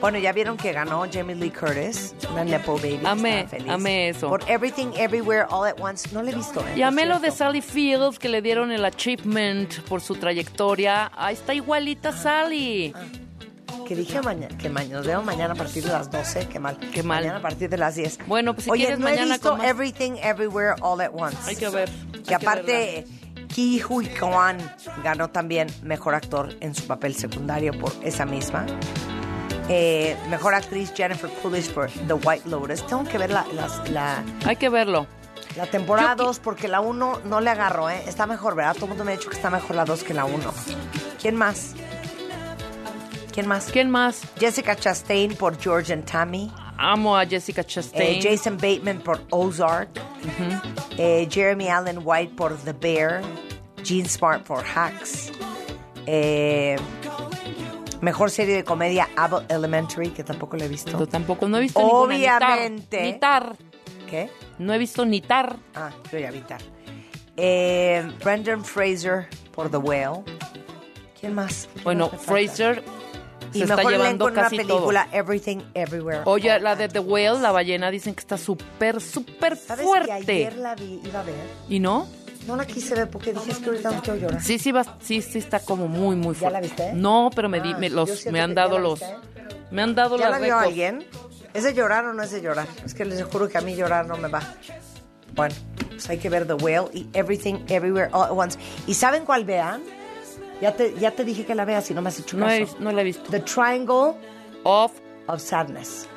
Bueno, 0.00 0.18
ya 0.18 0.32
vieron 0.32 0.56
que 0.56 0.72
ganó 0.72 1.04
Jamie 1.12 1.34
Lee 1.34 1.50
Curtis, 1.50 2.14
una 2.30 2.44
Nepo 2.44 2.76
Baby. 2.76 3.00
Amé, 3.04 3.46
feliz. 3.48 3.68
amé 3.70 4.10
eso. 4.10 4.28
Por 4.28 4.48
Everything 4.48 4.88
Everywhere 4.94 5.46
All 5.50 5.66
at 5.66 5.80
Once. 5.80 6.08
No 6.12 6.22
le 6.22 6.30
he 6.30 6.34
visto, 6.34 6.60
¿eh? 6.60 6.74
Y 6.76 6.82
amé 6.82 7.06
lo 7.06 7.18
de. 7.18 7.30
Sally 7.32 7.60
Fields, 7.60 8.18
que 8.18 8.28
le 8.28 8.40
dieron 8.40 8.70
el 8.70 8.84
achievement 8.84 9.80
por 9.88 10.00
su 10.00 10.14
trayectoria. 10.14 11.10
Ahí 11.16 11.34
está 11.34 11.54
igualita 11.54 12.12
Sally. 12.12 12.94
Que 13.88 13.94
dije 13.96 14.20
mañana, 14.22 14.56
que 14.58 14.68
mañana, 14.68 14.96
nos 14.98 15.06
vemos 15.06 15.24
mañana 15.24 15.54
a 15.54 15.56
partir 15.56 15.82
de 15.84 15.90
las 15.90 16.10
12. 16.10 16.46
Qué 16.48 16.58
mal. 16.58 16.76
Qué 16.92 17.02
mal. 17.02 17.20
Mañana 17.22 17.38
a 17.38 17.42
partir 17.42 17.68
de 17.70 17.78
las 17.78 17.94
10. 17.96 18.18
Bueno, 18.26 18.54
pues 18.54 18.64
si 18.64 18.70
Oye, 18.70 18.82
quieres 18.84 18.98
no 19.00 19.08
he 19.08 19.10
mañana 19.12 19.34
visto 19.34 19.48
con 19.50 19.58
más- 19.58 19.66
Everything 19.68 20.12
Everywhere 20.22 20.74
All 20.80 21.00
at 21.00 21.10
Once. 21.12 21.36
Hay 21.46 21.56
que 21.56 21.68
ver. 21.68 21.88
Que 22.26 22.34
aparte, 22.34 23.04
verla. 23.08 23.25
Ki 23.48 23.82
Hui 23.88 24.06
Kwan 24.18 24.58
ganó 25.02 25.28
también 25.30 25.68
Mejor 25.82 26.14
Actor 26.14 26.54
en 26.60 26.74
su 26.74 26.86
papel 26.86 27.14
secundario 27.14 27.72
por 27.78 27.92
esa 28.02 28.24
misma. 28.26 28.66
Eh, 29.68 30.16
mejor 30.30 30.54
actriz 30.54 30.92
Jennifer 30.94 31.28
Coolidge 31.42 31.70
por 31.72 31.90
The 31.90 32.12
White 32.14 32.48
Lotus. 32.48 32.86
Tengo 32.86 33.04
que 33.04 33.18
ver 33.18 33.30
la, 33.30 33.44
la, 33.90 34.22
Hay 34.44 34.56
que 34.56 34.68
verlo. 34.68 35.06
la 35.56 35.66
temporada 35.66 36.14
2 36.14 36.38
porque 36.38 36.68
la 36.68 36.80
1 36.80 37.20
no 37.24 37.40
le 37.40 37.50
agarro, 37.50 37.90
¿eh? 37.90 38.02
Está 38.06 38.26
mejor, 38.26 38.54
¿verdad? 38.54 38.74
Todo 38.74 38.84
el 38.84 38.90
mundo 38.90 39.04
me 39.04 39.12
ha 39.12 39.16
dicho 39.16 39.28
que 39.28 39.36
está 39.36 39.50
mejor 39.50 39.74
la 39.74 39.84
2 39.84 40.04
que 40.04 40.14
la 40.14 40.24
1. 40.24 40.52
¿Quién 41.20 41.34
más? 41.34 41.72
¿Quién 43.32 43.48
más? 43.48 43.66
¿Quién 43.72 43.90
más? 43.90 44.22
Jessica 44.38 44.76
Chastain 44.76 45.34
por 45.34 45.58
George 45.60 45.92
and 45.92 46.04
Tammy. 46.04 46.50
Amo 46.78 47.16
a 47.16 47.24
Jessica 47.26 47.62
Eh, 47.62 47.64
Chastain. 47.64 48.20
Jason 48.22 48.56
Bateman 48.56 49.00
por 49.00 49.20
Ozark. 49.30 49.88
Eh, 50.98 51.26
Jeremy 51.30 51.68
Allen 51.68 52.00
White 52.04 52.34
por 52.36 52.56
The 52.56 52.72
Bear. 52.72 53.22
Gene 53.82 54.08
Smart 54.08 54.44
por 54.44 54.64
Hacks. 54.64 55.32
Eh, 56.06 56.76
mejor 58.00 58.30
serie 58.30 58.54
de 58.56 58.64
comedia 58.64 59.08
Abbott 59.16 59.50
Elementary, 59.50 60.10
que 60.10 60.24
tampoco 60.24 60.56
la 60.56 60.64
he 60.64 60.68
visto. 60.68 60.98
Yo 60.98 61.06
tampoco, 61.06 61.48
no 61.48 61.58
he 61.58 61.60
visto 61.62 61.80
ninguna, 61.80 62.14
ni 62.16 62.24
Tar. 62.24 62.42
Obviamente. 62.42 63.02
Ni 63.02 63.18
Tar. 63.18 63.56
¿Qué? 64.10 64.30
No 64.58 64.72
he 64.74 64.78
visto 64.78 65.04
ni 65.04 65.20
Tar. 65.20 65.56
Ah, 65.74 65.90
yo 66.12 66.18
ya 66.18 66.30
vi 66.30 66.40
Tar. 66.40 66.60
Brendan 68.22 68.64
Fraser 68.64 69.28
por 69.52 69.70
The 69.70 69.76
Whale. 69.78 70.22
¿Quién 71.20 71.34
más? 71.34 71.68
¿Quién 71.72 71.84
Bueno, 71.84 72.10
más 72.12 72.22
Fraser 73.56 73.58
se 73.58 73.58
Y 73.58 73.62
está 73.62 73.76
mejor 73.76 73.92
llevando 73.92 74.28
en 74.28 74.32
una 74.32 74.42
casi 74.42 74.56
todo. 74.58 74.66
película 74.68 75.08
Everything 75.12 75.58
Everywhere. 75.74 76.20
Oye, 76.24 76.60
la 76.60 76.76
de 76.76 76.88
The 76.88 76.98
Whale, 77.00 77.40
la 77.40 77.52
ballena, 77.52 77.90
dicen 77.90 78.14
que 78.14 78.20
está 78.20 78.36
súper, 78.38 79.00
súper 79.00 79.56
¿Sabes 79.56 79.84
fuerte. 79.84 80.06
que 80.06 80.32
ayer 80.46 80.56
la 80.56 80.74
vi, 80.74 81.00
iba 81.04 81.20
a 81.20 81.22
ver? 81.22 81.34
¿Y 81.68 81.80
no? 81.80 82.06
No 82.46 82.54
la 82.54 82.64
quise 82.64 82.94
ver 82.94 83.10
porque 83.10 83.32
dije 83.32 83.50
es 83.50 83.58
que 83.58 83.66
ahorita 83.70 83.90
no 83.90 84.02
quiero 84.02 84.18
llorar. 84.20 84.40
Sí, 84.42 84.58
sí, 84.58 84.70
va, 84.70 84.84
sí, 85.00 85.20
sí 85.20 85.38
está 85.38 85.58
como 85.60 85.88
muy, 85.88 86.14
muy 86.14 86.34
fuerte. 86.34 86.44
¿Ya 86.44 86.50
la 86.50 86.60
viste? 86.60 86.92
No, 86.92 87.30
pero 87.34 87.48
me, 87.48 87.60
di, 87.60 87.72
Ah, 87.72 87.78
me, 87.78 87.90
los, 87.90 88.26
me 88.26 88.40
han 88.40 88.54
dado 88.54 88.78
los... 88.78 89.00
Me 89.72 89.82
han 89.82 89.96
dado 89.96 90.16
¿Ya 90.16 90.30
la 90.30 90.38
vio 90.38 90.56
alguien? 90.56 91.04
¿Es 91.54 91.64
de 91.64 91.74
llorar 91.74 92.04
o 92.04 92.12
no 92.12 92.22
es 92.22 92.30
de 92.30 92.40
llorar? 92.42 92.68
Es 92.84 92.94
que 92.94 93.04
les 93.04 93.24
juro 93.24 93.48
que 93.48 93.58
a 93.58 93.62
mí 93.62 93.74
llorar 93.74 94.06
no 94.06 94.16
me 94.16 94.28
va. 94.28 94.40
Bueno, 95.34 95.54
pues 95.88 96.08
hay 96.08 96.18
que 96.18 96.28
ver 96.30 96.46
The 96.46 96.54
Whale 96.54 96.88
y 96.92 97.08
Everything 97.14 97.64
Everywhere 97.68 98.10
All 98.12 98.24
at 98.24 98.30
Once. 98.30 98.58
¿Y 98.86 98.94
saben 98.94 99.24
cuál 99.24 99.44
vean? 99.44 99.82
Ya 100.60 100.72
te, 100.74 100.94
ya 100.98 101.10
te 101.10 101.24
dije 101.24 101.44
que 101.44 101.54
la 101.54 101.64
veas 101.64 101.90
y 101.90 101.94
no 101.94 102.00
me 102.02 102.08
has 102.08 102.18
hecho 102.18 102.36
No, 102.36 102.46
caso. 102.46 102.76
he- 102.78 102.82
no 102.82 102.92
la 102.92 103.00
he 103.02 103.04
visto. 103.04 103.30
The 103.30 103.40
Triangle 103.40 104.14
of, 104.64 104.92
of 105.26 105.40
Sadness. 105.40 106.08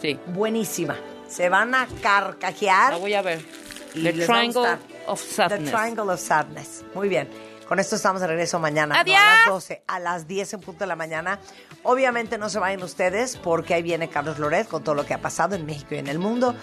Sí. 0.00 0.18
Buenísima. 0.26 0.96
Se 1.28 1.48
van 1.48 1.74
a 1.74 1.86
carcajear. 2.02 2.92
La 2.92 2.98
voy 2.98 3.14
a 3.14 3.22
ver. 3.22 3.40
y 3.94 4.02
The 4.02 4.12
les 4.12 4.28
va 4.28 4.34
a 4.34 4.38
Triangle 4.38 4.60
gustar. 4.60 4.78
of 5.06 5.20
Sadness. 5.22 5.64
The 5.64 5.70
Triangle 5.76 6.12
of 6.12 6.20
Sadness. 6.20 6.84
Muy 6.94 7.08
bien. 7.08 7.28
Con 7.68 7.80
esto 7.80 7.96
estamos 7.96 8.20
de 8.20 8.28
regreso 8.28 8.60
mañana. 8.60 8.94
no, 8.94 9.00
¡Adiós! 9.00 9.16
a 9.18 9.34
las 9.36 9.46
12, 9.48 9.82
a 9.88 9.98
las 9.98 10.28
10 10.28 10.54
en 10.54 10.60
punto 10.60 10.80
de 10.84 10.86
la 10.86 10.94
mañana. 10.96 11.40
Obviamente 11.82 12.38
no 12.38 12.48
se 12.48 12.58
vayan 12.60 12.82
ustedes 12.82 13.36
porque 13.36 13.74
ahí 13.74 13.82
viene 13.82 14.08
Carlos 14.08 14.38
Loret 14.38 14.68
con 14.68 14.84
todo 14.84 14.94
lo 14.94 15.04
que 15.06 15.14
ha 15.14 15.18
pasado 15.20 15.56
en 15.56 15.66
México 15.66 15.94
y 15.94 15.98
en 15.98 16.06
el 16.08 16.18
mundo. 16.20 16.54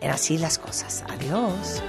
En 0.00 0.10
así 0.10 0.38
las 0.38 0.58
cosas. 0.58 1.04
Adiós. 1.08 1.82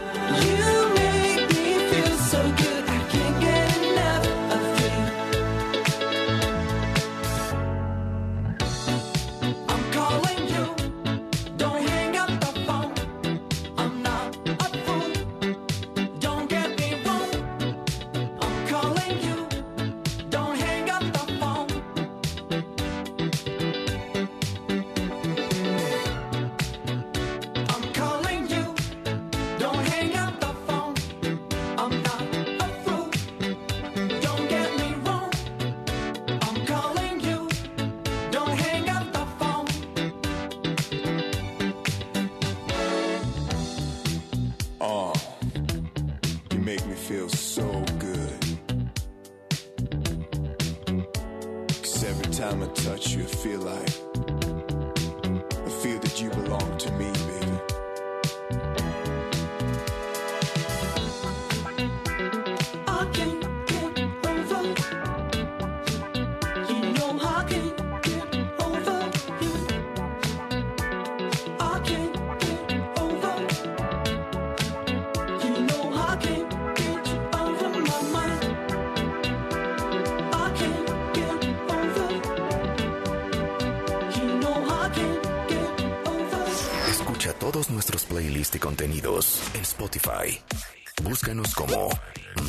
Búscanos 91.14 91.54
como 91.54 91.90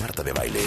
Marta 0.00 0.22
de 0.22 0.32
Baile. 0.32 0.62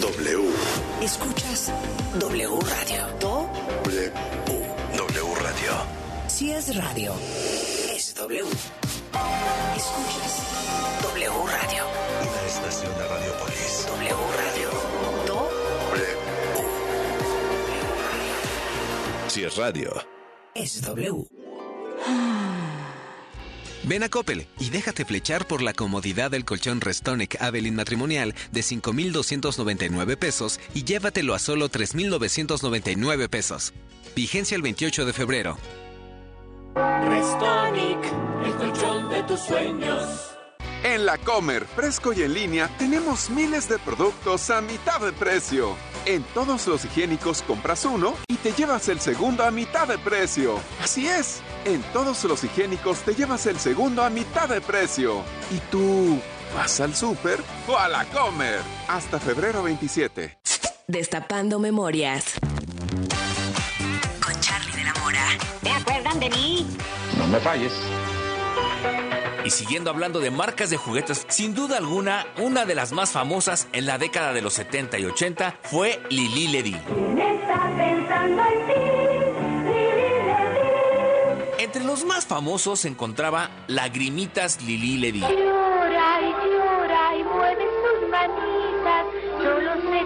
W. 0.00 0.50
Escuchas 1.00 1.72
W 2.18 2.58
Radio. 2.58 3.06
W. 3.20 4.12
W 4.96 5.34
Radio. 5.36 5.72
Si 6.26 6.50
es 6.50 6.74
radio, 6.74 7.14
es 7.94 8.16
W. 8.16 8.42
Escuchas 9.76 10.42
W 11.02 11.30
Radio. 11.46 11.84
Una 12.20 12.42
estación 12.48 12.92
de 12.98 13.06
Radiopolis. 13.06 13.86
W 13.86 14.16
Radio. 14.42 14.70
Do. 15.28 15.48
Si 19.28 19.44
es 19.44 19.56
radio. 19.56 19.92
Es 20.56 20.82
W. 20.82 21.41
Ven 23.92 24.04
a 24.04 24.08
Coppel 24.08 24.46
y 24.58 24.70
déjate 24.70 25.04
flechar 25.04 25.46
por 25.46 25.60
la 25.60 25.74
comodidad 25.74 26.30
del 26.30 26.46
colchón 26.46 26.80
Restonic 26.80 27.36
Avelin 27.42 27.74
matrimonial 27.74 28.34
de 28.50 28.62
5,299 28.62 30.16
pesos 30.16 30.60
y 30.72 30.84
llévatelo 30.84 31.34
a 31.34 31.38
solo 31.38 31.68
3,999 31.68 33.28
pesos. 33.28 33.74
Vigencia 34.16 34.54
el 34.56 34.62
28 34.62 35.04
de 35.04 35.12
febrero. 35.12 35.58
Restonic, 36.74 37.98
el 38.46 38.54
colchón 38.54 39.10
de 39.10 39.22
tus 39.24 39.40
sueños. 39.40 40.31
En 40.84 41.06
la 41.06 41.16
Comer, 41.16 41.64
fresco 41.64 42.12
y 42.12 42.22
en 42.22 42.34
línea, 42.34 42.68
tenemos 42.76 43.30
miles 43.30 43.68
de 43.68 43.78
productos 43.78 44.50
a 44.50 44.60
mitad 44.60 45.00
de 45.00 45.12
precio. 45.12 45.76
En 46.06 46.24
todos 46.34 46.66
los 46.66 46.84
higiénicos 46.84 47.42
compras 47.42 47.84
uno 47.84 48.14
y 48.26 48.34
te 48.34 48.50
llevas 48.50 48.88
el 48.88 48.98
segundo 48.98 49.44
a 49.44 49.52
mitad 49.52 49.86
de 49.86 49.96
precio. 49.98 50.58
Así 50.82 51.06
es, 51.06 51.40
en 51.64 51.82
todos 51.92 52.24
los 52.24 52.42
higiénicos 52.42 52.98
te 53.02 53.14
llevas 53.14 53.46
el 53.46 53.60
segundo 53.60 54.02
a 54.02 54.10
mitad 54.10 54.48
de 54.48 54.60
precio. 54.60 55.22
¿Y 55.52 55.58
tú 55.70 56.18
vas 56.56 56.80
al 56.80 56.96
súper 56.96 57.38
o 57.68 57.78
a 57.78 57.88
la 57.88 58.04
Comer? 58.06 58.58
Hasta 58.88 59.20
febrero 59.20 59.62
27. 59.62 60.36
Destapando 60.88 61.60
memorias. 61.60 62.24
Con 64.20 64.40
Charlie 64.40 64.72
de 64.74 64.82
la 64.84 64.94
Mora. 64.94 65.28
¿Se 65.62 65.70
acuerdan 65.70 66.18
de 66.18 66.30
mí? 66.30 66.66
No 67.16 67.28
me 67.28 67.38
falles. 67.38 67.72
Y 69.44 69.50
siguiendo 69.50 69.90
hablando 69.90 70.20
de 70.20 70.30
marcas 70.30 70.70
de 70.70 70.76
juguetes, 70.76 71.26
sin 71.28 71.54
duda 71.54 71.78
alguna, 71.78 72.26
una 72.38 72.64
de 72.64 72.74
las 72.74 72.92
más 72.92 73.10
famosas 73.10 73.68
en 73.72 73.86
la 73.86 73.98
década 73.98 74.32
de 74.32 74.42
los 74.42 74.54
70 74.54 74.98
y 74.98 75.04
80 75.06 75.58
fue 75.62 76.00
Lili 76.10 76.48
Ledy. 76.48 76.76
Entre 81.58 81.84
los 81.84 82.04
más 82.04 82.26
famosos 82.26 82.80
se 82.80 82.88
encontraba 82.88 83.50
Lagrimitas 83.66 84.62
Lili 84.62 84.98
Ledy. 84.98 85.24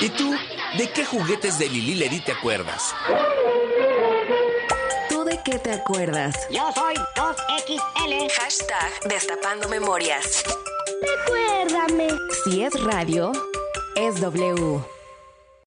¿Y 0.00 0.10
tú, 0.10 0.30
de 0.76 0.88
qué 0.92 1.04
juguetes 1.04 1.58
de 1.58 1.68
Lili 1.68 1.94
Ledy 1.96 2.20
te 2.20 2.30
acuerdas? 2.30 2.94
¿Tú 5.08 5.24
de 5.24 5.40
qué 5.44 5.58
te 5.58 5.72
acuerdas? 5.72 6.36
Yo 6.52 6.70
soy 6.72 6.94
2XL. 7.16 8.30
Hashtag 8.30 9.08
Destapando 9.08 9.68
Memorias. 9.68 10.44
Recuérdame. 11.02 12.08
Si 12.44 12.62
es 12.62 12.80
radio, 12.84 13.32
es 13.96 14.20
W. 14.20 14.80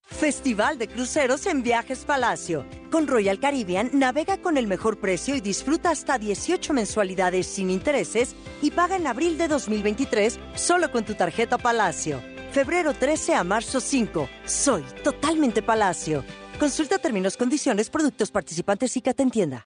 Festival 0.06 0.78
de 0.78 0.88
Cruceros 0.88 1.46
en 1.46 1.62
Viajes 1.62 2.06
Palacio. 2.06 2.66
Con 2.90 3.08
Royal 3.08 3.38
Caribbean 3.38 3.90
navega 3.92 4.38
con 4.38 4.56
el 4.56 4.66
mejor 4.66 4.98
precio 5.00 5.36
y 5.36 5.42
disfruta 5.42 5.90
hasta 5.90 6.18
18 6.18 6.72
mensualidades 6.72 7.48
sin 7.48 7.70
intereses 7.70 8.34
y 8.62 8.72
paga 8.72 8.96
en 8.96 9.08
abril 9.08 9.38
de 9.38 9.50
2023 9.50 10.40
solo 10.56 10.90
con 10.90 11.04
tu 11.04 11.16
tarjeta 11.16 11.58
Palacio. 11.58 12.22
Febrero 12.52 12.94
13 12.94 13.34
a 13.34 13.46
marzo 13.46 13.80
5. 13.80 14.28
Soy 14.46 14.84
totalmente 15.06 15.62
Palacio. 15.62 16.26
Consulta 16.60 17.00
términos, 17.00 17.38
condiciones, 17.38 17.90
productos 17.90 18.30
participantes 18.30 18.98
y 18.98 19.02
que 19.02 19.14
te 19.14 19.24
entienda. 19.24 19.66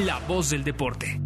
la 0.00 0.18
voz 0.20 0.50
del 0.50 0.64
deporte. 0.64 1.20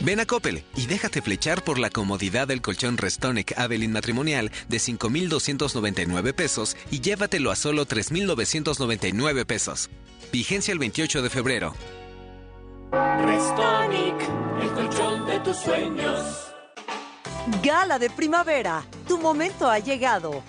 Ven 0.00 0.20
a 0.20 0.26
Coppel 0.26 0.62
y 0.76 0.86
déjate 0.86 1.22
flechar 1.22 1.64
por 1.64 1.78
la 1.78 1.90
comodidad 1.90 2.46
del 2.46 2.62
colchón 2.62 2.96
Restonic 2.96 3.58
Avelin 3.58 3.90
matrimonial 3.90 4.52
de 4.68 4.78
5,299 4.78 6.32
pesos 6.34 6.76
y 6.90 7.00
llévatelo 7.00 7.50
a 7.50 7.56
solo 7.56 7.84
3,999 7.84 9.44
pesos. 9.44 9.90
Vigencia 10.32 10.72
el 10.72 10.78
28 10.78 11.22
de 11.22 11.30
febrero. 11.30 11.74
Restonic, 12.92 14.14
el 14.62 14.70
colchón 14.70 15.26
de 15.26 15.40
tus 15.40 15.56
sueños. 15.56 16.48
Gala 17.62 17.98
de 17.98 18.08
primavera. 18.10 18.84
Tu 19.08 19.18
momento 19.18 19.68
ha 19.68 19.78
llegado. 19.78 20.44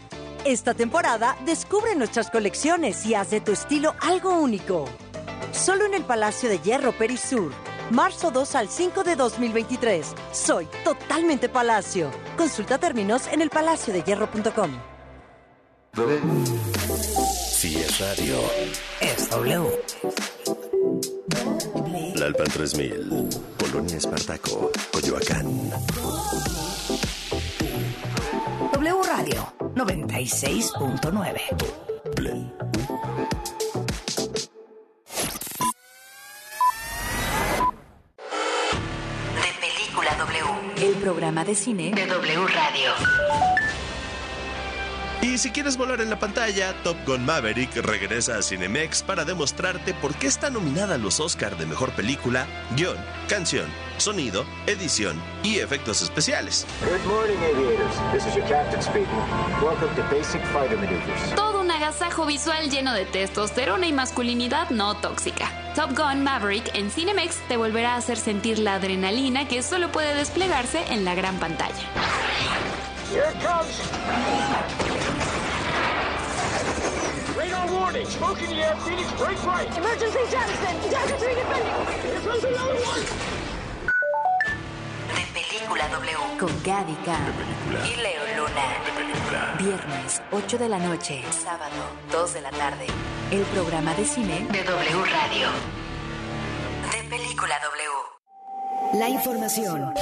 Esta 0.45 0.73
temporada 0.73 1.37
descubre 1.45 1.95
nuestras 1.95 2.29
colecciones 2.31 3.05
y 3.05 3.13
haz 3.13 3.29
de 3.29 3.41
tu 3.41 3.51
estilo 3.51 3.95
algo 3.99 4.39
único. 4.39 4.85
Solo 5.51 5.85
en 5.85 5.93
el 5.93 6.03
Palacio 6.03 6.49
de 6.49 6.59
Hierro 6.59 6.93
Perisur. 6.93 7.51
Marzo 7.91 8.31
2 8.31 8.55
al 8.55 8.69
5 8.69 9.03
de 9.03 9.15
2023. 9.15 10.07
Soy 10.31 10.67
totalmente 10.83 11.49
Palacio. 11.49 12.09
Consulta 12.37 12.77
términos 12.77 13.27
en 13.27 13.41
elpalaciodehierro.com. 13.41 14.71
Si 17.51 17.75
es 17.75 17.99
radio. 17.99 18.39
Es 19.01 19.29
W. 19.29 19.69
Lalpan 22.15 22.47
3000. 22.47 23.29
Colonia 23.59 23.97
Espartaco. 23.97 24.71
Coyoacán. 24.93 25.71
W 28.79 29.03
Radio 29.03 29.53
96.9. 29.75 31.41
De 39.35 39.51
Película 39.59 40.15
W. 40.15 40.45
El 40.87 40.93
programa 40.93 41.43
de 41.43 41.55
cine 41.55 41.91
de 41.91 42.05
W 42.07 42.47
Radio. 42.47 43.68
Y 45.21 45.37
si 45.37 45.51
quieres 45.51 45.75
volar 45.75 45.99
en 45.99 46.09
la 46.09 46.17
pantalla, 46.17 46.73
Top 46.81 46.95
Gun 47.05 47.25
Maverick 47.25 47.75
regresa 47.75 48.37
a 48.37 48.41
Cinemex 48.41 49.03
para 49.03 49.25
demostrarte 49.25 49.93
por 49.93 50.15
qué 50.15 50.27
está 50.27 50.49
nominada 50.49 50.95
a 50.95 50.97
los 50.97 51.19
Oscar 51.19 51.57
de 51.57 51.65
Mejor 51.65 51.91
Película, 51.91 52.47
Guión, 52.71 52.95
Canción, 53.27 53.65
Sonido, 53.97 54.45
Edición 54.65 55.21
y 55.43 55.59
Efectos 55.59 56.01
Especiales. 56.01 56.65
Good 56.79 57.05
morning, 57.05 57.35
aviators. 57.35 57.95
This 58.13 58.25
is 58.27 58.35
your 58.35 58.47
captain 58.47 58.81
speaking. 58.81 59.09
Welcome 59.61 59.93
to 59.97 60.03
Basic 60.09 60.41
Fighter 60.53 60.77
Maneuvers. 60.77 61.35
Toda 61.35 61.59
una 61.59 61.75
agasajo 61.75 62.25
visual 62.25 62.69
lleno 62.69 62.93
de 62.93 63.03
testosterona 63.03 63.87
y 63.87 63.91
masculinidad 63.91 64.69
no 64.69 64.95
tóxica. 64.95 65.51
Top 65.75 65.97
Gun 65.97 66.23
Maverick 66.23 66.73
en 66.75 66.89
Cinemex 66.89 67.45
te 67.49 67.57
volverá 67.57 67.95
a 67.95 67.97
hacer 67.97 68.17
sentir 68.17 68.57
la 68.57 68.75
adrenalina 68.75 69.49
que 69.49 69.63
solo 69.63 69.91
puede 69.91 70.15
desplegarse 70.15 70.81
en 70.93 71.03
la 71.03 71.13
gran 71.13 71.37
pantalla. 71.39 71.83
Here 73.09 73.23
it 73.23 73.41
comes. 73.41 73.73
Radar 77.35 77.71
warning. 77.71 78.05
Smoke 78.05 78.39
in 78.43 78.49
the 78.51 78.61
air. 78.61 78.75
Phoenix, 78.85 79.11
break 79.13 79.43
right. 79.45 79.67
Emergency 79.75 80.19
Jackson. 80.29 80.91
Jackson 80.91 81.17
defending. 81.17 81.77
Here 82.05 82.21
comes 82.21 82.43
another 82.43 82.75
one. 82.85 83.01
De 85.15 85.25
Película 85.33 85.87
W. 85.89 86.17
Con 86.39 86.51
Gaby 86.63 86.97
Khan 87.03 87.33
y 87.83 87.95
Leo 87.95 88.23
Luna. 88.37 89.57
Viernes, 89.57 90.21
8 90.31 90.57
de 90.59 90.69
la 90.69 90.77
noche. 90.77 91.23
Sábado, 91.31 91.81
2 92.11 92.33
de 92.35 92.41
la 92.41 92.51
tarde. 92.51 92.85
El 93.31 93.41
programa 93.41 93.95
de 93.95 94.05
cine 94.05 94.45
de 94.51 94.63
W 94.63 95.03
Radio. 95.05 95.47
De 96.91 97.09
Película 97.09 97.55
W. 97.59 98.99
La 98.99 99.09
información 99.09 99.93